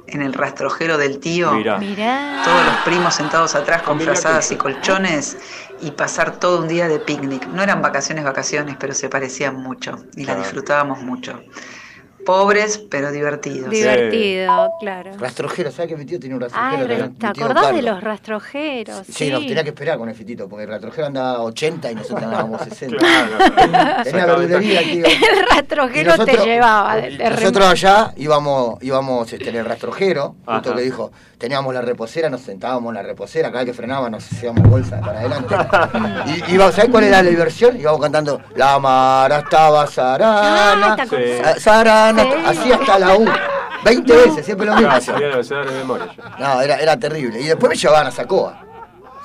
en 0.07 0.21
el 0.21 0.33
rastrojero 0.33 0.97
del 0.97 1.19
tío. 1.19 1.51
Mirá. 1.53 1.77
Mirá. 1.79 2.41
Todos 2.45 2.65
los 2.65 2.75
primos 2.85 3.13
sentados 3.15 3.55
atrás 3.55 3.81
con 3.81 3.99
frazadas 3.99 4.47
que- 4.47 4.53
y 4.53 4.57
colchones 4.57 5.37
y 5.81 5.91
pasar 5.91 6.39
todo 6.39 6.61
un 6.61 6.67
día 6.67 6.87
de 6.87 6.99
picnic. 6.99 7.45
No 7.47 7.61
eran 7.61 7.81
vacaciones, 7.81 8.23
vacaciones, 8.23 8.77
pero 8.79 8.93
se 8.93 9.09
parecían 9.09 9.55
mucho 9.57 9.97
y 10.15 10.19
las 10.23 10.35
Claro. 10.35 10.41
disfrutábamos 10.41 11.01
mucho. 11.01 11.39
Pobres, 12.25 12.77
pero 12.89 13.11
divertidos. 13.11 13.69
Divertido, 13.69 14.71
claro. 14.79 15.11
Rastrojero, 15.17 15.71
¿sabes 15.71 15.89
que 15.89 15.97
mi 15.97 16.05
tío 16.05 16.19
tiene 16.19 16.35
un 16.35 16.41
rastrojero? 16.41 17.11
¿te 17.11 17.25
acordás 17.27 17.73
de 17.73 17.81
los 17.81 18.01
rastrojeros? 18.01 19.03
Sí, 19.09 19.29
nos 19.31 19.45
tenía 19.45 19.63
que 19.63 19.69
esperar 19.69 19.97
con 19.97 20.09
el 20.09 20.15
fitito, 20.15 20.49
porque 20.49 20.63
el 20.65 20.69
rastrojero 20.69 21.07
andaba 21.07 21.41
80 21.43 21.91
y 21.91 21.95
nosotros 21.95 22.23
andábamos 22.23 22.61
60. 22.61 22.97
Claro. 23.67 24.03
Tenía 24.03 24.25
verdulería, 24.25 24.81
tío. 24.81 25.05
El 25.37 25.45
rastrojero 25.49 26.25
te 26.25 26.37
llevaba. 26.37 26.95
de- 26.97 27.17
nosotros 27.17 27.65
allá 27.67 28.13
íbamos, 28.17 28.81
íbamos 28.83 29.31
este, 29.31 29.49
en 29.49 29.55
el 29.57 29.65
rastrojero, 29.65 30.35
justo 30.45 30.75
que 30.75 30.81
dijo, 30.81 31.11
teníamos 31.37 31.73
la 31.73 31.81
reposera, 31.81 32.29
nos 32.29 32.41
sentábamos 32.41 32.89
en 32.89 32.95
la 32.95 33.03
reposera, 33.03 33.49
cada 33.51 33.63
vez 33.63 33.71
que 33.71 33.77
frenábamos 33.77 34.11
nos 34.11 34.31
hacíamos 34.31 34.67
bolsa 34.69 34.99
para 35.01 35.19
adelante. 35.19 35.55
y 36.47 36.53
íbamos, 36.53 36.75
¿sabés 36.75 36.89
cuál 36.91 37.03
era 37.05 37.21
la 37.23 37.29
diversión? 37.29 37.77
Íbamos 37.79 38.01
cantando, 38.01 38.41
la 38.55 38.79
mara 38.79 39.39
estaba 39.39 39.85
sarana, 39.87 40.93
Ah, 40.99 41.05
sa- 41.43 41.59
sarana, 41.59 42.23
Sí. 42.23 42.29
así 42.45 42.71
hasta 42.71 42.99
la 42.99 43.15
U. 43.17 43.25
20 43.85 44.13
veces, 44.13 44.45
siempre 44.45 44.65
lo 44.65 44.75
mismo. 44.75 44.89
No, 46.39 46.61
era, 46.61 46.77
era 46.77 46.97
terrible. 46.97 47.39
Y 47.39 47.45
después 47.47 47.69
me 47.69 47.75
llevaban 47.75 48.07
a 48.07 48.11
Sacoa. 48.11 48.63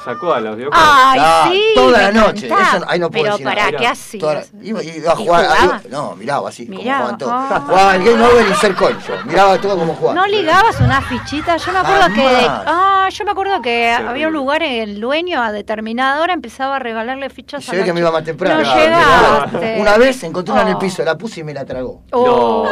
Sacó 0.05 0.35
a 0.35 0.41
los 0.41 0.57
dio 0.57 0.69
Ay, 0.73 1.19
Ah, 1.23 1.49
sí. 1.53 1.63
toda 1.77 2.03
la 2.03 2.13
noche. 2.13 2.47
Eso, 2.49 2.85
ahí 2.89 2.99
no 2.99 3.09
puedo 3.11 3.23
Pero 3.25 3.33
decir 3.35 3.45
para 3.47 3.67
nada. 3.67 3.79
¿qué 3.79 3.87
hacías? 3.87 4.53
La- 4.53 4.65
iba, 4.67 4.83
iba 4.83 5.13
a 5.13 5.15
¿Y 5.21 5.25
jugar. 5.27 5.45
iba- 5.65 5.81
no, 5.91 6.17
miraba 6.17 6.49
así, 6.49 6.67
como 6.67 6.79
Miraba, 6.79 6.99
jugaban 7.01 7.19
todos. 7.19 7.33
ah. 7.35 7.63
Jugaba 7.67 7.95
el 7.97 8.05
Game 8.05 8.25
Over 8.25 8.47
y 8.51 8.55
Cercoin 8.55 8.99
yo. 9.07 9.15
Miraba 9.27 9.59
todo 9.61 9.79
como 9.79 9.95
jugaba. 9.95 10.15
¿No 10.21 10.27
ligabas 10.27 10.81
una 10.81 11.01
fichita? 11.03 11.57
Yo 11.57 11.73
me 11.73 11.79
acuerdo 11.79 12.07
que. 12.15 12.47
Ah, 12.49 13.09
yo 13.13 13.25
me 13.25 13.31
acuerdo 13.31 13.63
que 13.63 13.95
Sí, 13.97 14.05
había 14.05 14.27
un 14.29 14.35
lugar 14.35 14.63
en 14.65 14.73
el 14.89 15.01
dueño 15.01 15.41
a 15.43 15.53
determinada 15.53 16.21
hora 16.21 16.33
empezaba 16.33 16.77
a 16.77 16.79
regalarle 16.81 17.31
fichas 17.31 17.65
Se 17.65 17.71
a 17.71 17.73
ve 17.75 17.79
los 17.79 17.87
que 17.87 17.93
me 17.93 18.01
iba 18.01 18.11
más 18.11 18.25
temprano. 18.25 18.61
No 18.61 18.75
llegaste. 18.75 19.77
Una 19.81 19.97
vez 19.99 20.23
encontré 20.25 20.53
una 20.53 20.63
en 20.63 20.69
el 20.69 20.75
Oh. 20.75 20.79
piso, 20.81 21.05
la 21.05 21.17
puse 21.17 21.41
y 21.41 21.45
me 21.45 21.55
la 21.55 21.65
tragó. 21.65 22.03
Oh. 22.13 22.69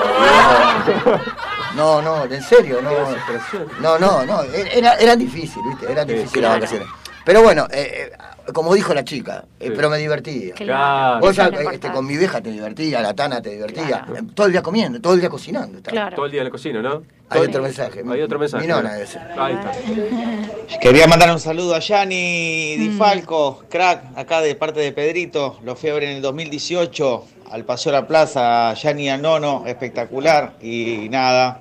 No, 1.76 2.02
no, 2.02 2.24
en 2.24 2.42
serio, 2.42 2.80
no. 2.82 2.90
No, 3.80 3.98
no, 3.98 4.24
no. 4.26 4.42
Era, 4.42 4.94
era 4.94 5.14
difícil, 5.16 5.62
¿viste? 5.68 5.90
Era 5.92 6.02
Sí, 6.02 6.08
difícil 6.12 6.30
sí. 6.34 6.40
las 6.40 6.52
vacaciones. 6.54 6.88
Pero 7.30 7.44
bueno, 7.44 7.68
eh, 7.70 8.10
eh, 8.10 8.52
como 8.52 8.74
dijo 8.74 8.92
la 8.92 9.04
chica, 9.04 9.44
eh, 9.60 9.66
Sí. 9.68 9.72
pero 9.76 9.88
me 9.88 9.98
divertía. 9.98 10.52
Claro. 10.56 11.20
Vos 11.20 11.38
este, 11.38 11.92
con 11.92 12.04
mi 12.04 12.16
vieja 12.16 12.40
te 12.40 12.50
divertía, 12.50 13.00
la 13.00 13.14
Tana 13.14 13.40
te 13.40 13.50
divertía. 13.50 13.86
Claro. 13.86 14.16
Eh, 14.16 14.22
Todo 14.34 14.48
el 14.48 14.52
día 14.52 14.62
comiendo, 14.62 15.00
todo 15.00 15.14
el 15.14 15.20
día 15.20 15.28
cocinando. 15.28 15.80
Claro. 15.80 16.16
Todo 16.16 16.26
el 16.26 16.32
día 16.32 16.40
en 16.40 16.46
la 16.46 16.50
cocina, 16.50 16.82
¿no? 16.82 17.04
Hay 17.28 17.42
otro 17.42 17.62
mensaje. 17.62 18.02
Hay 18.10 18.20
otro 18.22 18.36
mensaje. 18.40 18.66
Mi 18.66 18.68
nona. 18.72 18.94
Ahí 18.94 19.02
está. 19.54 20.78
Quería 20.80 21.06
mandar 21.06 21.30
un 21.30 21.38
saludo 21.38 21.76
a 21.76 21.78
Yanni 21.78 22.76
Di 22.76 22.88
Falco, 22.98 23.62
crack, 23.70 24.18
acá 24.18 24.40
de 24.40 24.56
parte 24.56 24.80
de 24.80 24.90
Pedrito. 24.90 25.60
Lo 25.62 25.76
fui 25.76 25.90
a 25.90 25.94
ver 25.94 26.02
en 26.02 26.16
el 26.16 26.22
2018 26.22 27.24
al 27.52 27.64
Paseo 27.64 27.92
La 27.92 28.08
Plaza, 28.08 28.74
Yanni 28.74 29.08
al 29.08 29.22
Nono, 29.22 29.62
espectacular. 29.68 30.54
Y 30.60 31.06
nada, 31.10 31.60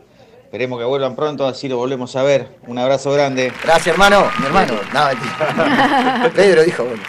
esperemos 0.50 0.80
que 0.80 0.86
vuelvan 0.86 1.16
pronto, 1.16 1.46
así 1.46 1.70
lo 1.70 1.78
volvemos 1.78 2.16
a 2.16 2.24
ver. 2.24 2.48
Un 2.66 2.80
abrazo 2.80 3.12
grande. 3.12 3.54
Gracias, 3.64 3.88
hermano. 3.94 4.26
Mi 4.40 4.48
hermano. 4.48 4.74
No. 4.92 6.30
Pedro 6.36 6.64
dijo, 6.64 6.86
bueno. 6.86 7.04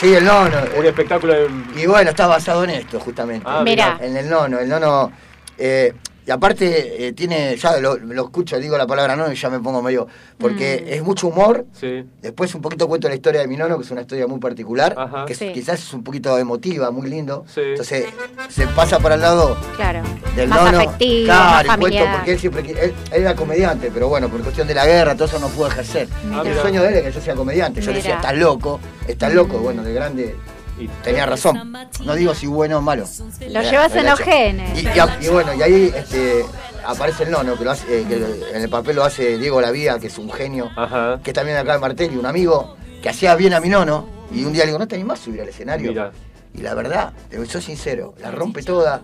Sí, 0.00 0.12
el 0.12 0.24
nono. 0.24 0.56
Un 0.76 0.84
espectáculo 0.84 1.34
en... 1.36 1.66
Y 1.76 1.86
bueno, 1.86 2.10
está 2.10 2.26
basado 2.26 2.64
en 2.64 2.70
esto, 2.70 2.98
justamente. 2.98 3.46
Ah, 3.48 3.62
Mirá. 3.64 3.96
En 4.00 4.16
el 4.16 4.28
nono. 4.28 4.58
El 4.58 4.68
nono. 4.68 5.12
eh, 5.56 5.92
y 6.26 6.30
aparte, 6.30 7.06
eh, 7.08 7.12
tiene. 7.12 7.56
Ya 7.56 7.78
lo, 7.78 7.96
lo 7.96 8.24
escucho, 8.24 8.58
digo 8.58 8.76
la 8.78 8.86
palabra 8.86 9.14
nono 9.16 9.32
y 9.32 9.36
ya 9.36 9.50
me 9.50 9.60
pongo 9.60 9.82
medio. 9.82 10.06
Porque 10.38 10.82
Mm. 10.84 10.92
es 10.94 11.02
mucho 11.02 11.28
humor. 11.28 11.66
Sí. 11.78 12.04
Después 12.22 12.54
un 12.54 12.62
poquito 12.62 12.88
cuento 12.88 13.08
la 13.08 13.14
historia 13.14 13.40
de 13.40 13.46
mi 13.48 13.56
nono, 13.56 13.76
que 13.78 13.84
es 13.84 13.90
una 13.90 14.00
historia 14.02 14.26
muy 14.26 14.38
particular. 14.40 14.94
Ajá. 14.96 15.24
Que 15.26 15.34
Sí. 15.34 15.52
quizás 15.52 15.80
es 15.80 15.92
un 15.92 16.02
poquito 16.02 16.36
emotiva, 16.38 16.90
muy 16.90 17.08
lindo. 17.08 17.44
Sí. 17.46 17.60
Entonces, 17.62 18.06
se 18.48 18.66
pasa 18.68 18.98
para 18.98 19.16
el 19.16 19.20
lado 19.20 19.56
Claro. 19.76 20.00
del 20.34 20.48
más 20.48 20.64
nono. 20.64 20.78
afectivo, 20.78 21.24
claro, 21.26 21.44
más 21.54 21.62
y 21.62 21.66
cuento 21.80 21.84
familiar. 21.98 22.16
porque 22.16 22.32
él 22.32 22.38
siempre 22.38 22.60
él, 22.70 22.94
él 23.12 23.20
era 23.22 23.34
comediante, 23.36 23.90
pero 23.92 24.08
bueno, 24.08 24.28
por 24.28 24.40
cuestión 24.42 24.66
de 24.66 24.74
la 24.74 24.86
guerra, 24.86 25.14
todo 25.14 25.26
eso 25.26 25.38
no 25.38 25.48
pudo 25.48 25.68
ejercer. 25.68 26.08
El 26.44 26.58
sueño 26.60 26.82
de 26.82 26.88
él 26.88 26.94
es 26.96 27.02
que 27.04 27.12
yo 27.12 27.20
sea 27.20 27.34
comediante. 27.34 27.80
Yo 27.80 27.90
le 27.90 27.98
decía, 27.98 28.16
estás 28.16 28.36
loco, 28.36 28.80
estás 29.06 29.32
loco. 29.34 29.58
Bueno, 29.58 29.82
de 29.82 29.92
grande 29.92 30.34
Y- 30.78 30.88
tenía 31.02 31.26
razón. 31.26 31.72
No 32.04 32.14
digo 32.14 32.34
si 32.34 32.46
bueno 32.46 32.78
o 32.78 32.80
malo. 32.82 33.04
Lo 33.48 33.62
llevas 33.62 33.94
en 33.94 34.06
los 34.06 34.18
genes. 34.18 34.82
Y, 34.82 34.86
y 34.86 34.98
a- 34.98 35.18
y 35.20 35.28
bueno, 35.28 35.54
y 35.54 35.62
ahí 35.62 35.92
este, 35.94 36.44
aparece 36.84 37.24
el 37.24 37.30
nono, 37.30 37.56
que, 37.56 37.64
lo 37.64 37.70
hace, 37.70 38.00
eh, 38.00 38.04
que 38.08 38.16
en 38.56 38.62
el 38.62 38.68
papel 38.68 38.96
lo 38.96 39.04
hace 39.04 39.38
Diego 39.38 39.60
Lavía, 39.60 39.98
que 39.98 40.08
es 40.08 40.18
un 40.18 40.30
genio, 40.32 40.70
Ajá. 40.76 41.20
que 41.22 41.30
es 41.30 41.34
también 41.34 41.56
acá 41.58 41.74
de 41.74 41.78
Martelli, 41.78 42.16
un 42.16 42.26
amigo, 42.26 42.76
que 43.02 43.08
hacía 43.08 43.34
bien 43.36 43.54
a 43.54 43.60
mi 43.60 43.68
nono. 43.68 44.08
Y 44.32 44.44
un 44.44 44.52
día 44.52 44.62
le 44.62 44.68
digo, 44.68 44.78
¿no 44.78 44.88
te 44.88 44.96
animás 44.96 45.20
a 45.20 45.24
subir 45.24 45.40
al 45.42 45.48
escenario? 45.48 45.90
Mira. 45.90 46.10
Y 46.54 46.62
la 46.62 46.74
verdad, 46.74 47.12
te 47.30 47.44
soy 47.46 47.62
sincero, 47.62 48.14
la 48.20 48.30
rompe 48.30 48.62
toda, 48.62 49.00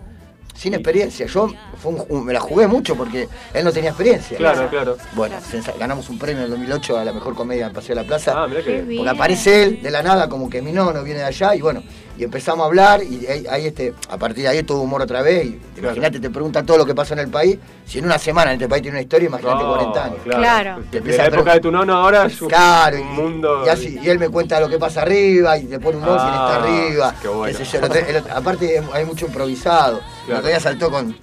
sin 0.60 0.74
experiencia. 0.74 1.24
Yo 1.24 1.48
fue 1.80 1.92
un- 1.92 2.04
un- 2.10 2.24
me 2.26 2.34
la 2.34 2.40
jugué 2.40 2.66
mucho 2.66 2.94
porque 2.94 3.26
él 3.54 3.64
no 3.64 3.72
tenía 3.72 3.90
experiencia. 3.90 4.36
Claro, 4.36 4.68
claro. 4.68 4.98
Bueno, 5.14 5.36
ganamos 5.78 6.10
un 6.10 6.18
premio 6.18 6.40
en 6.40 6.44
el 6.44 6.50
2008 6.50 6.98
a 6.98 7.04
la 7.04 7.14
mejor 7.14 7.34
comedia 7.34 7.68
en 7.68 7.72
Paseo 7.72 7.94
de 7.96 8.02
la 8.02 8.06
Plaza. 8.06 8.34
Ah, 8.36 8.46
mirá 8.46 8.60
Qué 8.62 8.84
que... 8.86 8.94
Porque 8.96 9.08
aparece 9.08 9.62
él 9.62 9.82
de 9.82 9.90
la 9.90 10.02
nada, 10.02 10.28
como 10.28 10.50
que 10.50 10.60
mi 10.60 10.72
nono 10.72 11.02
viene 11.02 11.20
de 11.20 11.26
allá, 11.26 11.54
y 11.54 11.62
bueno, 11.62 11.82
y 12.20 12.24
empezamos 12.24 12.64
a 12.64 12.66
hablar, 12.66 13.02
y 13.02 13.26
ahí, 13.26 13.46
ahí, 13.50 13.66
este, 13.66 13.94
a 14.10 14.18
partir 14.18 14.42
de 14.42 14.48
ahí 14.50 14.62
todo 14.62 14.82
humor 14.82 15.00
otra 15.00 15.22
vez, 15.22 15.46
y 15.46 15.52
Claro. 15.52 15.86
imagínate, 15.86 16.20
te 16.20 16.28
preguntan 16.28 16.66
todo 16.66 16.76
lo 16.76 16.84
que 16.84 16.94
pasa 16.94 17.14
en 17.14 17.20
el 17.20 17.28
país, 17.28 17.56
si 17.86 17.98
en 17.98 18.04
una 18.04 18.18
semana 18.18 18.50
en 18.50 18.56
este 18.58 18.68
país 18.68 18.82
tiene 18.82 18.98
una 18.98 19.02
historia, 19.02 19.26
imagínate 19.28 19.62
No, 19.62 19.68
40 19.70 20.04
años. 20.04 20.18
Claro. 20.24 20.82
De 20.90 20.98
Empieza 20.98 21.22
la 21.22 21.28
época 21.28 21.54
de 21.54 21.60
tu 21.60 21.70
nono 21.70 21.94
ahora 21.96 22.26
es 22.26 22.42
un, 22.42 22.48
Claro, 22.50 22.98
y, 22.98 23.00
un 23.00 23.14
mundo... 23.14 23.62
y 23.64 23.68
así, 23.70 23.98
y 24.02 24.06
él 24.10 24.18
me 24.18 24.28
cuenta 24.28 24.60
lo 24.60 24.68
que 24.68 24.78
pasa 24.78 25.00
arriba, 25.00 25.56
y 25.56 25.62
le 25.62 25.80
pone 25.80 25.96
un 25.96 26.02
quién 26.04 26.14
está 26.14 26.56
Ah, 26.56 26.62
arriba, 26.62 27.14
qué 27.22 27.28
bueno. 27.28 27.58
qué 27.58 27.64
sé 27.64 27.70
yo, 27.72 27.78
el 27.78 27.84
otro- 27.86 28.06
el 28.06 28.16
otro- 28.16 28.36
aparte 28.36 28.82
hay 28.92 29.04
mucho 29.06 29.24
improvisado, 29.26 29.96
el 30.00 30.24
Claro. 30.26 30.38
otro 30.40 30.48
día 30.50 30.60
saltó 30.60 30.90
con... 30.90 31.16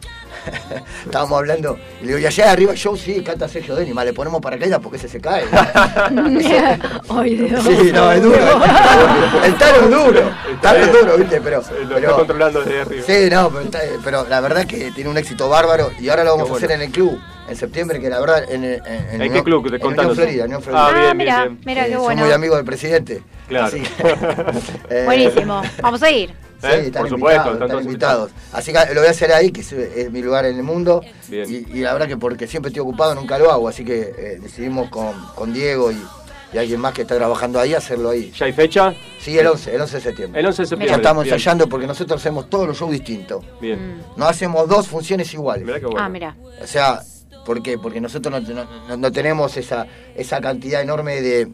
Estábamos 1.06 1.38
hablando, 1.38 1.78
y 2.02 2.06
le 2.06 2.08
digo, 2.08 2.20
y 2.20 2.26
allá 2.26 2.52
arriba 2.52 2.74
show 2.76 2.96
sí, 2.98 3.22
canta 3.22 3.48
Sergio 3.48 3.76
Denis, 3.76 3.94
más 3.94 4.06
le 4.06 4.14
ponemos 4.14 4.42
paracaídas 4.42 4.80
porque 4.80 4.98
ese 4.98 5.08
se 5.10 5.20
cae. 5.20 5.46
Ay, 7.10 7.36
Dios. 7.36 7.64
Sí, 7.64 7.92
no, 7.94 8.12
es 8.12 8.22
duro. 8.22 8.38
El 9.44 9.58
taro 9.58 9.82
es 9.84 9.90
duro. 9.90 10.32
El 10.50 10.60
taro 10.62 10.80
es 10.80 10.92
duro, 10.92 11.18
¿viste? 11.18 11.42
Pero, 11.42 11.62
Lo 11.62 11.96
pero- 11.96 12.00
está 12.00 12.14
controlando 12.14 12.64
desde 12.64 12.82
arriba. 12.82 13.04
Sí, 13.06 13.30
no, 13.30 13.52
pero, 14.04 14.26
la 14.28 14.42
verdad 14.42 14.66
que 14.66 14.92
tiene 14.92 15.10
un 15.10 15.18
éxito 15.18 15.50
bárbaro 15.50 15.92
y 16.00 16.10
ahora 16.10 16.24
lo 16.24 16.38
vamos 16.38 16.52
a 16.52 16.56
hacer 16.56 16.72
en 16.72 16.82
el 16.84 16.92
club 16.92 17.20
en 17.48 17.56
septiembre, 17.56 18.00
que 18.02 18.10
la 18.10 18.20
verdad 18.20 18.44
en, 18.52 18.64
en, 18.64 18.82
en 18.86 19.22
¿En 19.22 19.34
qué 19.34 19.44
club? 19.44 19.70
Te 19.70 19.76
En 19.78 19.86
Unión. 19.86 20.16
Florida, 20.16 20.46
Unión 20.46 20.62
Florida. 20.62 20.86
Ah, 20.86 20.92
Ah, 20.94 21.02
bien, 21.02 21.18
mira, 21.18 21.44
bien, 21.46 21.60
mira 21.66 21.86
qué 21.86 21.94
soy 21.94 22.02
bueno. 22.02 22.24
muy 22.24 22.32
amigo 22.32 22.56
del 22.56 22.66
presidente. 22.66 23.22
Claro. 23.48 23.68
así 23.68 23.82
que, 23.82 24.16
eh, 24.90 25.06
Buenísimo. 25.06 25.62
Vamos 25.82 26.04
a 26.04 26.12
ir. 26.12 26.34
Sí, 26.60 26.66
¿Eh? 26.72 26.80
están 26.88 27.04
Por 27.04 27.10
supuesto, 27.12 27.38
invitados, 27.52 27.54
están 27.54 27.70
todos 27.70 27.84
invitados. 27.86 28.32
Así 28.52 28.74
que 28.74 28.80
lo 28.96 29.02
voy 29.02 29.08
a 29.08 29.12
hacer 29.12 29.32
ahí, 29.32 29.52
que 29.52 29.62
es, 29.62 29.72
es 29.74 30.12
mi 30.12 30.24
lugar 30.24 30.44
en 30.48 30.56
el 30.58 30.64
mundo. 30.64 31.02
Bien. 31.28 31.46
Y, 31.48 31.78
y 31.78 31.82
la 31.82 31.94
verdad 31.94 32.08
que 32.08 32.18
porque 32.18 32.48
siempre 32.48 32.70
estoy 32.70 32.82
ocupado 32.82 33.14
nunca 33.14 33.38
lo 33.38 33.52
hago, 33.52 33.68
así 33.70 33.86
que 33.86 34.00
eh, 34.18 34.40
decidimos 34.42 34.90
con, 34.90 35.14
con 35.36 35.54
Diego 35.54 35.92
y, 35.92 36.02
y 36.54 36.58
alguien 36.58 36.80
más 36.82 36.94
que 36.96 37.04
está 37.04 37.16
trabajando 37.16 37.60
ahí 37.60 37.76
hacerlo 37.76 38.10
ahí. 38.10 38.32
¿Ya 38.36 38.48
hay 38.48 38.54
fecha? 38.54 38.92
Sí, 39.22 39.38
el 39.38 39.46
11, 39.46 39.76
el 39.76 39.82
11 39.82 39.96
de 39.98 40.02
septiembre. 40.02 40.40
El 40.40 40.48
11 40.48 40.62
de 40.62 40.66
Ya 40.66 40.70
septiembre. 40.70 40.96
estamos 40.96 41.24
Bien. 41.26 41.36
ensayando 41.36 41.70
porque 41.70 41.86
nosotros 41.86 42.20
hacemos 42.20 42.50
todos 42.50 42.68
los 42.68 42.76
shows 42.76 42.92
distintos. 42.92 43.46
Bien. 43.62 44.02
No 44.16 44.26
hacemos 44.26 44.68
dos 44.68 44.88
funciones 44.88 45.32
iguales. 45.36 45.64
Mirá 45.64 45.80
qué 45.80 45.86
bueno. 45.86 46.02
Ah, 46.02 46.10
mira. 46.10 46.36
O 46.60 46.66
sea, 46.66 47.04
¿por 47.48 47.64
qué? 47.64 47.78
Porque 47.80 48.02
nosotros 48.02 48.44
no, 48.44 48.54
no- 48.54 48.68
no- 48.90 48.98
no 48.98 49.12
tenemos 49.12 49.56
esa, 49.58 49.88
esa 50.16 50.42
cantidad 50.42 50.82
enorme 50.82 51.22
de, 51.22 51.48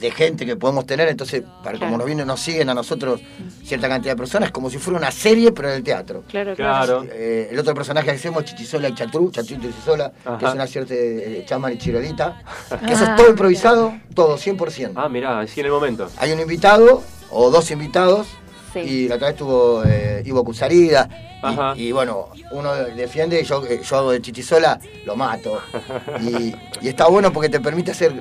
de 0.00 0.10
gente 0.10 0.44
que 0.44 0.56
podemos 0.56 0.86
tener, 0.86 1.06
entonces, 1.08 1.42
para 1.62 1.78
como 1.78 1.96
nos 1.98 2.04
vienen, 2.06 2.26
nos 2.26 2.40
siguen 2.40 2.68
a 2.70 2.74
nosotros 2.74 3.20
cierta 3.62 3.88
cantidad 3.88 4.14
de 4.14 4.16
personas, 4.16 4.50
como 4.50 4.68
si 4.70 4.78
fuera 4.78 4.98
una 4.98 5.10
serie, 5.12 5.52
pero 5.52 5.68
en 5.68 5.74
el 5.76 5.82
teatro. 5.84 6.24
Claro, 6.28 6.54
claro. 6.56 7.02
Claro. 7.02 7.12
Eh, 7.12 7.48
el 7.52 7.58
otro 7.60 7.74
personaje 7.74 8.06
que 8.06 8.12
hacemos 8.16 8.42
es 8.42 8.50
Chichisola 8.50 8.88
y 8.88 8.94
Chatru, 8.94 9.30
Chatrito 9.30 9.68
y 9.68 9.70
Chichisola, 9.70 10.10
que 10.38 10.44
es 10.46 10.52
una 10.54 10.66
cierta 10.66 10.94
eh, 10.94 11.44
chaman 11.46 11.74
y 11.74 11.78
chirolita. 11.78 12.42
Que 12.68 12.74
Ah, 12.86 12.92
eso 12.92 13.04
es 13.04 13.14
todo 13.16 13.30
improvisado, 13.30 13.94
todo, 14.14 14.36
100%. 14.36 14.92
Ah, 14.96 15.08
mirá, 15.08 15.38
así 15.40 15.60
en 15.60 15.66
el 15.66 15.72
momento. 15.72 16.08
Hay 16.18 16.32
un 16.32 16.40
invitado, 16.40 17.02
o 17.30 17.50
dos 17.50 17.70
invitados, 17.70 18.26
Sí. 18.72 18.78
y 18.80 19.08
la 19.08 19.16
otra 19.16 19.28
vez 19.28 19.34
estuvo 19.34 19.82
eh, 19.84 20.22
Ivo 20.24 20.44
Cusarida. 20.44 21.08
Ajá. 21.42 21.72
Y, 21.76 21.88
y 21.88 21.92
bueno, 21.92 22.28
uno 22.52 22.74
defiende, 22.74 23.42
yo, 23.44 23.64
eh, 23.66 23.80
yo 23.82 23.96
hago 23.96 24.12
de 24.12 24.20
chichisola, 24.22 24.78
lo 25.06 25.16
mato. 25.16 25.60
Y, 26.20 26.54
y 26.82 26.88
está 26.88 27.06
bueno 27.08 27.32
porque 27.32 27.48
te 27.48 27.60
permite 27.60 27.90
hacer 27.92 28.12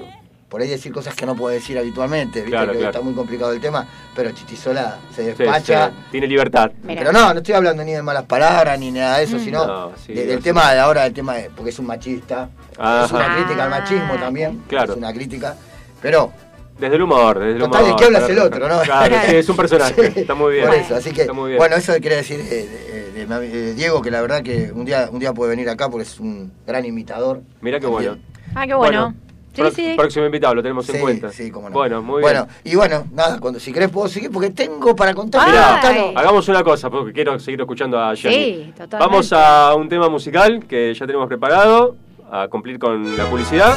por 0.48 0.62
ahí 0.62 0.68
decir 0.68 0.92
cosas 0.92 1.14
que 1.14 1.28
no 1.28 1.36
puedo 1.36 1.54
decir 1.54 1.78
habitualmente, 1.78 2.40
¿viste? 2.40 2.50
Claro, 2.50 2.72
que 2.72 2.80
claro. 2.80 2.92
está 2.92 3.02
muy 3.04 3.14
complicado 3.14 3.54
el 3.54 3.62
tema, 3.62 3.88
pero 4.16 4.32
Chichisola 4.32 4.98
se 5.16 5.22
despacha. 5.36 5.90
sí, 5.90 5.96
tiene 6.10 6.26
libertad. 6.26 6.72
Pero 6.88 7.12
no, 7.12 7.32
no 7.34 7.38
estoy 7.40 7.54
hablando 7.54 7.84
ni 7.84 7.92
de 7.92 8.02
malas 8.02 8.24
palabras 8.24 8.80
ni 8.80 8.90
nada 8.90 9.20
de 9.20 9.26
eso, 9.26 9.36
Mm. 9.38 9.40
sino 9.44 9.68
No, 9.68 9.92
sí, 10.04 10.12
de- 10.14 10.26
del 10.26 10.42
tema 10.42 10.74
de 10.74 10.80
ahora, 10.80 11.04
del 11.04 11.14
tema 11.14 11.36
de, 11.36 11.52
porque 11.52 11.70
es 11.70 11.78
un 11.78 11.86
machista, 11.86 12.50
Ajá. 12.80 13.06
es 13.06 13.12
una 13.12 13.36
crítica 13.36 13.64
al 13.66 13.70
machismo 13.70 14.16
también, 14.16 14.64
Claro. 14.68 14.94
es 14.94 14.98
una 14.98 15.14
crítica, 15.14 15.56
pero 16.02 16.32
Desde 16.80 16.96
el 16.96 17.02
humor, 17.02 17.40
desde 17.40 17.54
el 17.54 17.60
total, 17.60 17.82
humor. 17.84 17.92
el 17.92 17.96
que 18.00 18.06
habla 18.06 18.20
es 18.20 18.30
el 18.30 18.40
otro, 18.40 18.68
¿no? 18.70 18.80
Claro, 18.82 19.16
sí, 19.28 19.36
es 19.36 19.50
un 19.50 19.56
personaje. 19.58 20.12
Sí, 20.14 20.20
Está 20.22 20.34
muy 20.34 20.54
bien. 20.54 20.66
Por 20.68 20.76
eso, 20.76 20.96
así 20.96 21.12
que, 21.12 21.22
Está 21.22 21.34
muy 21.34 21.50
bien. 21.50 21.58
bueno, 21.58 21.76
eso 21.76 21.94
quería 21.94 22.18
decir 22.18 22.42
de, 22.44 22.68
de- 22.68 23.26
de 23.26 23.74
Diego, 23.76 24.02
que 24.02 24.10
la 24.12 24.22
verdad 24.22 24.42
que 24.42 24.72
un 24.74 24.86
día, 24.86 25.10
un 25.12 25.20
día 25.20 25.34
puede 25.34 25.52
venir 25.52 25.70
acá 25.70 25.90
porque 25.90 26.04
es 26.04 26.20
un 26.20 26.52
gran 26.66 26.86
imitador. 26.86 27.42
Mira 27.62 27.80
qué 27.80 27.86
bueno. 27.88 28.18
Ah, 28.56 28.66
qué 28.66 28.74
bueno. 28.74 29.14
Sí, 29.54 29.62
Pro- 29.62 29.72
sí. 29.72 29.94
Próximo 29.98 30.26
invitado, 30.26 30.56
lo 30.56 30.62
tenemos 30.64 30.88
en 30.90 30.96
Sí, 30.96 31.02
cuenta. 31.02 31.32
sí, 31.32 31.52
cómo 31.52 31.70
no. 31.70 31.74
Bueno, 31.74 32.02
muy 32.02 32.22
Bueno, 32.22 32.46
bien. 32.46 32.74
y 32.74 32.76
bueno, 32.78 33.06
nada, 33.12 33.40
cuando 33.40 33.60
si 33.60 33.74
querés 33.74 33.90
puedo 33.90 34.08
seguir 34.08 34.32
porque 34.32 34.52
tengo 34.52 34.96
para 34.96 35.14
contar. 35.14 35.48
Mirá, 35.48 35.80
hagamos 36.16 36.48
una 36.48 36.64
cosa, 36.64 36.90
porque 36.90 37.12
quiero 37.14 37.38
seguir 37.40 37.60
escuchando 37.60 38.00
a. 38.00 38.16
Sí, 38.16 38.72
totalmente. 38.72 38.98
Vamos 38.98 39.34
a 39.34 39.76
un 39.76 39.90
tema 39.90 40.08
musical 40.08 40.64
que 40.68 40.94
ya 40.94 41.06
tenemos 41.06 41.28
preparado, 41.28 41.98
a 42.32 42.48
cumplir 42.48 42.80
con 42.80 43.18
la 43.18 43.26
publicidad. 43.26 43.74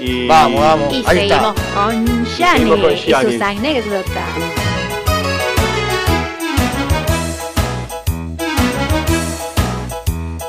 Y... 0.00 0.26
Vamos, 0.26 0.60
vamos. 0.60 0.92
Y 0.94 1.04
Ahí 1.06 1.28
seguimos 1.28 1.54
está. 1.56 1.74
con 1.74 2.26
Seguimos 2.26 2.80
con 2.80 2.92
y 2.92 2.96
Gianni. 2.96 3.32
sus 3.32 3.42
anécdotas. 3.42 4.28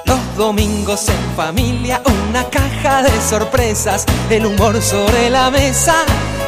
Los 0.06 0.36
domingos 0.38 1.08
en 1.10 1.36
familia, 1.36 2.02
una 2.30 2.44
caja 2.50 3.04
de 3.04 3.22
sorpresas, 3.22 4.06
el 4.30 4.46
humor 4.46 4.82
sobre 4.82 5.30
la 5.30 5.50
mesa, 5.52 5.96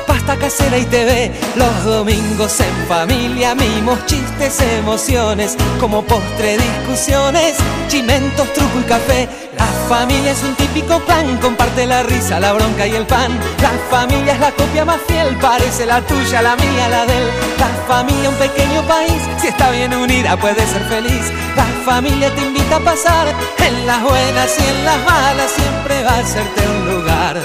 pasta 0.05 0.37
casera 0.37 0.77
y 0.77 0.85
TV. 0.85 1.31
Los 1.55 1.83
domingos 1.85 2.59
en 2.59 2.87
familia, 2.87 3.55
mimos, 3.55 4.05
chistes, 4.05 4.61
emociones, 4.79 5.55
como 5.79 6.03
postre 6.03 6.57
discusiones, 6.57 7.55
chimentos, 7.87 8.51
truco 8.53 8.79
y 8.79 8.83
café. 8.83 9.29
La 9.57 9.65
familia 9.87 10.31
es 10.31 10.43
un 10.43 10.55
típico 10.55 10.99
plan, 11.01 11.37
comparte 11.37 11.85
la 11.85 12.03
risa, 12.03 12.39
la 12.39 12.53
bronca 12.53 12.87
y 12.87 12.95
el 12.95 13.05
pan. 13.05 13.31
La 13.61 13.71
familia 13.89 14.33
es 14.33 14.39
la 14.39 14.51
copia 14.51 14.85
más 14.85 14.99
fiel, 15.07 15.35
parece 15.37 15.85
la 15.85 16.01
tuya, 16.01 16.41
la 16.41 16.55
mía, 16.55 16.89
la 16.89 17.05
de 17.05 17.17
él. 17.17 17.27
La 17.59 17.67
familia 17.87 18.29
un 18.29 18.35
pequeño 18.35 18.81
país, 18.83 19.21
si 19.39 19.47
está 19.47 19.71
bien 19.71 19.93
unida 19.93 20.37
puede 20.37 20.65
ser 20.65 20.83
feliz. 20.85 21.31
La 21.55 21.65
familia 21.85 22.33
te 22.33 22.41
invita 22.41 22.77
a 22.77 22.79
pasar, 22.79 23.27
en 23.59 23.85
las 23.85 24.01
buenas 24.01 24.57
y 24.59 24.69
en 24.69 24.85
las 24.85 24.97
malas 25.05 25.51
siempre 25.51 26.03
va 26.03 26.11
a 26.11 26.19
hacerte 26.19 26.67
un 26.67 26.93
lugar. 26.93 27.37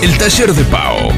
El 0.00 0.16
taller 0.16 0.54
de 0.54 0.64
Pao. 0.64 1.17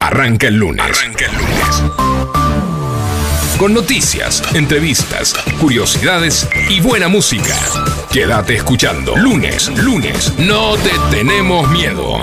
Arranca 0.00 0.46
el 0.48 0.56
lunes. 0.56 0.84
Arranca 0.84 1.26
el 1.26 1.32
lunes. 1.36 1.82
Con 3.58 3.74
noticias, 3.74 4.54
entrevistas, 4.54 5.34
curiosidades 5.60 6.48
y 6.70 6.80
buena 6.80 7.08
música. 7.08 7.56
Quédate 8.12 8.54
escuchando. 8.54 9.16
Lunes, 9.16 9.68
lunes. 9.82 10.32
No 10.38 10.76
te 10.76 10.92
tenemos 11.10 11.68
miedo. 11.70 12.18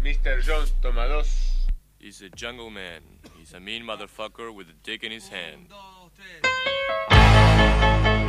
Mr. 0.00 0.42
Jones 0.44 0.74
toma 0.82 1.06
dos. 1.06 1.68
He's 2.00 2.20
a 2.22 2.28
jungle 2.36 2.70
man. 2.70 3.02
He's 3.38 3.54
a 3.54 3.60
mean 3.60 3.84
motherfucker 3.84 4.52
with 4.52 4.68
a 4.68 4.74
dick 4.82 5.04
in 5.04 5.12
his 5.12 5.28
hand. 5.28 5.68
Mr. 7.08 8.21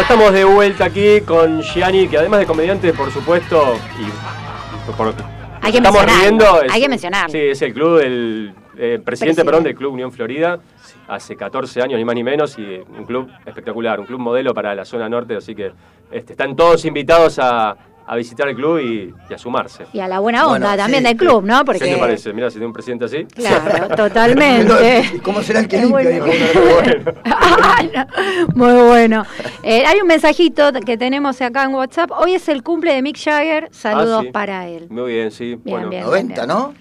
Bueno, 0.00 0.14
estamos 0.14 0.32
de 0.32 0.44
vuelta 0.46 0.84
aquí 0.86 1.20
con 1.20 1.60
Gianni, 1.60 2.08
que 2.08 2.16
además 2.16 2.40
de 2.40 2.46
comediante, 2.46 2.94
por 2.94 3.10
supuesto, 3.10 3.76
y 4.00 4.90
por- 4.92 5.12
Hay 5.60 5.72
que 5.72 5.76
estamos 5.76 6.06
riendo. 6.06 6.62
es- 6.62 6.72
hay 6.72 6.80
que 6.80 6.88
mencionarlo. 6.88 7.28
Sí, 7.30 7.38
es 7.38 7.60
el 7.60 7.74
club 7.74 7.98
del 7.98 8.54
eh, 8.78 8.98
presidente, 8.98 9.04
Presidente. 9.04 9.44
perdón, 9.44 9.62
del 9.64 9.74
Club 9.74 9.92
Unión 9.92 10.10
Florida, 10.10 10.58
hace 11.06 11.36
14 11.36 11.82
años, 11.82 11.98
ni 11.98 12.04
más 12.06 12.14
ni 12.14 12.24
menos, 12.24 12.58
y 12.58 12.62
un 12.98 13.04
club 13.04 13.28
espectacular, 13.44 14.00
un 14.00 14.06
club 14.06 14.20
modelo 14.20 14.54
para 14.54 14.74
la 14.74 14.86
zona 14.86 15.06
norte, 15.06 15.36
así 15.36 15.54
que 15.54 15.70
este, 16.10 16.32
están 16.32 16.56
todos 16.56 16.82
invitados 16.86 17.38
a, 17.38 17.76
a 18.06 18.16
visitar 18.16 18.48
el 18.48 18.56
club 18.56 18.78
y, 18.80 19.14
y 19.28 19.34
a 19.34 19.38
sumarse. 19.38 19.86
Y 19.92 20.00
a 20.00 20.08
la 20.08 20.18
buena 20.18 20.46
onda 20.46 20.68
Bueno, 20.68 20.76
también 20.82 21.02
sí, 21.02 21.08
del 21.08 21.16
club, 21.16 21.44
¿no? 21.44 21.58
¿Qué 21.60 21.64
Porque 21.64 21.78
te 21.78 21.96
parece? 21.96 22.32
Mira, 22.32 22.48
si 22.50 22.54
tiene 22.54 22.66
un 22.66 22.72
presidente 22.72 23.04
así. 23.04 23.24
Claro, 23.26 23.88
totalmente. 23.96 25.20
¿Cómo 25.22 25.42
será 25.42 25.60
el 25.60 25.68
que 25.68 25.78
limpia? 25.78 25.92
bueno. 25.92 26.24
Dijo 26.24 26.60
uno. 26.84 27.12
Ay, 27.24 27.90
no. 27.94 28.06
Muy 28.54 28.88
bueno. 28.88 29.24
Eh, 29.62 29.84
hay 29.86 30.00
un 30.00 30.08
mensajito 30.08 30.72
que 30.84 30.96
tenemos 30.96 31.40
acá 31.40 31.64
en 31.64 31.74
WhatsApp. 31.74 32.10
Hoy 32.16 32.34
es 32.34 32.48
el 32.48 32.62
cumple 32.62 32.94
de 32.94 33.02
Mick 33.02 33.18
Jagger. 33.22 33.68
Saludos 33.70 34.18
Ah, 34.20 34.22
sí. 34.24 34.30
para 34.32 34.66
él. 34.68 34.88
Muy 34.90 35.12
bien, 35.12 35.30
sí. 35.30 35.58
bueno. 35.64 35.88
bien, 35.88 36.04
90, 36.04 36.46
¿no? 36.46 36.74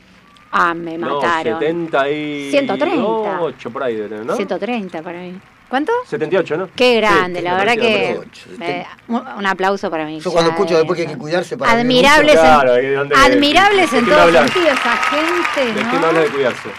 Ah, 0.52 0.74
me 0.74 0.98
No, 0.98 1.16
mataron. 1.16 1.60
70 1.60 2.10
y... 2.10 2.50
130. 2.52 3.42
8 3.42 3.70
por 3.70 3.84
ahí, 3.84 4.04
¿no? 4.26 4.36
130 4.36 5.02
para 5.04 5.20
mí. 5.22 5.40
¿Cuánto? 5.70 5.92
78, 6.08 6.58
¿no? 6.58 6.70
Qué 6.76 6.96
grande, 6.98 7.40
Sí, 7.40 7.46
la 7.46 7.56
verdad 7.58 7.74
que 7.76 8.20
eh, 8.60 8.86
un 9.08 9.46
aplauso 9.46 9.90
para 9.92 10.06
mí. 10.06 10.20
Yo 10.20 10.32
cuando 10.32 10.52
escucho 10.52 10.76
después 10.78 10.98
que 10.98 11.04
hay 11.08 11.14
que 11.14 11.18
cuidarse 11.20 11.58
para 11.58 11.72
Admirables, 11.74 12.34
en, 12.36 12.42
Claro, 12.42 12.74
¿de 12.74 12.94
dónde- 12.96 13.16
admirables 13.16 13.94
en 13.94 14.00
qué 14.00 14.06
me 14.06 14.12
todo 14.12 14.22
hablas? 14.22 14.52
sentido 14.52 14.74
esa 14.74 14.98
gente, 14.98 15.74
¿De 15.80 15.84
¿no? 16.00 16.06
hablas 16.08 16.24
de 16.24 16.30
cuidarse? 16.30 16.70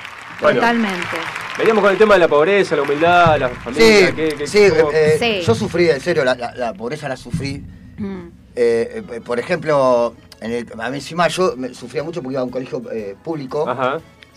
Bueno, 0.41 0.61
Totalmente. 0.61 1.17
veníamos 1.59 1.83
con 1.85 1.93
el 1.93 1.99
tema 1.99 2.15
de 2.15 2.21
la 2.21 2.29
pobreza, 2.29 2.75
la 2.77 2.83
humildad, 2.83 3.39
la 3.39 3.49
familia. 3.51 4.07
Sí, 4.09 4.13
¿qué- 4.17 4.35
qué- 4.39 4.47
sí, 4.47 4.59
eh, 4.93 5.17
Sí. 5.21 5.47
yo 5.47 5.55
sufrí, 5.55 5.89
en 5.91 6.01
serio, 6.01 6.25
la, 6.25 6.35
la- 6.35 6.55
la 6.55 6.73
pobreza 6.75 7.09
la 7.09 7.17
sufrí. 7.17 7.63
Mm. 7.99 8.29
Eh, 8.57 9.05
eh, 9.13 9.21
por 9.25 9.39
ejemplo, 9.39 10.15
en 10.41 10.51
el- 10.53 10.67
a 10.81 10.91
mí 10.91 10.97
encima 10.97 11.29
yo 11.29 11.55
me- 11.57 11.75
sufría 11.75 12.03
mucho 12.03 12.23
porque 12.23 12.33
iba 12.35 12.41
a 12.41 12.45
un 12.45 12.51
colegio 12.51 12.83
eh, 12.93 13.15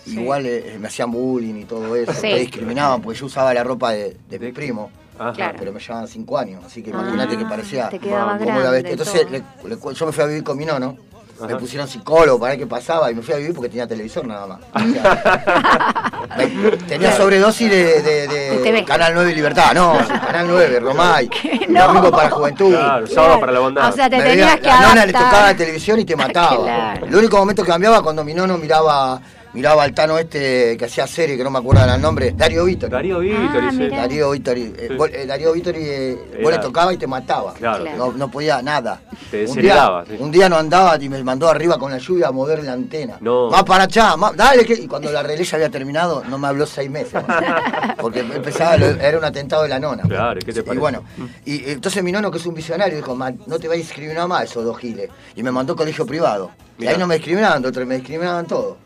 Igual 0.05 0.45
eh, 0.45 0.77
me 0.79 0.87
hacían 0.87 1.11
bullying 1.11 1.55
y 1.55 1.65
todo 1.65 1.95
eso, 1.95 2.11
Sí. 2.13 2.27
me 2.27 2.39
discriminaban 2.39 3.01
porque 3.01 3.19
yo 3.19 3.25
usaba 3.27 3.53
la 3.53 3.63
ropa 3.63 3.91
de, 3.91 4.17
de 4.29 4.39
mi 4.39 4.51
primo. 4.51 4.91
Claro. 5.35 5.55
pero 5.59 5.71
me 5.71 5.79
llevaban 5.79 6.07
cinco 6.07 6.37
años, 6.39 6.63
así 6.65 6.81
que 6.81 6.89
Ah, 6.91 6.95
imagínate 6.99 7.37
que 7.37 7.45
parecía 7.45 7.87
te 7.87 7.99
como 7.99 8.15
grande 8.15 8.71
bestia. 8.71 8.91
Entonces 8.91 9.31
le- 9.31 9.43
le 9.69 9.77
yo 9.93 10.05
me 10.07 10.11
fui 10.11 10.23
a 10.23 10.27
vivir 10.27 10.43
con 10.43 10.57
mi 10.57 10.65
nono, 10.65 10.97
me 11.39 11.45
Ajá. 11.45 11.57
pusieron 11.59 11.87
psicólogo 11.87 12.39
para 12.39 12.49
ver 12.53 12.59
qué 12.59 12.65
pasaba 12.67 13.11
y 13.11 13.15
me 13.15 13.21
fui 13.21 13.33
a 13.35 13.37
vivir 13.37 13.53
porque 13.53 13.69
tenía 13.69 13.87
televisor 13.87 14.25
nada 14.25 14.47
más. 14.47 14.59
O 14.73 14.79
sea, 14.93 16.27
me- 16.37 16.71
tenía 16.87 17.15
sobredosis 17.15 17.69
de. 17.69 18.83
Canal 18.85 19.13
9 19.13 19.33
Libertad, 19.35 19.73
no, 19.75 19.97
Canal 20.07 20.47
9, 20.49 20.79
Romay, 20.79 21.29
No. 21.69 21.87
Domingo 21.87 22.11
para 22.11 22.29
Juventud. 22.31 22.71
Claro, 22.71 23.07
sábado 23.07 23.39
para 23.39 23.51
la 23.51 23.59
bondad. 23.59 23.89
O 23.89 23.91
sea, 23.95 24.09
te 24.09 24.17
Me 24.17 24.23
tenías 24.23 24.47
veía- 24.55 24.61
que 24.61 24.67
la 24.67 24.81
nona 24.81 25.05
le 25.05 25.13
tocaba 25.13 25.43
la 25.43 25.55
televisión 25.55 25.99
y 25.99 26.05
te 26.05 26.15
mataba. 26.17 26.63
Claro. 26.63 27.05
El 27.05 27.15
único 27.15 27.37
momento 27.37 27.63
que 27.63 27.69
cambiaba 27.71 28.01
cuando 28.01 28.23
mi 28.23 28.33
nono 28.33 28.57
miraba 28.57 29.21
miraba 29.53 29.83
al 29.83 29.93
Tano 29.93 30.17
este 30.17 30.75
que 30.77 30.85
hacía 30.85 31.05
serie, 31.07 31.37
que 31.37 31.43
no 31.43 31.49
me 31.51 31.59
acuerdo 31.59 31.83
el 31.85 32.01
nombre, 32.01 32.33
Darío 32.35 32.65
Vittori. 32.65 32.91
Darío 32.91 33.19
Vittori, 33.19 33.67
Ah, 33.67 33.71
sí. 33.71 33.87
Darío 33.89 34.31
Vittori. 34.31 34.61
eh, 34.77 34.85
Sí. 34.89 34.95
vos- 34.95 35.09
eh, 35.13 35.25
Darío 35.25 35.53
Vittori, 35.53 35.79
eh, 35.81 36.39
vos 36.41 36.51
le 36.51 36.57
tocaba 36.59 36.93
y 36.93 36.97
te 36.97 37.07
mataba. 37.07 37.53
Claro. 37.53 37.83
Claro. 37.83 37.97
No, 37.97 38.11
no 38.13 38.31
podía 38.31 38.61
nada. 38.61 39.01
Te 39.31 39.45
un, 39.45 39.55
día, 39.57 40.03
sí. 40.07 40.15
un 40.19 40.31
día 40.31 40.49
no 40.49 40.57
andaba 40.57 40.97
y 41.01 41.09
me 41.09 41.23
mandó 41.23 41.47
arriba 41.49 41.77
con 41.77 41.91
la 41.91 41.97
lluvia 41.97 42.27
a 42.27 42.31
mover 42.31 42.63
la 42.63 42.73
antena. 42.73 43.17
No. 43.21 43.49
Más 43.49 43.63
para 43.63 43.83
allá, 43.85 44.15
más- 44.17 44.35
dale. 44.35 44.65
Que... 44.65 44.73
Y 44.73 44.87
cuando 44.87 45.11
la 45.11 45.23
relé 45.23 45.43
ya 45.43 45.57
había 45.57 45.69
terminado, 45.69 46.23
no 46.29 46.37
me 46.37 46.47
habló 46.47 46.65
seis 46.65 46.89
meses. 46.89 47.21
Porque 47.99 48.19
empezaba, 48.21 48.75
era 48.75 49.17
un 49.17 49.23
atentado 49.25 49.63
de 49.63 49.69
la 49.69 49.79
nona. 49.79 50.03
Claro, 50.03 50.39
¿qué 50.43 50.51
te 50.51 50.59
Y 50.59 50.63
parece? 50.63 50.79
bueno, 50.79 51.03
y 51.45 51.55
eh, 51.57 51.71
entonces 51.73 52.03
mi 52.03 52.11
nono, 52.11 52.31
que 52.31 52.37
es 52.37 52.45
un 52.45 52.53
visionario, 52.53 52.95
dijo, 52.95 53.15
"Man, 53.15 53.39
no 53.47 53.59
te 53.59 53.67
va 53.67 53.73
a 53.75 53.77
discriminar 53.77 54.27
más 54.27 54.43
esos 54.45 54.63
dos 54.65 54.77
giles. 54.77 55.09
Y 55.35 55.43
me 55.43 55.51
mandó 55.51 55.73
a 55.73 55.75
colegio 55.75 56.05
privado. 56.05 56.51
Y 56.79 56.87
ahí 56.87 56.97
no 56.97 57.05
me 57.07 57.15
discriminaban, 57.15 57.63
otros 57.63 57.85
me 57.85 57.95
discriminaban 57.95 58.45
todos. 58.47 58.77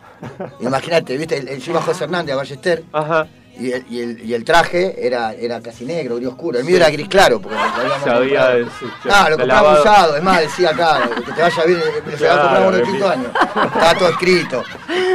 Imagínate, 0.59 1.18
viste, 1.18 1.59
iba 1.68 1.82
José 1.82 2.03
Hernández 2.05 2.34
a 2.34 2.38
Ballester. 2.38 2.84
Ajá. 2.93 3.28
Y 3.59 3.72
el, 3.72 3.86
y, 3.89 4.01
el, 4.01 4.24
y 4.24 4.34
el 4.36 4.43
traje 4.43 4.95
era, 5.03 5.34
era 5.34 5.59
casi 5.61 5.84
negro, 5.84 6.18
gris 6.18 6.28
oscuro. 6.28 6.59
El 6.59 6.65
mío 6.65 6.76
era 6.78 6.91
gris 6.91 7.07
claro, 7.07 7.41
porque 7.41 7.57
lo 7.57 7.63
habíamos 7.63 8.03
Sabía, 8.03 8.55
sí, 8.80 8.86
sí, 9.01 9.09
Ah, 9.11 9.30
lo 9.30 9.36
de 9.38 9.41
compraba 9.43 9.80
usado, 9.82 10.15
es 10.18 10.22
más, 10.24 10.41
decía 10.41 10.70
acá, 10.70 11.09
que 11.26 11.32
te 11.32 11.41
vaya 11.41 11.63
bien, 11.65 11.80
lo 12.05 12.18
llevaba 12.18 12.36
a 12.36 12.43
comprar 12.43 12.49
Claro, 12.51 12.65
por 12.65 12.74
el 12.76 12.82
bien. 12.82 12.91
quinto 12.93 13.09
año. 13.09 13.32
Estaba 13.74 13.93
todo 13.95 14.09
escrito. 14.09 14.63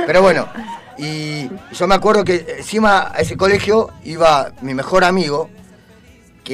Pero 0.06 0.22
bueno, 0.22 0.48
y 0.98 1.48
yo 1.72 1.86
me 1.86 1.94
acuerdo 1.94 2.24
que 2.24 2.56
encima 2.58 3.12
a 3.14 3.20
ese 3.20 3.36
colegio 3.36 3.90
iba 4.02 4.50
mi 4.60 4.74
mejor 4.74 5.04
amigo, 5.04 5.48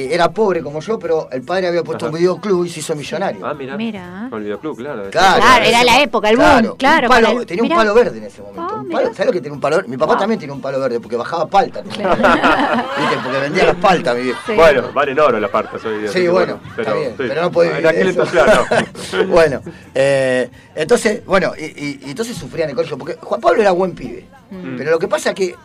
que 0.07 0.13
era 0.13 0.31
pobre 0.31 0.61
como 0.61 0.79
yo, 0.79 0.97
pero 0.99 1.27
el 1.31 1.41
padre 1.41 1.67
había 1.67 1.83
puesto 1.83 2.05
Ajá. 2.05 2.13
un 2.13 2.19
videoclub 2.19 2.65
y 2.65 2.69
se 2.69 2.79
hizo 2.79 2.95
millonario. 2.95 3.45
Ah, 3.45 3.53
mira. 3.53 3.75
Mira. 3.77 4.27
Con 4.29 4.39
el 4.39 4.45
videoclub, 4.45 4.77
claro. 4.77 5.09
Claro, 5.09 5.41
Claro, 5.41 5.65
era 5.65 5.83
la 5.83 6.01
época, 6.01 6.29
el 6.29 6.37
boom, 6.37 6.75
claro, 6.77 7.07
un 7.07 7.13
palo- 7.13 7.39
el- 7.41 7.45
tenía 7.45 7.63
mirá. 7.63 7.75
un 7.75 7.81
palo 7.81 7.93
verde 7.93 8.17
en 8.19 8.23
ese 8.25 8.41
momento. 8.41 8.61
Ah, 8.61 8.75
un 8.79 8.87
mirá. 8.87 8.99
palo- 9.01 9.13
¿Sabes 9.13 9.25
lo 9.27 9.31
que 9.33 9.41
tenía 9.41 9.53
un 9.53 9.61
palo 9.61 9.75
verde? 9.77 9.89
Mi 9.89 9.97
papá 9.97 10.17
también 10.17 10.39
tiene 10.39 10.53
un 10.53 10.61
palo 10.61 10.79
verde 10.79 10.99
porque 10.99 11.15
bajaba 11.17 11.47
palta. 11.47 11.83
tenía. 11.83 12.09
¿Viste? 12.99 13.17
Porque 13.23 13.39
vendía 13.39 13.65
las 13.65 13.75
paltas, 13.75 14.15
mi 14.15 14.23
viejo. 14.23 14.39
Sí. 14.45 14.53
Bueno, 14.53 14.83
valen 14.93 15.19
oro 15.19 15.39
las 15.39 15.49
partes 15.51 15.83
hoy 15.85 15.99
día. 16.01 16.11
Sí, 16.11 16.27
bueno, 16.27 16.59
está 16.77 16.93
bien, 16.93 17.09
sí. 17.11 17.15
pero 17.27 17.41
no 17.41 17.51
puede 17.51 17.69
En 17.69 17.75
vivir 17.75 17.87
aquel 17.89 18.07
entonces, 18.09 18.41
claro. 18.43 18.65
bueno, 19.27 19.61
eh, 19.95 20.49
entonces, 20.75 21.25
bueno, 21.25 21.53
y, 21.57 21.63
y- 21.65 21.99
y 22.05 22.09
entonces 22.11 22.37
sufría 22.37 22.63
en 22.65 22.71
el 22.71 22.75
colegio, 22.75 22.97
porque 22.97 23.17
Juan 23.21 23.41
Pablo 23.41 23.61
era 23.61 23.71
buen 23.71 23.93
pibe. 23.93 24.25
Mm. 24.51 24.77
Pero 24.77 24.91
lo 24.91 24.99
que 24.99 25.07
pasa 25.07 25.29
es 25.29 25.35
que 25.35 25.55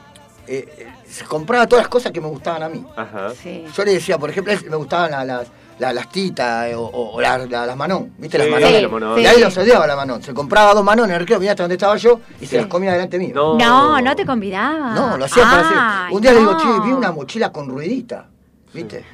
eh, 0.47 0.87
se 1.09 1.25
compraba 1.25 1.67
todas 1.67 1.85
las 1.85 1.89
cosas 1.89 2.13
que 2.13 2.21
me 2.21 2.29
gustaban 2.29 2.63
a 2.63 2.69
mí. 2.69 2.85
Ajá. 2.97 3.31
Sí. 3.41 3.65
Yo 3.75 3.85
le 3.85 3.93
decía, 3.95 4.19
por 4.19 4.31
ejemplo, 4.31 4.53
él- 4.53 4.65
me 4.71 4.77
gustaban 4.77 5.11
la- 5.11 5.25
las, 5.25 5.47
la- 5.79 5.93
las 5.93 6.09
titas 6.11 6.69
eh, 6.69 6.75
o, 6.75 6.85
o 6.87 7.21
la- 7.21 7.39
la- 7.39 7.67
las 7.67 7.77
manón, 7.77 8.13
¿viste? 8.19 8.39
Sí, 8.39 8.51
las 8.51 8.61
manón. 8.61 8.69
sí, 8.71 8.83
las. 8.83 9.19
Y 9.21 9.27
ahí 9.27 9.41
los 9.41 9.57
odiaba 9.57 9.87
la 9.87 9.97
manón. 9.97 10.23
Se 10.23 10.33
compraba 10.35 10.75
dos 10.75 10.85
manón 10.85 11.07
en 11.09 11.15
el 11.15 11.21
recreo, 11.21 11.39
mirá 11.41 11.53
hasta 11.53 11.63
donde 11.65 11.75
estaba 11.75 11.97
yo 11.97 12.21
y 12.41 12.47
se 12.47 12.57
las 12.59 12.67
comía 12.67 12.93
delante 12.93 13.19
mío. 13.19 13.33
No. 13.35 13.59
No, 13.59 14.01
no 14.01 14.15
te 14.17 14.25
convidaba. 14.27 14.95
No, 14.95 15.17
lo 15.17 15.25
hacía 15.25 15.43
para 15.45 15.59
Ay, 15.59 15.65
hacer. 16.07 16.15
Un 16.17 16.23
día 16.23 16.33
le 16.33 16.39
digo, 16.41 16.57
che, 16.59 16.81
vi 16.87 16.93
una 16.93 17.11
mochila 17.13 17.51
con 17.53 17.69
ruedita, 17.69 18.27
¿viste? 18.73 19.05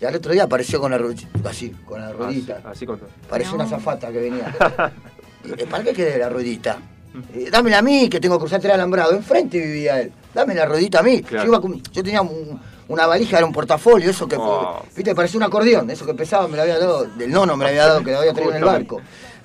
Y 0.00 0.04
al 0.04 0.14
otro 0.16 0.32
día 0.32 0.42
apareció 0.44 0.80
con 0.80 0.90
la 0.90 0.98
ruedita, 0.98 1.28
así, 1.48 1.70
con 1.86 2.00
la 2.00 2.12
ruedita. 2.12 2.56
Así, 2.58 2.66
así 2.70 2.86
con 2.86 2.98
todo. 2.98 3.08
Parecía 3.30 3.52
No. 3.52 3.56
una 3.62 3.66
zafata 3.66 4.10
que 4.12 4.18
venía. 4.20 4.54
Eh, 5.58 5.66
¿Para 5.70 5.84
qué 5.84 5.92
querés 5.92 6.18
la 6.18 6.30
ruedita? 6.30 6.78
Eh, 7.34 7.50
dámela 7.50 7.78
a 7.80 7.82
mí, 7.82 8.08
que 8.08 8.18
tengo 8.18 8.36
que 8.38 8.40
cruzar 8.40 8.64
el 8.64 8.70
alambrado. 8.70 9.12
Enfrente 9.12 9.58
vivía 9.60 10.00
él. 10.00 10.10
Dame 10.34 10.54
la 10.54 10.66
ruedita 10.66 11.00
a 11.00 11.02
mí. 11.02 11.22
Claro. 11.22 11.44
Yo, 11.44 11.48
iba 11.52 11.60
con- 11.60 11.82
yo 11.82 12.02
tenía 12.02 12.20
un- 12.22 12.60
una 12.88 13.06
valija, 13.06 13.38
era 13.38 13.46
un 13.46 13.52
portafolio, 13.52 14.10
eso 14.10 14.26
que, 14.28 14.36
Oh. 14.38 14.82
viste, 14.94 15.14
parecía 15.14 15.38
un 15.38 15.44
acordeón, 15.44 15.88
eso 15.90 16.04
que 16.04 16.12
pesaba, 16.14 16.46
me 16.48 16.56
lo 16.56 16.62
había 16.62 16.78
dado, 16.78 17.04
del 17.04 17.30
nono 17.30 17.56
me 17.56 17.64
lo 17.64 17.68
había 17.70 17.86
dado, 17.86 18.02
que 18.04 18.10
lo 18.12 18.18
había 18.18 18.32
traído 18.34 18.50
en 18.52 18.58
el 18.58 18.64
barco. 18.64 19.00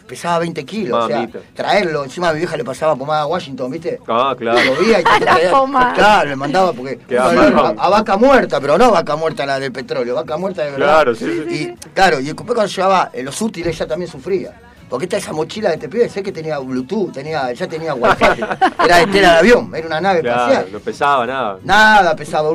Pesaba 0.08 0.40
20 0.40 0.66
kilos, 0.66 1.04
o 1.04 1.08
sea, 1.08 1.30
traerlo, 1.54 2.04
encima 2.04 2.30
a 2.30 2.34
mi 2.34 2.40
vieja 2.40 2.58
le 2.58 2.64
pasaba 2.66 2.96
pomada 2.96 3.22
a 3.22 3.28
Washington, 3.28 3.70
¿viste? 3.70 4.00
Ah, 4.08 4.34
claro. 4.36 4.58
Llovía 4.60 5.00
y 5.02 5.04
te 5.04 5.10
La 5.24 5.36
traía-. 5.36 5.94
Claro, 5.94 6.30
le 6.32 6.36
mandaba 6.36 6.74
porque 6.74 7.00
a, 7.16 7.30
a 7.78 7.90
vaca 7.90 8.18
muerta, 8.18 8.60
pero 8.60 8.76
no 8.80 8.90
vaca 8.92 9.16
muerta 9.16 9.46
la 9.46 9.60
del 9.60 9.72
petróleo, 9.72 10.16
vaca 10.16 10.36
muerta 10.36 10.64
de 10.64 10.72
verdad. 10.72 10.86
Claro, 10.88 11.14
sí, 11.16 11.44
sí, 11.48 11.56
Y 11.78 11.90
claro, 11.94 12.20
y 12.20 12.24
después 12.26 12.48
cuando 12.48 12.66
llevaba 12.66 13.12
eh, 13.14 13.22
los 13.22 13.40
útiles 13.40 13.78
ya 13.78 13.86
también 13.86 14.10
sufría. 14.12 14.52
Porque 14.90 15.06
esta 15.06 15.18
esa 15.18 15.34
mochila 15.34 15.70
de 15.70 15.76
este 15.76 15.88
pibe, 15.88 16.10
sé 16.10 16.24
que 16.24 16.32
tenía 16.32 16.58
Bluetooth, 16.58 17.12
tenía, 17.12 17.54
ya 17.54 17.68
tenía 17.68 17.94
wifi, 17.94 18.24
era 18.86 18.98
de 18.98 19.08
tela 19.08 19.34
de 19.34 19.40
avión, 19.40 19.72
era 19.76 19.86
una 19.86 20.02
nave 20.02 20.22
Claro, 20.22 20.42
espacial. 20.52 20.72
no 20.72 20.80
pesaba 20.80 21.26
nada. 21.28 21.60
Nada 21.64 22.16
pesaba, 22.16 22.50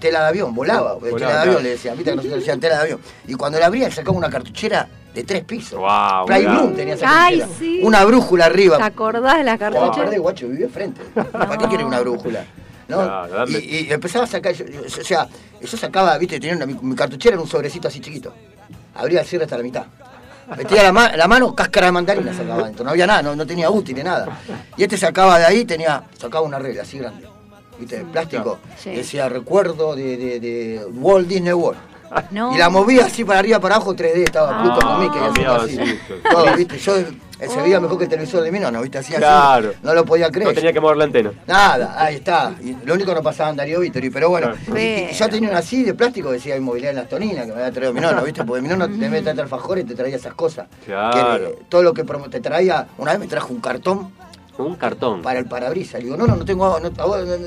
tela 0.00 0.22
de 0.22 0.26
avión, 0.28 0.52
volaba, 0.54 0.94
de 0.96 1.10
Volaba, 1.12 1.16
tela 1.18 1.26
de 1.28 1.32
claro. 1.34 1.50
avión 1.50 1.62
le 1.62 1.68
decían, 1.70 1.94
viste 1.96 2.10
que 2.10 2.16
nosotros 2.16 2.40
decían 2.40 2.58
tela 2.58 2.74
de 2.76 2.82
avión. 2.82 3.00
Y 3.28 3.34
cuando 3.34 3.58
la 3.60 3.66
abría 3.66 3.88
sacaba 3.90 4.16
una 4.18 4.28
cartuchera 4.28 4.88
de 5.14 5.22
tres 5.22 5.44
pisos. 5.44 5.78
Wow, 5.78 6.26
Play 6.26 6.40
mirá. 6.42 6.52
Bloom 6.54 6.74
tenía 6.74 6.94
esa 6.94 7.24
Ay, 7.24 7.42
sí. 7.58 7.80
Una 7.82 8.04
brújula 8.04 8.46
arriba. 8.46 8.76
¿Te 8.78 8.82
acordás 8.82 9.38
de 9.38 9.44
la 9.44 9.56
cartuchera? 9.56 9.94
perder, 10.04 10.20
guacho, 10.20 10.48
vivía 10.48 10.66
enfrente. 10.66 11.00
¿Para 11.32 11.56
qué 11.56 11.68
querés 11.68 11.86
una 11.86 12.00
brújula? 12.00 12.44
¿No? 12.88 12.98
Claro, 12.98 13.48
y, 13.48 13.86
y 13.88 13.92
empezaba 13.92 14.24
a 14.24 14.28
sacar, 14.28 14.52
yo- 14.52 14.66
yo- 14.66 14.82
o 14.82 15.04
sea, 15.04 15.26
yo 15.60 15.76
sacaba, 15.78 16.18
viste, 16.18 16.38
tenía 16.40 16.56
una, 16.56 16.66
mi, 16.66 16.74
mi 16.82 16.94
cartuchera 16.94 17.34
en 17.36 17.40
un 17.42 17.48
sobrecito 17.48 17.88
así 17.88 18.00
chiquito. 18.00 18.34
Abría 18.94 19.20
el 19.20 19.26
cierre 19.26 19.44
hasta 19.44 19.56
la 19.56 19.62
mitad. 19.62 19.84
Metía 20.56 20.82
la, 20.82 20.92
ma- 20.92 21.16
la 21.16 21.26
mano, 21.26 21.54
cáscara 21.54 21.86
de 21.86 21.92
mandarina 21.92 22.32
sacaba 22.32 22.62
adentro. 22.62 22.84
No 22.84 22.90
había 22.90 23.06
nada, 23.06 23.22
no, 23.22 23.34
no 23.34 23.46
tenía 23.46 23.68
útil, 23.70 24.02
nada. 24.04 24.38
Y 24.76 24.82
este 24.84 24.96
sacaba 24.96 25.38
de 25.38 25.46
ahí, 25.46 25.64
tenía, 25.64 26.04
sacaba 26.18 26.44
una 26.44 26.58
regla 26.58 26.82
así 26.82 26.98
grande. 26.98 27.26
¿Viste? 27.78 27.98
De 27.98 28.04
plástico. 28.04 28.58
Sí. 28.78 28.90
Decía, 28.90 29.28
recuerdo 29.28 29.94
de, 29.96 30.16
de, 30.16 30.40
de 30.40 30.84
Walt 30.94 31.26
Disney 31.28 31.52
World. 31.52 31.78
No. 32.30 32.54
Y 32.54 32.58
la 32.58 32.68
movía 32.70 33.06
así 33.06 33.24
para 33.24 33.40
arriba, 33.40 33.58
para 33.60 33.74
abajo, 33.76 33.94
3D, 33.94 34.22
estaba 34.24 34.62
Pluto 34.62 34.78
Ah. 34.82 34.86
con 34.86 35.00
Mickey, 35.00 35.46
así. 35.66 35.78
así. 35.82 35.98
Todo, 36.30 36.56
¿viste? 36.56 36.78
Yo, 36.78 36.94
se 37.38 37.60
veía 37.62 37.80
mejor 37.80 37.98
que 37.98 38.04
el 38.04 38.10
televisor 38.10 38.42
de 38.42 38.50
mi 38.52 38.58
no, 38.58 38.80
¿viste? 38.82 38.98
Así, 38.98 39.12
así. 39.12 39.18
Claro. 39.20 39.72
No 39.82 39.94
lo 39.94 40.04
podía 40.04 40.30
creer. 40.30 40.48
No 40.48 40.54
tenía 40.54 40.72
que 40.72 40.80
mover 40.80 40.96
la 40.96 41.04
antena. 41.04 41.32
Nada, 41.46 41.94
ahí 42.02 42.16
está. 42.16 42.54
Y 42.62 42.76
lo 42.84 42.94
único 42.94 43.10
que 43.10 43.14
no 43.16 43.22
pasaba 43.22 43.50
en 43.50 43.56
Darío 43.56 43.80
Vittori, 43.80 44.10
pero 44.10 44.30
bueno. 44.30 44.52
Claro. 44.64 44.80
Y, 44.80 45.08
y 45.10 45.12
yo 45.12 45.28
tenía 45.28 45.50
una 45.50 45.58
así 45.58 45.82
de 45.84 45.94
plástico, 45.94 46.30
decía 46.32 46.56
inmobiliaria 46.56 46.90
en 46.90 46.96
las 47.04 47.08
toninas, 47.08 47.46
que 47.46 47.52
me 47.52 47.58
había 47.60 47.72
traído 47.72 47.92
mi 47.92 48.00
nono, 48.00 48.22
¿viste? 48.22 48.44
Porque 48.44 48.62
mi 48.62 48.68
nono 48.68 48.86
te 48.98 49.08
mete 49.08 49.30
alfajores 49.30 49.84
y 49.84 49.88
te 49.88 49.94
traía 49.94 50.16
esas 50.16 50.34
cosas. 50.34 50.66
Claro. 50.84 51.38
Que, 51.38 51.44
eh, 51.50 51.58
todo 51.68 51.82
lo 51.82 51.92
que 51.92 52.04
promo- 52.04 52.30
te 52.30 52.40
traía, 52.40 52.86
una 52.98 53.12
vez 53.12 53.20
me 53.20 53.26
trajo 53.26 53.52
un 53.52 53.60
cartón 53.60 54.12
Un 54.58 54.74
cartón. 54.76 55.20
para 55.22 55.38
el 55.38 55.46
parabrisas. 55.46 56.00
Le 56.00 56.04
digo, 56.06 56.16
no, 56.16 56.26
no, 56.26 56.36
no 56.36 56.44
tengo, 56.44 56.80
no, 56.80 56.90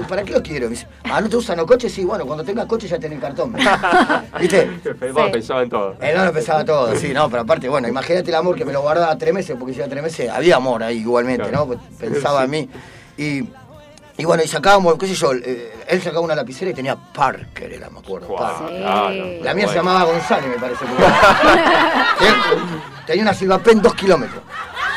¿para 0.07 0.23
qué 0.23 0.33
lo 0.33 0.43
quiero? 0.43 0.65
Me 0.67 0.71
dice, 0.71 0.87
ah, 1.05 1.19
¿no 1.21 1.29
te 1.29 1.37
usan 1.37 1.57
los 1.57 1.65
coches? 1.65 1.91
Sí, 1.91 2.05
bueno, 2.05 2.25
cuando 2.25 2.43
tengas 2.43 2.65
coche 2.67 2.87
ya 2.87 2.99
tenés 2.99 3.19
cartón. 3.19 3.53
¿Viste? 4.39 4.69
Vos 5.11 5.25
Sí. 5.25 5.31
pensaba 5.31 5.63
en 5.63 5.69
todo. 5.69 5.95
Él 5.99 6.15
no 6.17 6.25
lo 6.25 6.33
pensaba 6.33 6.63
todo, 6.63 6.95
sí, 6.95 7.11
no, 7.13 7.29
pero 7.29 7.41
aparte, 7.41 7.67
bueno, 7.69 7.87
imagínate 7.87 8.29
el 8.29 8.35
amor 8.35 8.55
que 8.55 8.65
me 8.65 8.73
lo 8.73 8.81
guardaba 8.81 9.17
tres 9.17 9.33
meses, 9.33 9.55
porque 9.59 9.73
si 9.73 9.79
era 9.79 9.89
tres 9.89 10.03
meses, 10.03 10.29
había 10.29 10.57
amor 10.57 10.83
ahí 10.83 10.97
igualmente, 10.99 11.43
Claro. 11.49 11.65
¿no? 11.65 11.67
Pues 11.67 11.79
Pensaba 11.99 12.43
en 12.43 12.49
mí. 12.51 12.69
Y, 13.17 13.43
y 14.17 14.25
bueno, 14.25 14.43
y 14.43 14.47
sacábamos, 14.47 14.97
qué 14.97 15.07
sé 15.07 15.15
yo, 15.15 15.33
eh, 15.33 15.71
él 15.87 16.01
sacaba 16.01 16.21
una 16.21 16.35
lapicera 16.35 16.71
y 16.71 16.73
tenía 16.73 16.95
Parker, 16.95 17.71
era, 17.73 17.89
me 17.89 17.99
acuerdo. 17.99 18.27
Guau, 18.27 18.59
Parker. 18.59 19.37
Sí. 19.39 19.43
La 19.43 19.53
mía 19.53 19.67
se 19.67 19.75
llamaba 19.75 20.03
González, 20.03 20.49
me 20.49 20.57
parece. 20.57 20.85
tenía 23.05 23.23
una 23.23 23.33
Silvapen 23.33 23.81
dos 23.81 23.93
kilómetros, 23.95 24.41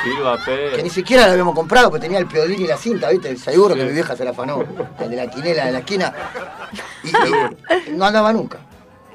Silva 0.02 0.38
que 0.44 0.82
ni 0.82 0.90
siquiera 0.90 1.26
la 1.26 1.32
habíamos 1.32 1.54
comprado, 1.54 1.90
porque 1.90 2.02
tenía 2.06 2.18
el 2.18 2.26
piolín 2.26 2.62
y 2.62 2.66
la 2.66 2.76
cinta, 2.76 3.08
¿viste? 3.10 3.36
Seguro 3.36 3.74
que 3.74 3.80
Sí. 3.82 3.86
mi 3.86 3.92
vieja 3.92 4.16
se 4.16 4.24
la 4.24 4.30
afanó, 4.30 4.64
el 5.00 5.10
de 5.10 5.16
la 5.16 5.26
quinela 5.30 5.66
de 5.66 5.72
la 5.72 5.78
esquina. 5.78 6.12
Y, 7.04 7.08
y 7.90 7.92
no 7.96 8.04
andaba 8.06 8.32
nunca. 8.32 8.58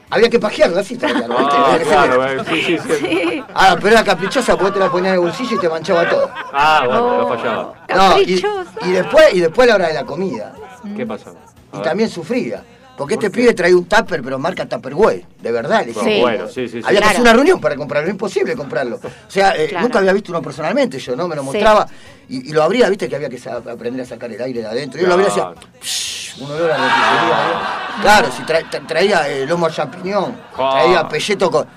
Había 0.10 0.30
que 0.30 0.40
todavía, 0.40 0.68
¿no? 0.70 0.78
¿viste? 0.78 1.06
Ah, 1.06 1.78
claro, 1.84 2.26
eh, 2.26 2.38
sí, 2.48 2.62
sí, 2.62 2.78
sí. 2.78 2.94
Sí. 3.02 3.44
Ah, 3.54 3.76
pero 3.76 3.90
era 3.96 4.04
caprichosa 4.06 4.56
porque 4.58 4.74
te 4.74 4.80
la 4.80 4.90
ponía 4.90 5.10
en 5.10 5.16
el 5.16 5.20
bolsillo 5.20 5.58
y 5.58 5.60
te 5.60 5.68
manchaba 5.68 6.08
todo. 6.10 6.30
Ah, 6.54 6.84
bueno, 6.86 7.18
no 7.18 7.26
Oh. 7.26 7.30
fallaba. 7.36 7.74
No, 7.94 8.18
y, 8.22 8.40
Caprichosa. 8.42 8.72
y 8.86 8.92
después, 8.92 9.34
y 9.34 9.40
después 9.42 9.68
la 9.68 9.76
hora 9.76 9.88
de 9.90 9.94
la 9.96 10.06
comida. 10.06 10.54
¿Qué 10.96 11.06
pasó? 11.06 11.36
Y 11.74 11.82
también 11.82 12.10
sufría. 12.10 12.64
Porque 12.98 13.16
¿Por 13.16 13.26
este 13.26 13.30
pibe 13.38 13.54
traía 13.54 13.76
un 13.78 13.86
tupper, 13.86 14.24
pero 14.24 14.40
marca 14.40 14.66
Tupperware, 14.68 15.24
de 15.40 15.52
verdad. 15.52 15.86
le 15.86 15.94
Sí. 15.94 16.20
Bueno, 16.20 16.48
sí, 16.48 16.68
sí. 16.68 16.82
Había 16.84 17.00
que 17.02 17.06
hacer 17.08 17.22
una 17.22 17.34
reunión 17.34 17.62
para 17.62 17.76
comprarlo, 17.76 18.10
imposible 18.10 18.56
comprarlo. 18.56 18.96
O 18.96 19.30
sea, 19.32 19.56
eh, 19.56 19.68
Claro. 19.68 19.84
nunca 19.86 20.00
había 20.00 20.14
visto 20.14 20.32
uno 20.32 20.42
personalmente, 20.42 20.98
yo 20.98 21.16
no 21.16 21.28
me 21.28 21.36
lo 21.36 21.44
mostraba. 21.44 21.88
Y, 22.28 22.50
y 22.50 22.54
lo 22.54 22.64
abría, 22.64 22.90
viste 22.90 23.08
que 23.08 23.16
había 23.16 23.30
que 23.30 23.40
aprender 23.50 24.02
a 24.02 24.06
sacar 24.06 24.32
el 24.32 24.42
aire 24.42 24.62
de 24.62 24.66
adentro. 24.68 25.00
Y 25.00 25.04
yo 25.04 25.08
lo 25.10 25.14
abría 25.14 25.30
y 25.30 26.42
un 26.42 26.52
olor 26.52 26.72
a 26.72 26.76
¿eh? 26.76 28.02
Claro, 28.02 28.30
si 28.32 28.44
tra- 28.44 28.70
tra- 28.70 28.86
traía 28.88 29.30
eh, 29.30 29.46
lomo 29.46 29.66
a 29.68 29.72
champiñón, 29.72 30.36
traía 30.56 31.08
pelleto 31.08 31.50
con. 31.52 31.68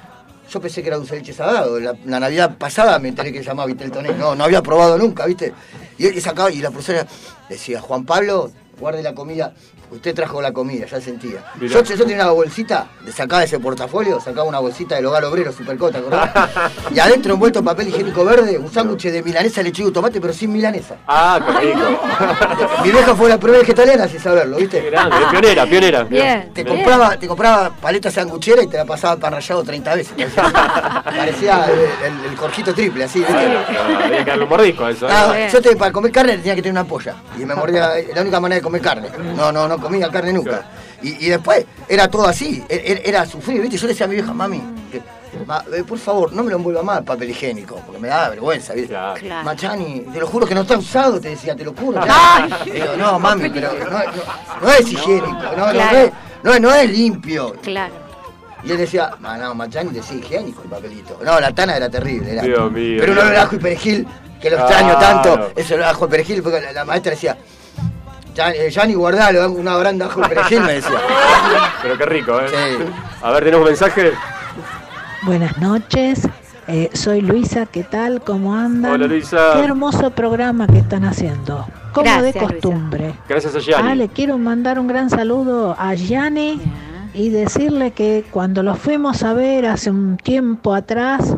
Yo 0.50 0.60
pensé 0.60 0.82
que 0.82 0.88
era 0.88 0.96
dulce 0.96 1.14
de 1.14 1.20
leche 1.20 1.32
salado. 1.32 1.78
La, 1.78 1.94
la 2.04 2.18
Navidad 2.20 2.56
pasada 2.58 2.98
me 2.98 3.08
enteré 3.08 3.32
que 3.32 3.38
se 3.38 3.44
llamaba 3.44 3.66
Vitel 3.66 3.90
Toné. 3.92 4.12
No, 4.14 4.34
no 4.34 4.44
había 4.44 4.62
probado 4.62 4.98
nunca, 4.98 5.24
¿viste? 5.26 5.52
Y 5.96 6.06
él 6.06 6.20
sacaba, 6.20 6.50
y 6.50 6.56
la 6.60 6.70
profesora 6.70 7.06
decía, 7.48 7.80
Juan 7.80 8.04
Pablo, 8.04 8.50
guarde 8.78 9.02
la 9.02 9.14
comida. 9.14 9.52
Usted 9.90 10.14
trajo 10.14 10.40
la 10.40 10.52
comida, 10.52 10.86
ya 10.86 11.00
sentía. 11.00 11.44
Yo, 11.60 11.82
yo 11.82 11.96
tenía 11.98 12.14
una 12.16 12.30
bolsita, 12.30 12.86
de 13.04 13.10
sacaba 13.10 13.42
ese 13.42 13.58
portafolio, 13.58 14.20
sacaba 14.20 14.44
una 14.44 14.60
bolsita 14.60 14.94
del 14.94 15.06
hogar 15.06 15.24
obrero 15.24 15.52
supercota, 15.52 15.98
¿acordás? 15.98 16.30
y 16.94 16.98
adentro 17.00 17.34
envuelto 17.34 17.58
en 17.58 17.64
papel 17.64 17.88
higiénico 17.88 18.24
verde, 18.24 18.56
un 18.56 18.70
sándwich 18.72 19.10
de 19.10 19.20
milanesa, 19.22 19.62
lechuga 19.62 19.88
y 19.88 19.92
tomate, 19.92 20.20
pero 20.20 20.32
sin 20.32 20.52
milanesa. 20.52 20.96
Ah, 21.08 21.40
qué 21.44 21.66
rico. 21.72 21.80
Mi 22.84 22.90
vieja 22.92 23.16
fue 23.16 23.28
la 23.28 23.38
primera 23.38 23.60
vegetariana 23.60 24.06
sin 24.06 24.20
saberlo, 24.20 24.58
¿viste? 24.58 24.80
Grande, 24.82 25.16
pionera, 25.30 25.66
pionera. 25.66 26.04
Bien. 26.04 26.52
Te 26.54 26.62
bien. 26.62 26.76
compraba, 26.76 27.16
te 27.16 27.26
compraba 27.26 27.70
paleta 27.70 28.10
sanguchera 28.12 28.62
y 28.62 28.68
te 28.68 28.76
la 28.76 28.84
pasaba 28.84 29.16
pan 29.16 29.32
rallado 29.32 29.64
30 29.64 29.94
veces. 29.96 30.14
Parecía 31.04 31.66
el, 31.66 31.80
el, 32.12 32.30
el 32.30 32.36
corjito 32.36 32.72
triple, 32.72 33.04
así, 33.04 33.18
¿viste? 33.18 33.34
Ah, 33.34 34.04
Había 34.04 34.18
que 34.24 34.30
darle 34.30 34.44
un 34.44 34.50
mordisco 34.50 34.84
a 34.84 34.90
eso. 34.92 35.08
¿eh? 35.08 35.12
Ah, 35.12 35.48
yo 35.52 35.60
te, 35.60 35.74
para 35.74 35.90
comer 35.90 36.12
carne 36.12 36.36
tenía 36.38 36.54
que 36.54 36.62
tener 36.62 36.72
una 36.80 36.84
polla. 36.84 37.16
Y 37.36 37.44
me 37.44 37.54
mordía, 37.56 37.90
la 38.14 38.20
única 38.20 38.38
manera 38.38 38.56
de 38.58 38.62
comer 38.62 38.80
carne. 38.80 39.08
No, 39.36 39.50
no, 39.50 39.66
no 39.66 39.79
comía 39.80 40.08
carne 40.10 40.32
nunca. 40.32 40.64
Y, 41.02 41.26
y 41.26 41.28
después 41.30 41.64
era 41.88 42.08
todo 42.08 42.26
así, 42.26 42.62
e- 42.68 42.74
e- 42.74 43.08
era, 43.08 43.24
sufrir, 43.26 43.60
¿viste? 43.62 43.76
Yo 43.78 43.86
le 43.86 43.92
decía 43.94 44.04
a 44.06 44.08
mi 44.08 44.14
vieja, 44.16 44.32
mami, 44.34 44.60
que, 44.92 45.00
ma- 45.46 45.64
eh, 45.74 45.82
por 45.82 45.98
favor, 45.98 46.32
no 46.32 46.42
me 46.42 46.50
lo 46.50 46.56
envuelva 46.56 46.82
más 46.82 47.00
papel 47.02 47.30
higiénico, 47.30 47.76
porque 47.86 47.98
me 48.00 48.08
da 48.08 48.28
vergüenza, 48.28 48.74
¿viste? 48.74 48.88
Claro. 48.88 49.44
Machani, 49.44 50.00
te 50.12 50.20
lo 50.20 50.26
juro 50.26 50.46
que 50.46 50.54
no 50.54 50.60
está 50.62 50.76
usado, 50.76 51.20
te 51.20 51.30
decía, 51.30 51.56
te 51.56 51.64
lo 51.64 51.72
juro. 51.74 52.00
Digo, 52.64 52.86
no, 52.98 53.18
mami, 53.18 53.48
pero 53.50 53.72
no, 53.72 53.90
no- 53.90 54.00
no 54.62 54.70
es 54.70 54.92
higiénico, 54.92 55.32
no, 55.32 55.66
no, 55.66 55.72
Claro. 55.72 55.92
no 55.92 55.98
es, 55.98 56.12
no, 56.42 56.52
es- 56.54 56.60
no 56.60 56.74
es 56.74 56.90
limpio. 56.90 57.54
Claro. 57.62 57.94
Y 58.62 58.72
él 58.72 58.76
decía, 58.76 59.10
"Ah, 59.22 59.38
no, 59.38 59.54
Machani 59.54 59.88
decía 59.90 60.18
higiénico 60.18 60.62
el 60.62 60.68
papelito. 60.68 61.18
No, 61.24 61.40
la 61.40 61.50
tana 61.54 61.76
era 61.78 61.88
terrible. 61.88 62.32
Era. 62.32 62.42
Dios 62.42 62.70
mío. 62.70 62.98
Pero 63.00 63.14
no 63.14 63.22
el 63.22 63.36
ajo 63.36 63.56
y 63.56 63.58
perejil, 63.58 64.06
que 64.38 64.50
lo 64.50 64.58
extraño 64.58 64.98
tanto. 64.98 65.50
Eso 65.56 65.76
el 65.76 65.82
ajo 65.82 66.04
y 66.04 66.08
perejil, 66.10 66.42
porque 66.42 66.60
la, 66.60 66.72
la 66.72 66.84
maestra 66.84 67.12
decía, 67.12 67.38
"Ya- 68.34 68.50
eh, 68.52 68.94
guardalo, 68.94 69.40
dame 69.40 69.54
una 69.56 69.76
branda 69.76 70.06
de 70.06 70.10
ajo 70.10 70.20
y 70.20 70.28
perejil, 70.28 70.60
me 70.62 70.72
decía. 70.74 70.90
Pero 71.82 71.98
qué 71.98 72.06
rico, 72.06 72.40
¿eh? 72.40 72.46
Sí. 72.48 72.84
A 73.22 73.30
ver, 73.32 73.44
tenemos 73.44 73.62
un 73.62 73.68
mensaje. 73.70 74.12
Buenas 75.22 75.58
noches, 75.58 76.26
eh, 76.66 76.88
soy 76.94 77.20
Luisa, 77.20 77.66
¿qué 77.66 77.82
tal? 77.84 78.22
¿Cómo 78.22 78.54
andan? 78.54 78.92
Hola, 78.92 79.06
Luisa. 79.06 79.52
Qué 79.54 79.64
hermoso 79.64 80.10
programa 80.10 80.66
que 80.66 80.78
están 80.78 81.04
haciendo, 81.04 81.66
como 81.92 82.04
Gracias, 82.04 82.22
de 82.34 82.40
Luisa. 82.40 82.46
costumbre. 82.54 83.14
Gracias 83.28 83.54
a 83.54 83.58
Ah, 83.58 83.60
Gianni. 83.60 83.94
le 83.96 84.08
quiero 84.08 84.38
mandar 84.38 84.78
un 84.78 84.86
gran 84.86 85.10
saludo 85.10 85.76
a 85.78 85.94
Gianni 85.94 86.60
y 87.12 87.28
decirle 87.28 87.90
que 87.90 88.24
cuando 88.30 88.62
lo 88.62 88.76
fuimos 88.76 89.22
a 89.22 89.34
ver 89.34 89.66
hace 89.66 89.90
un 89.90 90.16
tiempo 90.16 90.72
atrás, 90.74 91.34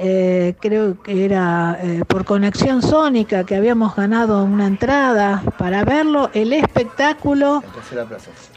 eh, 0.00 0.54
creo 0.60 1.02
que 1.02 1.24
era 1.24 1.76
eh, 1.82 2.02
por 2.06 2.24
conexión 2.24 2.82
sónica 2.82 3.42
que 3.44 3.56
habíamos 3.56 3.96
ganado 3.96 4.44
una 4.44 4.66
entrada 4.66 5.42
para 5.58 5.84
verlo, 5.84 6.30
el 6.34 6.52
espectáculo 6.52 7.64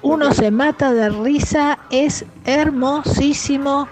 uno 0.04 0.34
se 0.34 0.52
mata 0.52 0.94
de 0.94 1.10
risa, 1.10 1.80
es 1.90 2.26
hermosísimo, 2.46 3.88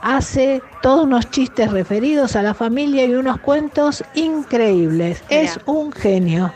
hace 0.00 0.62
todos 0.80 1.04
unos 1.04 1.30
chistes 1.30 1.72
referidos 1.72 2.36
a 2.36 2.42
la 2.42 2.54
familia 2.54 3.04
y 3.04 3.14
unos 3.14 3.38
cuentos 3.40 4.04
increíbles. 4.14 5.22
Es 5.28 5.58
un 5.66 5.92
genio. 5.92 6.52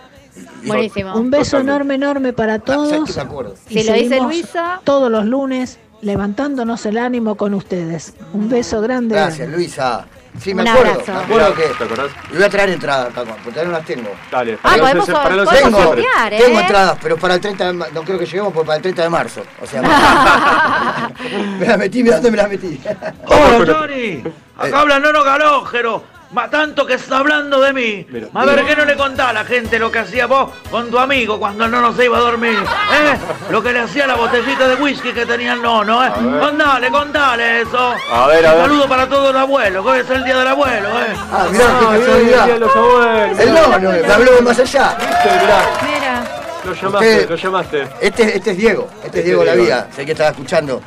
Buenísimo. 0.64 1.14
Un 1.16 1.30
beso 1.30 1.58
Totalmente. 1.58 1.94
enorme, 1.94 1.94
enorme 1.94 2.32
para 2.32 2.54
Ah, 2.54 2.62
¿sabes 2.66 3.14
todos. 3.14 3.58
Y 3.68 3.80
Si 3.80 3.88
lo 3.88 3.94
dice 3.94 4.20
Luisa. 4.20 4.80
Todos 4.84 5.10
los 5.10 5.24
lunes 5.24 5.78
levantándonos 6.02 6.84
el 6.86 6.98
ánimo 6.98 7.36
con 7.36 7.54
ustedes. 7.54 8.14
Un 8.32 8.48
beso 8.48 8.80
grande. 8.80 9.14
Gracias, 9.14 9.38
grande. 9.38 9.56
Luisa. 9.56 10.06
Sí, 10.40 10.54
me 10.54 10.62
Un 10.62 10.68
acuerdo, 10.68 10.92
abrazo. 10.92 11.12
me 11.12 11.18
acuerdo 11.24 11.54
que... 11.54 11.62
¿Te 11.62 11.84
acordás? 11.84 12.06
Y 12.30 12.34
voy 12.34 12.44
a 12.44 12.48
traer 12.50 12.70
entradas, 12.70 13.06
acá, 13.08 13.22
porque 13.24 13.50
todavía 13.50 13.64
no 13.64 13.72
las 13.78 13.84
tengo. 13.86 14.10
Dale. 14.30 14.58
Ah, 14.62 14.76
los- 14.76 14.80
podemos- 14.90 15.10
para 15.10 15.34
los 15.36 15.44
podemos 15.48 15.62
Tengo, 15.70 15.78
siempre. 15.82 16.02
sortear, 16.04 16.32
¿eh? 16.34 16.38
tengo 16.44 16.60
entradas, 16.60 16.98
pero 17.02 17.16
para 17.16 17.34
el 17.34 17.40
30 17.40 17.64
de 17.66 17.72
marzo, 17.72 17.94
no 17.94 18.02
creo 18.02 18.18
que 18.18 18.26
lleguemos 18.26 18.52
porque 18.52 18.66
para 18.66 18.76
el 18.76 18.82
30 18.82 19.02
de 19.02 19.08
marzo. 19.08 19.42
O 19.62 19.66
sea, 19.66 19.82
me 21.58 21.66
la 21.66 21.76
metí, 21.76 22.02
mira 22.02 22.16
dónde 22.16 22.30
me 22.30 22.36
la 22.36 22.48
metí. 22.48 22.80
Hola, 23.26 23.74
Johnny. 23.78 24.22
Acá 24.58 24.80
habla 24.80 24.98
Nono 24.98 25.22
Galógero. 25.24 26.15
Ma 26.32 26.50
tanto 26.50 26.84
que 26.84 26.94
está 26.94 27.18
hablando 27.18 27.60
de 27.60 27.72
mí. 27.72 28.06
Mira. 28.10 28.26
A 28.34 28.44
ver, 28.44 28.64
¿qué 28.64 28.74
no 28.74 28.84
le 28.84 28.96
contá 28.96 29.28
a 29.28 29.32
la 29.32 29.44
gente 29.44 29.78
lo 29.78 29.92
que 29.92 30.00
hacía 30.00 30.26
vos 30.26 30.50
con 30.70 30.90
tu 30.90 30.98
amigo 30.98 31.38
cuando 31.38 31.64
el 31.66 31.70
nono 31.70 31.94
se 31.94 32.04
iba 32.06 32.18
a 32.18 32.20
dormir? 32.20 32.58
¿Eh? 32.58 33.16
Lo 33.48 33.62
que 33.62 33.72
le 33.72 33.78
hacía 33.80 34.08
la 34.08 34.16
botellita 34.16 34.66
de 34.66 34.74
whisky 34.74 35.12
que 35.12 35.24
tenía 35.24 35.52
el 35.52 35.62
nono, 35.62 36.04
¿eh? 36.04 36.10
Contale, 36.40 36.90
contale 36.90 37.60
eso. 37.62 37.94
A 38.10 38.26
ver, 38.26 38.44
a 38.44 38.50
Un 38.52 38.56
ver. 38.58 38.66
saludo 38.66 38.88
para 38.88 39.08
todos 39.08 39.32
los 39.32 39.40
abuelos, 39.40 39.84
que 39.84 39.90
hoy 39.92 39.98
es 40.00 40.10
el 40.10 40.24
día 40.24 40.36
del 40.36 40.48
abuelo, 40.48 40.88
¿eh? 40.88 41.06
Ah, 41.32 41.46
mirá, 41.50 41.64
Ah, 41.68 41.78
qué 41.92 41.98
casualidad. 42.00 42.46
bien, 42.46 42.60
los 42.60 42.76
abuelos. 42.76 43.38
El 43.38 43.54
no, 43.54 43.78
no, 43.78 43.90
me 43.90 44.12
habló 44.12 44.32
de 44.32 44.40
más 44.42 44.58
allá. 44.58 44.96
¿Viste? 44.98 45.38
Mirá, 45.40 45.70
Mira. 45.84 46.24
lo 46.64 46.72
llamaste, 46.74 47.14
Usted- 47.14 47.30
lo 47.30 47.36
llamaste. 47.36 47.88
Este, 48.00 48.36
este 48.36 48.50
es 48.50 48.56
Diego, 48.56 48.88
este 48.96 49.06
Este 49.06 49.18
es 49.20 49.24
Diego 49.26 49.40
es 49.42 49.46
La 49.46 49.52
Diego. 49.54 49.66
Vida, 49.66 49.88
sé 49.94 50.04
que 50.04 50.12
estaba 50.12 50.30
escuchando. 50.30 50.82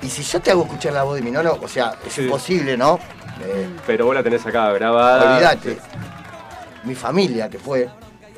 Y 0.00 0.08
si 0.08 0.22
yo 0.22 0.40
te 0.40 0.50
hago 0.50 0.62
escuchar 0.64 0.94
la 0.94 1.02
voz 1.02 1.16
de 1.16 1.22
mi 1.22 1.30
nono, 1.30 1.58
o 1.62 1.68
sea, 1.68 1.94
es 2.06 2.12
Sí. 2.14 2.22
imposible, 2.22 2.76
¿no? 2.78 2.98
Eh, 3.42 3.68
Pero 3.86 4.06
vos 4.06 4.14
la 4.14 4.22
tenés 4.22 4.44
acá 4.46 4.72
grabada. 4.72 5.34
olvídate. 5.34 5.78
Mi 6.84 6.94
familia, 6.94 7.48
que 7.48 7.58
fue, 7.58 7.88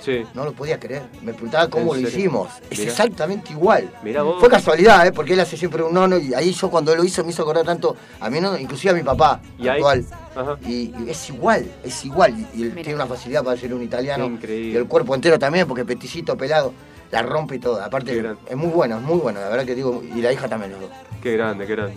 Sí. 0.00 0.22
no 0.34 0.44
lo 0.44 0.52
podía 0.52 0.78
creer. 0.78 1.02
Me 1.22 1.32
preguntaba 1.32 1.68
cómo 1.68 1.94
¿En 1.96 2.02
lo 2.02 2.08
hicimos. 2.08 2.48
Es 2.70 2.78
Mirá. 2.78 2.90
exactamente 2.92 3.52
igual. 3.52 3.90
Mirá 4.04 4.22
vos. 4.22 4.38
Fue 4.38 4.48
casualidad, 4.48 5.04
¿eh? 5.06 5.12
porque 5.12 5.32
él 5.32 5.40
hace 5.40 5.56
siempre 5.56 5.82
un 5.82 5.92
nono 5.92 6.16
y 6.18 6.32
ahí 6.34 6.52
yo 6.52 6.70
cuando 6.70 6.94
lo 6.94 7.02
hizo 7.02 7.24
me 7.24 7.30
hizo 7.30 7.42
acordar 7.42 7.64
tanto 7.64 7.96
a 8.20 8.30
mi 8.30 8.40
nono, 8.40 8.56
inclusive 8.58 8.92
a 8.92 8.94
mi 8.94 9.02
papá 9.02 9.40
¿Y 9.58 9.66
actual. 9.68 10.04
Ajá. 10.36 10.56
Y, 10.64 10.94
y 11.04 11.06
es 11.10 11.28
igual, 11.30 11.66
es 11.82 12.04
igual. 12.04 12.34
Y, 12.54 12.62
él 12.62 12.70
Mirá. 12.70 12.82
tiene 12.82 12.94
una 12.94 13.06
facilidad 13.06 13.42
para 13.42 13.56
ser 13.56 13.74
un 13.74 13.82
italiano. 13.82 14.26
Increíble. 14.26 14.72
Y 14.72 14.76
el 14.76 14.86
cuerpo 14.86 15.14
entero 15.14 15.38
también, 15.38 15.66
porque 15.66 15.84
peticito, 15.84 16.36
pelado, 16.36 16.72
la 17.10 17.22
rompe 17.22 17.56
y 17.56 17.58
todo. 17.58 17.82
Aparte, 17.82 18.22
es 18.48 18.56
muy 18.56 18.68
bueno, 18.68 18.96
es 18.98 19.02
muy 19.02 19.18
bueno, 19.18 19.40
la 19.40 19.48
verdad 19.48 19.64
que 19.64 19.74
digo, 19.74 20.02
y 20.14 20.20
la 20.20 20.32
hija 20.32 20.46
también 20.48 20.72
los 20.72 20.82
dos. 20.82 20.90
Qué 21.22 21.32
grande, 21.32 21.66
qué 21.66 21.74
grande. 21.74 21.96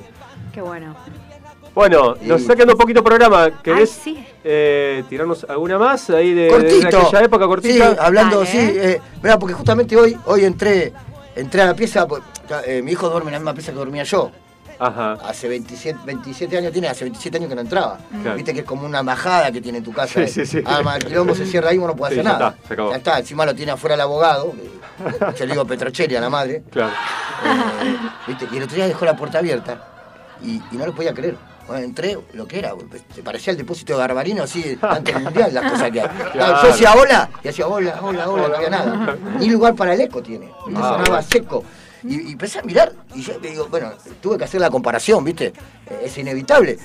Qué 0.53 0.61
bueno. 0.61 0.95
Bueno, 1.79 2.17
nos 2.23 2.41
está 2.41 2.55
quedando 2.55 2.73
un 2.73 2.77
poquito 2.77 3.01
programa. 3.01 3.51
¿Querés 3.63 4.01
Ay, 4.05 4.15
sí. 4.15 4.25
eh, 4.43 5.01
tirarnos 5.07 5.45
alguna 5.45 5.77
más 5.77 6.09
ahí 6.09 6.33
de, 6.33 6.53
aquella 6.53 7.21
época 7.23 7.47
cortita? 7.47 7.91
Sí, 7.91 7.97
hablando, 7.97 8.39
Dale, 8.39 8.51
sí. 8.51 8.57
¿eh? 8.57 8.73
Eh, 8.95 9.01
mirá, 9.23 9.39
porque 9.39 9.53
justamente 9.53 9.95
hoy, 9.95 10.17
hoy 10.25 10.43
entré, 10.43 10.91
entré 11.37 11.61
a 11.61 11.67
la 11.67 11.73
pieza, 11.75 12.05
eh, 12.65 12.81
mi 12.83 12.91
hijo 12.91 13.07
duerme 13.09 13.29
en 13.29 13.33
la 13.35 13.39
misma 13.39 13.53
pieza 13.53 13.71
que 13.71 13.77
dormía 13.77 14.03
yo. 14.03 14.29
Ajá. 14.77 15.13
Hace 15.23 15.47
27, 15.47 15.99
27 16.03 16.57
años 16.57 16.73
tiene, 16.73 16.89
hace 16.89 17.05
27 17.05 17.37
años 17.37 17.47
que 17.47 17.55
no 17.55 17.61
entraba. 17.61 17.97
Claro. 18.23 18.35
Viste 18.35 18.53
que 18.53 18.59
es 18.59 18.65
como 18.65 18.85
una 18.85 19.01
majada 19.01 19.49
que 19.49 19.61
tiene 19.61 19.79
tu 19.79 19.93
casa. 19.93 20.27
Sí, 20.27 20.45
sí, 20.45 20.45
sí. 20.45 20.63
Arma 20.65 20.97
el 20.97 21.05
quilombo, 21.05 21.33
se 21.33 21.45
cierra 21.45 21.69
ahí, 21.69 21.77
vos 21.77 21.87
no 21.87 21.95
puede 21.95 22.13
Sí, 22.15 22.19
hacer 22.19 22.29
ya 22.29 22.37
nada. 22.39 22.49
está, 22.57 22.67
se 22.67 22.73
acabó. 22.73 22.89
Ya 22.91 22.97
está, 22.97 23.19
encima 23.19 23.45
lo 23.45 23.55
tiene 23.55 23.71
afuera 23.71 23.95
el 23.95 24.01
abogado. 24.01 24.53
eh, 24.59 25.33
Yo 25.39 25.45
le 25.45 25.53
digo 25.53 25.63
Petrocheri 25.63 26.13
a 26.17 26.19
la 26.19 26.29
madre. 26.29 26.61
Claro. 26.71 26.91
Eh, 26.91 27.95
¿viste? 28.27 28.49
Y 28.51 28.57
el 28.57 28.63
otro 28.63 28.75
día 28.75 28.85
dejó 28.85 29.05
la 29.05 29.15
puerta 29.15 29.37
abierta 29.39 29.81
y, 30.43 30.61
y 30.73 30.77
no 30.77 30.85
lo 30.85 30.93
podía 30.93 31.13
creer. 31.13 31.37
Bueno, 31.69 31.85
entré, 31.85 32.17
lo 32.33 32.47
que 32.47 32.57
era, 32.57 32.73
te 33.13 33.21
parecía 33.21 33.51
el 33.51 33.57
depósito 33.57 33.93
de 33.93 33.99
Garbarino 33.99 34.41
así 34.43 34.75
antes 34.81 35.13
del 35.13 35.23
mundial, 35.23 35.53
las 35.53 35.71
cosas 35.71 35.91
que 35.91 36.01
hay. 36.01 36.07
Claro. 36.33 36.61
Yo 36.63 36.67
decía 36.69 36.93
hola, 36.95 37.29
y 37.43 37.47
hacía 37.47 37.67
hola, 37.67 37.99
hola, 38.01 38.27
hola, 38.29 38.47
no 38.47 38.55
había 38.55 38.69
nada. 38.71 39.17
Ni 39.39 39.49
lugar 39.49 39.75
para 39.75 39.93
el 39.93 40.01
eco 40.01 40.21
tiene. 40.23 40.49
Ah, 40.49 40.63
sonaba 40.65 40.97
bueno. 41.07 41.21
seco. 41.21 41.63
Y, 42.03 42.29
y 42.29 42.31
empecé 42.31 42.57
a 42.59 42.63
mirar, 42.63 42.93
y 43.13 43.21
yo 43.21 43.37
digo, 43.39 43.67
bueno, 43.69 43.91
tuve 44.19 44.37
que 44.39 44.45
hacer 44.45 44.59
la 44.59 44.69
comparación, 44.71 45.23
¿viste? 45.23 45.47
Eh, 45.89 46.01
Es 46.05 46.17
inevitable. 46.17 46.79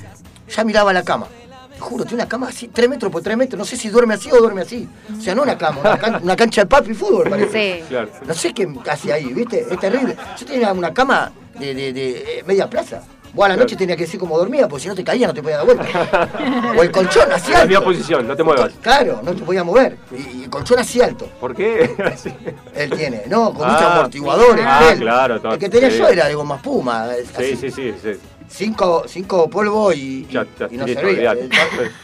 Ya 0.54 0.64
miraba 0.64 0.92
la 0.92 1.02
cama. 1.02 1.28
Te 1.72 1.80
juro, 1.80 2.04
tiene 2.04 2.22
una 2.22 2.28
cama 2.28 2.48
así, 2.48 2.68
3 2.68 2.88
metros 2.88 3.10
por 3.10 3.22
3 3.22 3.36
metros. 3.38 3.58
No 3.58 3.64
sé 3.64 3.76
si 3.78 3.88
duerme 3.88 4.14
así 4.14 4.30
o 4.30 4.36
duerme 4.36 4.60
así. 4.62 4.86
O 5.18 5.20
sea, 5.20 5.34
no 5.34 5.42
una 5.42 5.56
cama, 5.56 5.80
una, 5.80 5.98
can- 5.98 6.22
una 6.22 6.36
cancha 6.36 6.60
de 6.62 6.66
papi 6.66 6.92
fútbol, 6.94 7.28
parece. 7.30 7.78
Sí. 7.80 7.84
Claro. 7.88 8.10
No 8.26 8.34
sé 8.34 8.52
qué 8.52 8.68
hace 8.90 9.12
ahí, 9.14 9.32
¿viste? 9.32 9.66
Es 9.70 9.78
terrible. 9.80 10.14
Yo 10.38 10.44
tenía 10.46 10.72
una 10.72 10.92
cama 10.92 11.32
de, 11.58 11.74
de- 11.74 11.92
de, 11.92 12.10
eh, 12.40 12.44
media 12.46 12.68
plaza. 12.68 13.02
Vos 13.34 13.46
a 13.46 13.48
la 13.48 13.56
noche 13.56 13.74
tenía 13.76 13.96
que 13.96 14.04
decir 14.04 14.18
como 14.20 14.38
dormía, 14.38 14.68
porque 14.68 14.82
si 14.84 14.88
no 14.88 14.94
te 14.94 15.02
caía 15.02 15.26
no 15.26 15.34
te 15.34 15.42
podías 15.42 15.58
dar 15.58 15.66
vuelta. 15.76 16.30
o 16.78 16.82
el 16.82 16.90
colchón 16.92 17.32
así 17.32 17.52
En 17.52 17.58
la 17.58 17.64
misma 17.66 17.78
alto. 17.78 17.90
posición, 17.90 18.28
no 18.28 18.36
te 18.36 18.42
muevas. 18.44 18.72
Claro, 18.80 19.20
no 19.24 19.34
te 19.34 19.42
podías 19.42 19.64
mover. 19.64 19.96
Y, 20.12 20.44
el 20.44 20.50
colchón 20.50 20.78
así 20.78 21.00
alto. 21.00 21.28
¿Por 21.40 21.54
qué? 21.54 21.90
Él 22.74 22.90
tiene, 22.90 23.22
¿no? 23.28 23.52
Con 23.52 23.68
Ah. 23.68 23.72
muchos 23.72 23.82
amortiguadores. 23.90 24.64
Ah, 24.66 24.90
él. 24.92 25.00
claro, 25.00 25.40
todo. 25.40 25.52
El 25.54 25.58
que 25.58 25.68
tenía 25.68 25.90
Sí. 25.90 25.98
yo 25.98 26.08
era 26.08 26.26
de 26.28 26.34
goma 26.34 26.56
espuma. 26.56 27.08
es 27.14 27.28
Sí, 27.36 27.56
sí, 27.56 27.70
sí, 27.70 27.94
sí. 28.00 28.10
Cinco, 28.46 29.04
cinco 29.08 29.48
polvo 29.50 29.92
y, 29.92 30.26
Ya, 30.30 30.42
y- 30.42 30.48
ya, 30.60 30.68
y 30.70 30.76
no 30.76 30.84
listo, 30.86 31.00
servía. 31.00 31.32
Eh, 31.32 31.48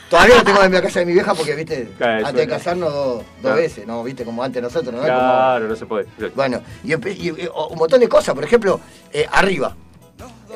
Todavía 0.08 0.36
lo 0.38 0.42
tengo 0.42 0.62
en 0.64 0.72
la 0.72 0.82
casa 0.82 1.00
de 1.00 1.06
mi 1.06 1.12
vieja 1.12 1.34
porque, 1.34 1.54
viste, 1.54 1.90
Claro, 1.98 2.26
antes 2.26 2.46
de 2.46 2.48
casarnos 2.48 2.92
dos, 2.92 3.14
dos 3.16 3.24
Claro. 3.42 3.56
veces, 3.56 3.86
¿no? 3.86 4.02
Viste, 4.02 4.24
como 4.24 4.42
antes 4.42 4.60
nosotros, 4.62 4.92
¿no? 4.94 5.00
Como- 5.00 5.06
Claro, 5.12 5.68
no 5.68 5.76
se 5.76 5.86
puede. 5.86 6.06
bueno, 6.34 6.60
y, 6.82 6.94
un 6.94 7.78
montón 7.78 8.00
de 8.00 8.08
cosas, 8.08 8.34
por 8.34 8.42
ejemplo, 8.42 8.80
eh, 9.12 9.26
arriba. 9.30 9.76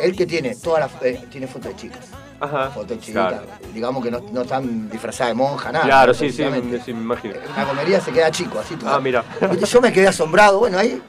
Él 0.01 0.17
que 0.17 0.27
tiene 0.27 0.55
todas 0.57 0.81
las 0.81 0.91
eh, 1.03 1.25
tiene 1.31 1.47
fotos 1.47 1.71
de 1.71 1.77
chicas. 1.77 2.01
Ajá. 2.41 2.71
Fotos 2.71 2.99
Claro, 3.05 3.43
digamos 3.73 4.05
que 4.05 4.11
no, 4.11 4.21
no 4.33 4.43
están 4.43 4.91
disfrazadas 4.91 5.31
de 5.31 5.35
monja, 5.35 5.71
nada. 5.73 5.85
claro 5.85 6.13
sí, 6.13 6.31
sí, 6.31 6.45
me, 6.45 6.79
sí, 6.81 6.93
me 6.93 7.01
imagino. 7.03 7.35
Una 7.57 7.65
comería 7.65 8.01
se 8.01 8.11
queda 8.13 8.31
chico, 8.31 8.59
así 8.59 8.75
todo. 8.77 8.91
Ah, 8.91 9.01
mira. 9.01 9.25
Yo 9.71 9.81
me 9.81 9.93
quedé 9.93 10.09
asombrado, 10.09 10.59
bueno, 10.59 10.79
ahí 10.79 11.01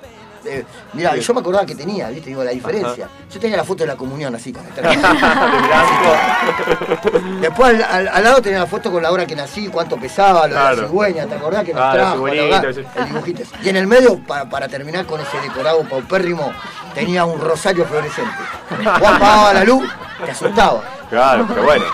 eh, 0.48 0.64
mira, 0.94 1.16
yo 1.16 1.34
me 1.34 1.40
acordaba 1.40 1.66
que 1.66 1.74
tenía, 1.74 2.08
¿viste? 2.10 2.30
Digo, 2.30 2.44
la 2.44 2.52
diferencia. 2.52 3.10
Yo 3.34 3.40
tenía 3.40 3.58
la 3.58 3.64
foto 3.64 3.84
de 3.84 3.88
la 3.88 3.96
comunión 3.96 4.34
así, 4.36 4.54
con 4.54 4.64
esta- 4.68 4.84
Después 7.42 7.76
al, 7.76 7.84
al- 7.84 8.08
al 8.10 8.24
lado 8.24 8.42
tenía 8.44 8.60
la 8.60 8.68
foto 8.68 8.92
con 8.92 9.02
la 9.02 9.12
hora 9.12 9.26
que 9.26 9.36
nací, 9.36 9.68
cuánto 9.68 9.98
pesaba, 9.98 10.48
lo 10.48 10.54
de 10.56 10.76
la 10.76 10.88
cigüeña, 10.88 11.26
¿te 11.26 11.34
acordás 11.36 11.64
que 11.64 11.74
nos 11.74 11.82
Ah, 11.82 11.88
la 11.88 11.94
trajo? 11.94 12.28
acá? 12.28 12.62
El 13.00 13.06
dibujito. 13.08 13.42
Y 13.64 13.70
en 13.70 13.76
el 13.76 13.88
medio, 13.88 14.20
para, 14.20 14.48
para 14.50 14.68
terminar 14.68 15.06
con 15.08 15.20
ese 15.20 15.36
decorado 15.42 15.84
paupérrimo, 15.90 16.54
tenía 16.96 17.26
un 17.26 17.40
rosario 17.40 17.86
fluorescente. 17.86 18.32
Vos 18.80 18.88
apagabas 18.88 19.54
la 19.54 19.64
luz, 19.64 19.84
te 20.26 20.32
asustaba. 20.32 20.82
Claro, 21.10 21.46
pero 21.48 21.64
bueno. 21.64 21.86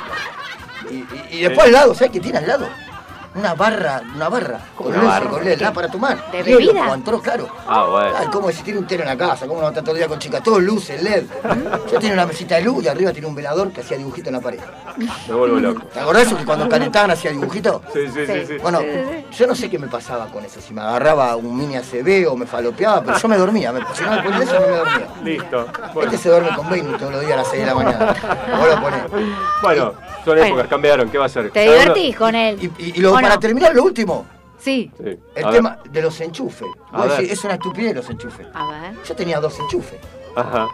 Y, 0.90 0.94
y- 0.96 1.28
y 1.32 1.42
después 1.42 1.66
al 1.68 1.74
lado, 1.74 1.94
¿sabes 1.94 2.12
qué 2.12 2.20
tiene 2.20 2.38
al 2.38 2.48
lado? 2.48 2.70
Una 3.34 3.54
barra, 3.54 4.02
una 4.14 4.28
barra, 4.28 4.60
con 4.76 4.88
una 4.88 4.98
luces, 4.98 5.10
barra? 5.10 5.30
con 5.30 5.46
LED, 5.46 5.60
nada 5.62 5.74
para 5.74 5.88
tomar. 5.88 6.32
¿De 6.32 6.44
Hielo, 6.44 6.58
bebida? 6.74 6.94
entró, 6.94 7.22
claro. 7.22 7.48
Ah, 7.66 7.86
bueno. 7.90 8.12
Ay, 8.20 8.28
¿cómo 8.30 8.52
si 8.52 8.62
tiene 8.62 8.80
un 8.80 8.88
telo 8.88 9.04
en 9.04 9.10
la 9.10 9.18
casa? 9.18 9.48
¿Cómo 9.48 9.62
no 9.62 9.70
estar 9.70 9.82
todo 9.84 9.94
el 9.94 10.00
día 10.00 10.08
con 10.10 10.20
chicas? 10.20 10.44
Todo 10.44 10.60
luces, 10.60 11.02
LED. 11.02 11.24
Yo 11.90 11.98
tenía 12.00 12.12
una 12.14 12.26
mesita 12.26 12.56
de 12.56 12.64
luz 12.64 12.84
y 12.84 12.90
arriba 12.90 13.14
tenía 13.14 13.30
un 13.30 13.36
velador 13.36 13.72
que 13.72 13.80
hacía 13.80 13.98
dibujito 13.98 14.28
en 14.30 14.36
la 14.36 14.42
pared. 14.42 14.60
Me 15.30 15.34
vuelvo 15.34 15.60
loco. 15.60 15.82
¿Te 15.94 16.02
acordás 16.02 16.28
eso 16.28 16.36
que 16.38 16.44
cuando 16.44 16.68
calentaban 16.68 17.12
hacía 17.12 17.32
dibujito? 17.32 17.82
Sí, 17.94 18.00
sí, 18.14 18.26
sí, 18.26 18.46
sí. 18.48 18.58
Bueno, 18.62 18.80
yo 19.32 19.48
no 19.48 19.56
sé 19.56 19.70
qué 19.70 19.80
me 19.80 19.88
pasaba 19.88 20.26
con 20.28 20.44
eso, 20.44 20.60
si 20.60 20.74
me 20.74 20.82
agarraba 20.82 21.38
un 21.38 21.56
mini 21.56 21.78
ACB 21.78 22.30
o 22.30 22.36
me 22.36 22.46
falopeaba, 22.46 23.02
pero 23.02 23.18
yo 23.18 23.28
me 23.30 23.38
dormía, 23.38 23.72
me, 23.72 23.80
si 23.94 24.04
no 24.04 24.12
me 24.12 24.24
ponía 24.24 24.40
eso 24.44 24.60
no 24.60 24.68
me 24.68 24.76
dormía. 24.76 25.08
Listo. 25.24 25.68
Bueno, 25.94 26.12
Este 26.12 26.24
se 26.24 26.30
duerme 26.30 26.54
con 26.54 26.70
Baby 26.70 26.96
todos 27.00 27.14
los 27.14 27.22
días 27.22 27.34
a 27.34 27.38
las 27.38 27.48
6 27.48 27.62
de 27.62 27.66
la 27.66 27.76
mañana. 27.76 28.16
Vos 28.58 28.68
lo 28.68 28.82
ponés. 28.82 29.04
bueno 29.62 29.94
son 30.24 30.36
Bueno. 30.38 30.46
épocas, 30.46 30.68
cambiaron. 30.68 31.10
¿Qué 31.10 31.18
va 31.18 31.26
a 31.26 31.30
ser? 31.30 31.52
¿Te 31.52 31.62
divertís 31.62 32.16
con 32.16 32.36
él? 32.36 32.72
Y, 32.78 32.98
y 32.98 33.02
lo, 33.02 33.12
¿O 33.12 33.14
para 33.16 33.30
no? 33.36 33.40
terminar, 33.40 33.74
lo 33.76 33.84
último, 33.84 34.26
Sí. 34.60 34.92
Sí. 34.98 35.18
el 35.36 35.44
A 35.44 35.48
ver. 35.48 35.56
tema 35.56 35.80
de 35.90 36.02
los 36.04 36.22
enchufes. 36.22 36.68
A 36.92 37.06
ver. 37.06 37.22
es 37.22 37.44
una 37.44 37.54
estupidez 37.56 37.96
los 37.96 38.10
enchufes. 38.10 38.48
A 38.54 38.68
ver. 38.68 38.94
Yo 39.08 39.16
tenía 39.16 39.40
dos 39.40 39.58
enchufes. 39.60 40.00
Ajá. 40.36 40.68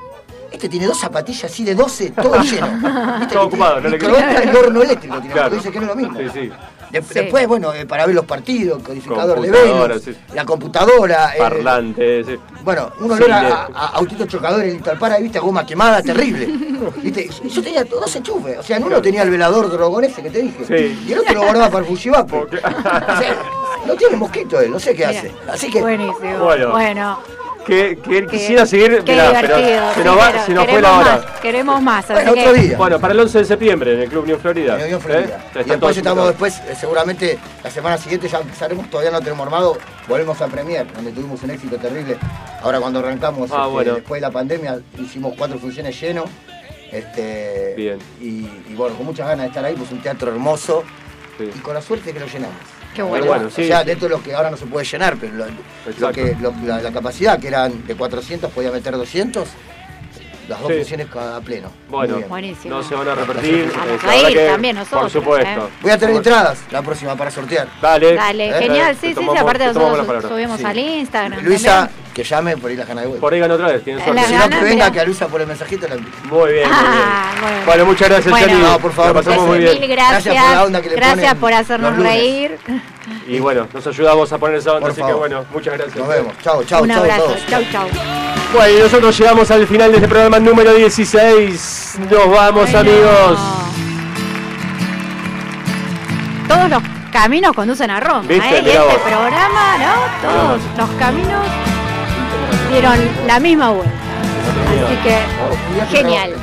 Este 0.52 0.70
tiene 0.70 0.86
dos 0.88 0.98
zapatillas 1.00 1.46
así 1.46 1.64
de 1.66 1.76
12, 1.76 2.12
todo 2.12 2.42
lleno. 2.42 2.68
¿Viste 3.20 3.34
Todo 3.36 3.48
ocupado, 3.48 3.82
no 3.82 3.90
le 3.90 3.98
queda- 3.98 4.44
y 4.46 4.56
horno 4.56 4.82
eléctrico 4.82 5.20
tiene, 5.20 5.34
Claro. 5.34 5.56
dice 5.56 5.72
que 5.72 5.80
no 5.80 5.84
es 5.84 5.90
lo 5.90 5.96
mismo. 5.96 6.18
Sí, 6.20 6.26
sí. 6.34 6.52
De- 6.92 7.02
Sí. 7.02 7.14
Después, 7.16 7.48
bueno, 7.48 7.74
eh, 7.74 7.86
para 7.86 8.06
ver 8.06 8.16
los 8.16 8.26
partidos, 8.26 8.82
codificador 8.82 9.42
de 9.42 9.52
Venus, 9.52 10.02
sí. 10.04 10.16
la 10.34 10.46
computadora. 10.46 11.36
eh, 11.36 11.40
Parlante, 11.40 12.24
sí. 12.24 12.36
Bueno, 12.64 12.92
un 13.00 13.08
Sí, 13.18 13.24
olor 13.24 13.32
a, 13.32 13.42
le- 13.44 13.50
a- 13.54 13.68
a 13.74 13.86
autito 13.96 14.26
chocador 14.26 14.64
en 14.64 14.76
el 14.78 14.98
para, 14.98 15.18
viste, 15.20 15.38
a 15.38 15.42
goma 15.42 15.66
quemada, 15.66 16.02
terrible. 16.02 16.48
¿Viste? 17.04 17.30
Y 17.44 17.50
Yo 17.50 17.62
tenía 17.62 17.84
dos 17.84 18.16
enchufes. 18.16 18.58
O 18.60 18.64
sea, 18.64 18.78
en 18.78 18.84
uno 18.86 19.02
tenía 19.02 19.24
el 19.24 19.30
velador 19.30 19.70
drogón 19.72 20.04
ese 20.06 20.22
que 20.24 20.30
te 20.30 20.42
dije. 20.42 20.66
Sí. 20.66 21.06
Y 21.08 21.14
el 21.14 21.20
otro 21.20 21.34
lo 21.34 21.42
guardaba 21.44 21.70
para 21.70 21.80
el 21.80 21.86
Fujivaku. 21.86 22.36
O 22.48 23.20
sea, 23.20 23.36
no 23.86 23.96
tiene 23.96 24.16
mosquito 24.18 24.60
él, 24.60 24.72
no 24.72 24.80
sé 24.80 24.94
qué 24.96 25.08
Mira. 25.08 25.20
hace. 25.20 25.32
Así 25.50 25.70
que. 25.72 25.82
Buenísimo. 25.82 26.40
Bueno. 26.44 26.72
Bueno. 26.72 27.20
Que, 27.68 27.98
que 27.98 28.26
quisiera 28.28 28.66
seguir, 28.66 29.04
Qué 29.04 29.12
mirá, 29.12 29.32
pero 29.42 29.58
divertido. 29.58 29.90
se 29.94 29.96
sí, 30.00 30.04
nos, 30.06 30.18
va, 30.18 30.32
pero 30.32 30.46
se 30.46 30.54
nos 30.54 30.64
fue 30.64 30.74
queremos 30.74 30.82
la 30.82 30.98
hora. 31.00 31.12
Más, 31.18 31.40
queremos 31.42 31.82
más. 31.82 32.06
Así 32.06 32.14
Bueno, 32.14 32.34
que, 32.34 32.40
otro 32.40 32.54
día. 32.54 32.78
Bueno, 32.78 33.00
para 33.00 33.14
el 33.14 33.20
11 33.20 33.38
de 33.40 33.46
septiembre 33.46 33.94
en 33.94 34.00
el 34.00 34.10
Club 34.10 34.24
Unión 34.24 34.40
Florida. 34.40 34.76
En 34.78 34.84
Unión 34.86 35.02
Florida. 35.02 35.46
¿Eh? 35.54 35.64
Y 35.66 35.70
después 35.70 35.98
estamos 35.98 36.28
después, 36.30 36.58
eh, 36.60 36.76
seguramente 36.80 37.38
la 37.64 37.70
semana 37.70 37.98
siguiente 37.98 38.30
ya 38.30 38.40
empezaremos, 38.40 38.90
todavía 38.90 39.12
no 39.12 39.20
tenemos 39.20 39.46
armado, 39.46 39.78
volvemos 40.08 40.40
a 40.42 40.48
Premier, 40.48 40.88
donde 40.94 41.12
tuvimos 41.12 41.44
un 41.44 41.52
éxito 41.52 41.76
terrible. 41.78 42.18
Ahora 42.62 42.80
cuando 42.80 43.00
arrancamos, 43.00 43.52
Ah, 43.52 43.64
este, 43.64 43.72
bueno. 43.74 43.94
después 43.96 44.22
de 44.22 44.28
la 44.28 44.32
pandemia, 44.32 44.80
hicimos 44.98 45.34
cuatro 45.38 45.60
funciones 45.60 46.00
llenos. 46.02 46.30
Este, 46.92 47.74
Bien. 47.76 48.00
Y, 48.22 48.48
y 48.72 48.74
bueno, 48.78 48.96
con 48.96 49.06
muchas 49.08 49.28
ganas 49.28 49.44
de 49.44 49.48
estar 49.50 49.66
ahí, 49.66 49.76
pues 49.76 49.92
un 49.92 50.00
teatro 50.02 50.32
hermoso. 50.32 50.84
Sí. 51.38 51.50
Y 51.54 51.60
con 51.60 51.74
la 51.74 51.82
suerte 51.82 52.14
que 52.14 52.20
lo 52.22 52.28
llenamos. 52.28 52.56
Qué 52.94 53.04
Pero 53.04 53.08
bueno. 53.08 53.26
bueno, 53.28 53.50
sí, 53.50 53.64
o 53.64 53.68
sea, 53.68 53.82
sí. 53.82 53.86
dentro 53.86 54.08
de 54.10 54.16
lo 54.16 54.24
que 54.24 54.34
ahora 54.34 54.50
no 54.50 54.58
se 54.58 54.66
puede 54.66 54.86
llenar, 54.86 55.18
pero 55.20 55.34
lo, 56.00 56.12
que, 56.12 56.36
lo- 56.42 56.54
la, 56.66 56.82
la 56.82 56.92
capacidad, 56.92 57.40
que 57.40 57.48
eran 57.48 57.86
de 57.86 57.96
400, 57.96 58.52
podía 58.52 58.72
meter 58.72 58.94
200, 58.98 59.48
las 60.50 60.60
dos 60.62 60.70
Sí. 60.72 60.78
funciones 60.78 61.08
a 61.16 61.40
pleno. 61.42 61.70
Bueno. 61.90 62.20
Buenísimo. 62.28 62.76
no 62.78 62.82
se 62.84 62.96
van 62.96 63.08
a 63.10 63.16
repetir. 63.16 63.70
Vamos 63.76 63.88
eh, 63.88 64.00
a 64.02 64.08
la 64.08 64.14
verdad 64.14 64.30
ir 64.30 64.38
que, 64.38 64.48
también 64.48 64.76
nosotros, 64.78 65.02
Por 65.02 65.12
supuesto. 65.12 65.68
¿eh? 65.68 65.70
Voy 65.82 65.92
a 65.92 65.98
tener 65.98 66.16
entradas 66.16 66.60
la 66.72 66.82
próxima 66.82 67.16
para 67.16 67.30
sortear. 67.30 67.68
Dale. 67.82 68.14
Dale, 68.16 68.50
¿Eh? 68.50 68.54
genial. 68.62 68.98
Sí, 69.00 69.14
sí, 69.14 69.22
sí. 69.32 69.38
Aparte 69.38 69.66
nosotros 69.68 70.24
subimos 70.28 70.58
Sí. 70.60 70.66
al 70.66 70.78
Instagram. 70.80 71.44
Luisa, 71.44 71.76
también. 71.88 72.07
Que 72.18 72.24
llame 72.24 72.58
por 72.58 72.72
ahí 72.72 72.76
la 72.76 72.84
gana 72.84 73.02
de 73.02 73.08
vuelta. 73.08 73.22
Por 73.22 73.32
ahí 73.32 73.40
ganó 73.40 73.54
otra 73.54 73.68
vez, 73.68 73.84
tiene 73.84 74.04
suerte. 74.04 74.24
Si 74.26 74.34
no, 74.34 74.40
gana, 74.40 74.58
que 74.58 74.66
venga, 74.66 74.92
que 74.92 75.00
a 75.02 75.06
Luisa 75.06 75.28
por 75.28 75.40
el 75.40 75.46
mensajito 75.46 75.88
la. 75.88 75.98
Muy 75.98 76.04
bien, 76.04 76.28
muy 76.28 76.52
bien. 76.52 76.68
Ah, 76.74 77.32
bueno. 77.40 77.58
Bueno, 77.68 77.86
muchas 77.86 78.10
gracias, 78.10 78.32
Bueno. 78.32 78.58
No, 78.58 78.80
por 78.80 78.92
favor, 78.92 79.14
pasamos 79.14 79.46
muy 79.46 79.60
bien. 79.60 79.80
Mil 79.80 79.88
gracias. 79.92 80.24
Gracias 80.26 80.44
por 80.44 80.56
la 80.56 80.64
onda 80.64 80.82
que 80.82 80.90
le 80.90 80.96
Gracias 80.96 81.20
ponen 81.36 81.40
por 81.40 81.54
hacernos 81.54 81.96
reír. 81.98 82.58
Y 83.28 83.40
bueno, 83.40 83.68
nos 83.72 83.86
ayudamos 83.86 84.34
a 84.34 84.38
poner 84.40 84.58
esa 84.58 84.72
onda, 84.72 84.82
Por 84.82 84.90
así 84.94 85.00
favor. 85.02 85.14
que 85.16 85.20
bueno, 85.20 85.46
muchas 85.54 85.74
gracias. 85.76 85.96
Nos 85.96 86.08
vemos. 86.08 86.34
Chao, 86.42 86.64
chao, 86.64 86.82
Un 86.82 86.90
chao 86.90 86.98
a 86.98 87.02
abrazo. 87.02 87.24
todos. 87.26 87.46
Chau, 87.48 87.64
chau. 87.72 87.88
Bueno, 88.52 88.78
y 88.80 88.82
nosotros 88.82 89.20
llegamos 89.20 89.52
al 89.52 89.68
final 89.68 89.92
de 89.92 89.98
este 89.98 90.08
programa 90.10 90.40
número 90.40 90.74
16. 90.74 92.00
Nos 92.10 92.32
vamos, 92.32 92.72
Bueno. 92.72 92.80
amigos. 92.80 93.40
Todos 96.48 96.70
los 96.72 96.82
caminos 97.12 97.54
conducen 97.54 97.92
a 97.92 98.00
Roma. 98.00 98.24
¿eh? 98.28 98.38
Y 98.38 98.56
este 98.56 98.80
vos. 98.80 98.96
programa, 99.06 99.78
¿no? 99.78 100.28
Todos 100.28 100.62
los 100.78 100.90
caminos 100.98 101.46
dieron 102.70 102.98
la 103.26 103.40
misma 103.40 103.70
vuelta. 103.72 103.92
Así 104.86 104.96
que, 104.98 105.96
genial. 105.96 106.34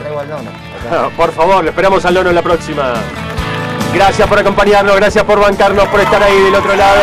Por 1.16 1.32
favor, 1.32 1.64
lo 1.64 1.70
esperamos 1.70 2.04
al 2.04 2.14
Lono 2.14 2.30
en 2.30 2.36
la 2.36 2.42
próxima. 2.42 2.94
Gracias 3.94 4.28
por 4.28 4.38
acompañarnos, 4.38 4.96
gracias 4.96 5.24
por 5.24 5.40
bancarnos, 5.40 5.86
por 5.88 6.00
estar 6.00 6.22
ahí 6.22 6.38
del 6.40 6.54
otro 6.54 6.74
lado. 6.74 7.00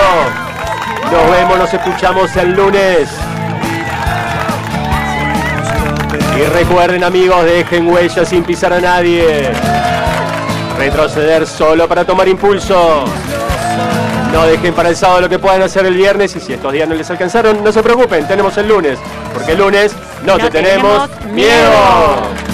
Nos 1.12 1.32
vemos, 1.32 1.58
nos 1.58 1.74
escuchamos 1.74 2.36
el 2.36 2.54
lunes. 2.54 3.10
Y 6.38 6.44
recuerden 6.46 7.04
amigos, 7.04 7.44
dejen 7.46 7.88
huellas 7.88 8.28
sin 8.28 8.44
pisar 8.44 8.74
a 8.74 8.82
nadie. 8.82 9.52
Retroceder 10.78 11.46
solo 11.46 11.88
para 11.88 12.06
tomar 12.06 12.28
impulso. 12.28 13.06
No 14.32 14.46
dejen 14.46 14.74
para 14.74 14.90
el 14.90 14.96
sábado 14.96 15.22
lo 15.22 15.30
que 15.30 15.40
puedan 15.40 15.62
hacer 15.62 15.86
el 15.86 15.96
viernes 15.96 16.36
y 16.36 16.40
si 16.40 16.54
estos 16.54 16.72
días 16.72 16.88
no 16.88 16.96
les 16.96 17.10
alcanzaron, 17.10 17.64
no 17.64 17.72
se 17.72 17.84
preocupen, 17.84 18.26
tenemos 18.28 18.58
el 18.58 18.68
lunes. 18.68 18.98
Porque 19.34 19.52
el 19.52 19.58
lunes 19.58 19.94
no, 20.26 20.38
te 20.38 20.44
No 20.44 20.50
tenemos, 20.50 21.10
tenemos 21.10 21.34
miedo. 21.34 21.70
miedo. 21.70 22.52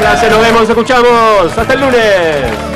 Gracias, 0.00 0.30
nos 0.30 0.40
vemos, 0.40 0.60
nos 0.60 0.70
escuchamos. 0.70 1.58
Hasta 1.58 1.72
el 1.72 1.80
lunes. 1.80 2.75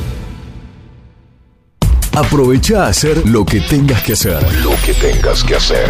Aprovecha 2.21 2.85
a 2.85 2.89
hacer 2.89 3.27
lo 3.27 3.43
que 3.43 3.61
tengas 3.61 4.03
que 4.03 4.13
hacer. 4.13 4.43
Lo 4.61 4.75
que 4.85 4.93
tengas 4.93 5.43
que 5.43 5.55
hacer. 5.55 5.89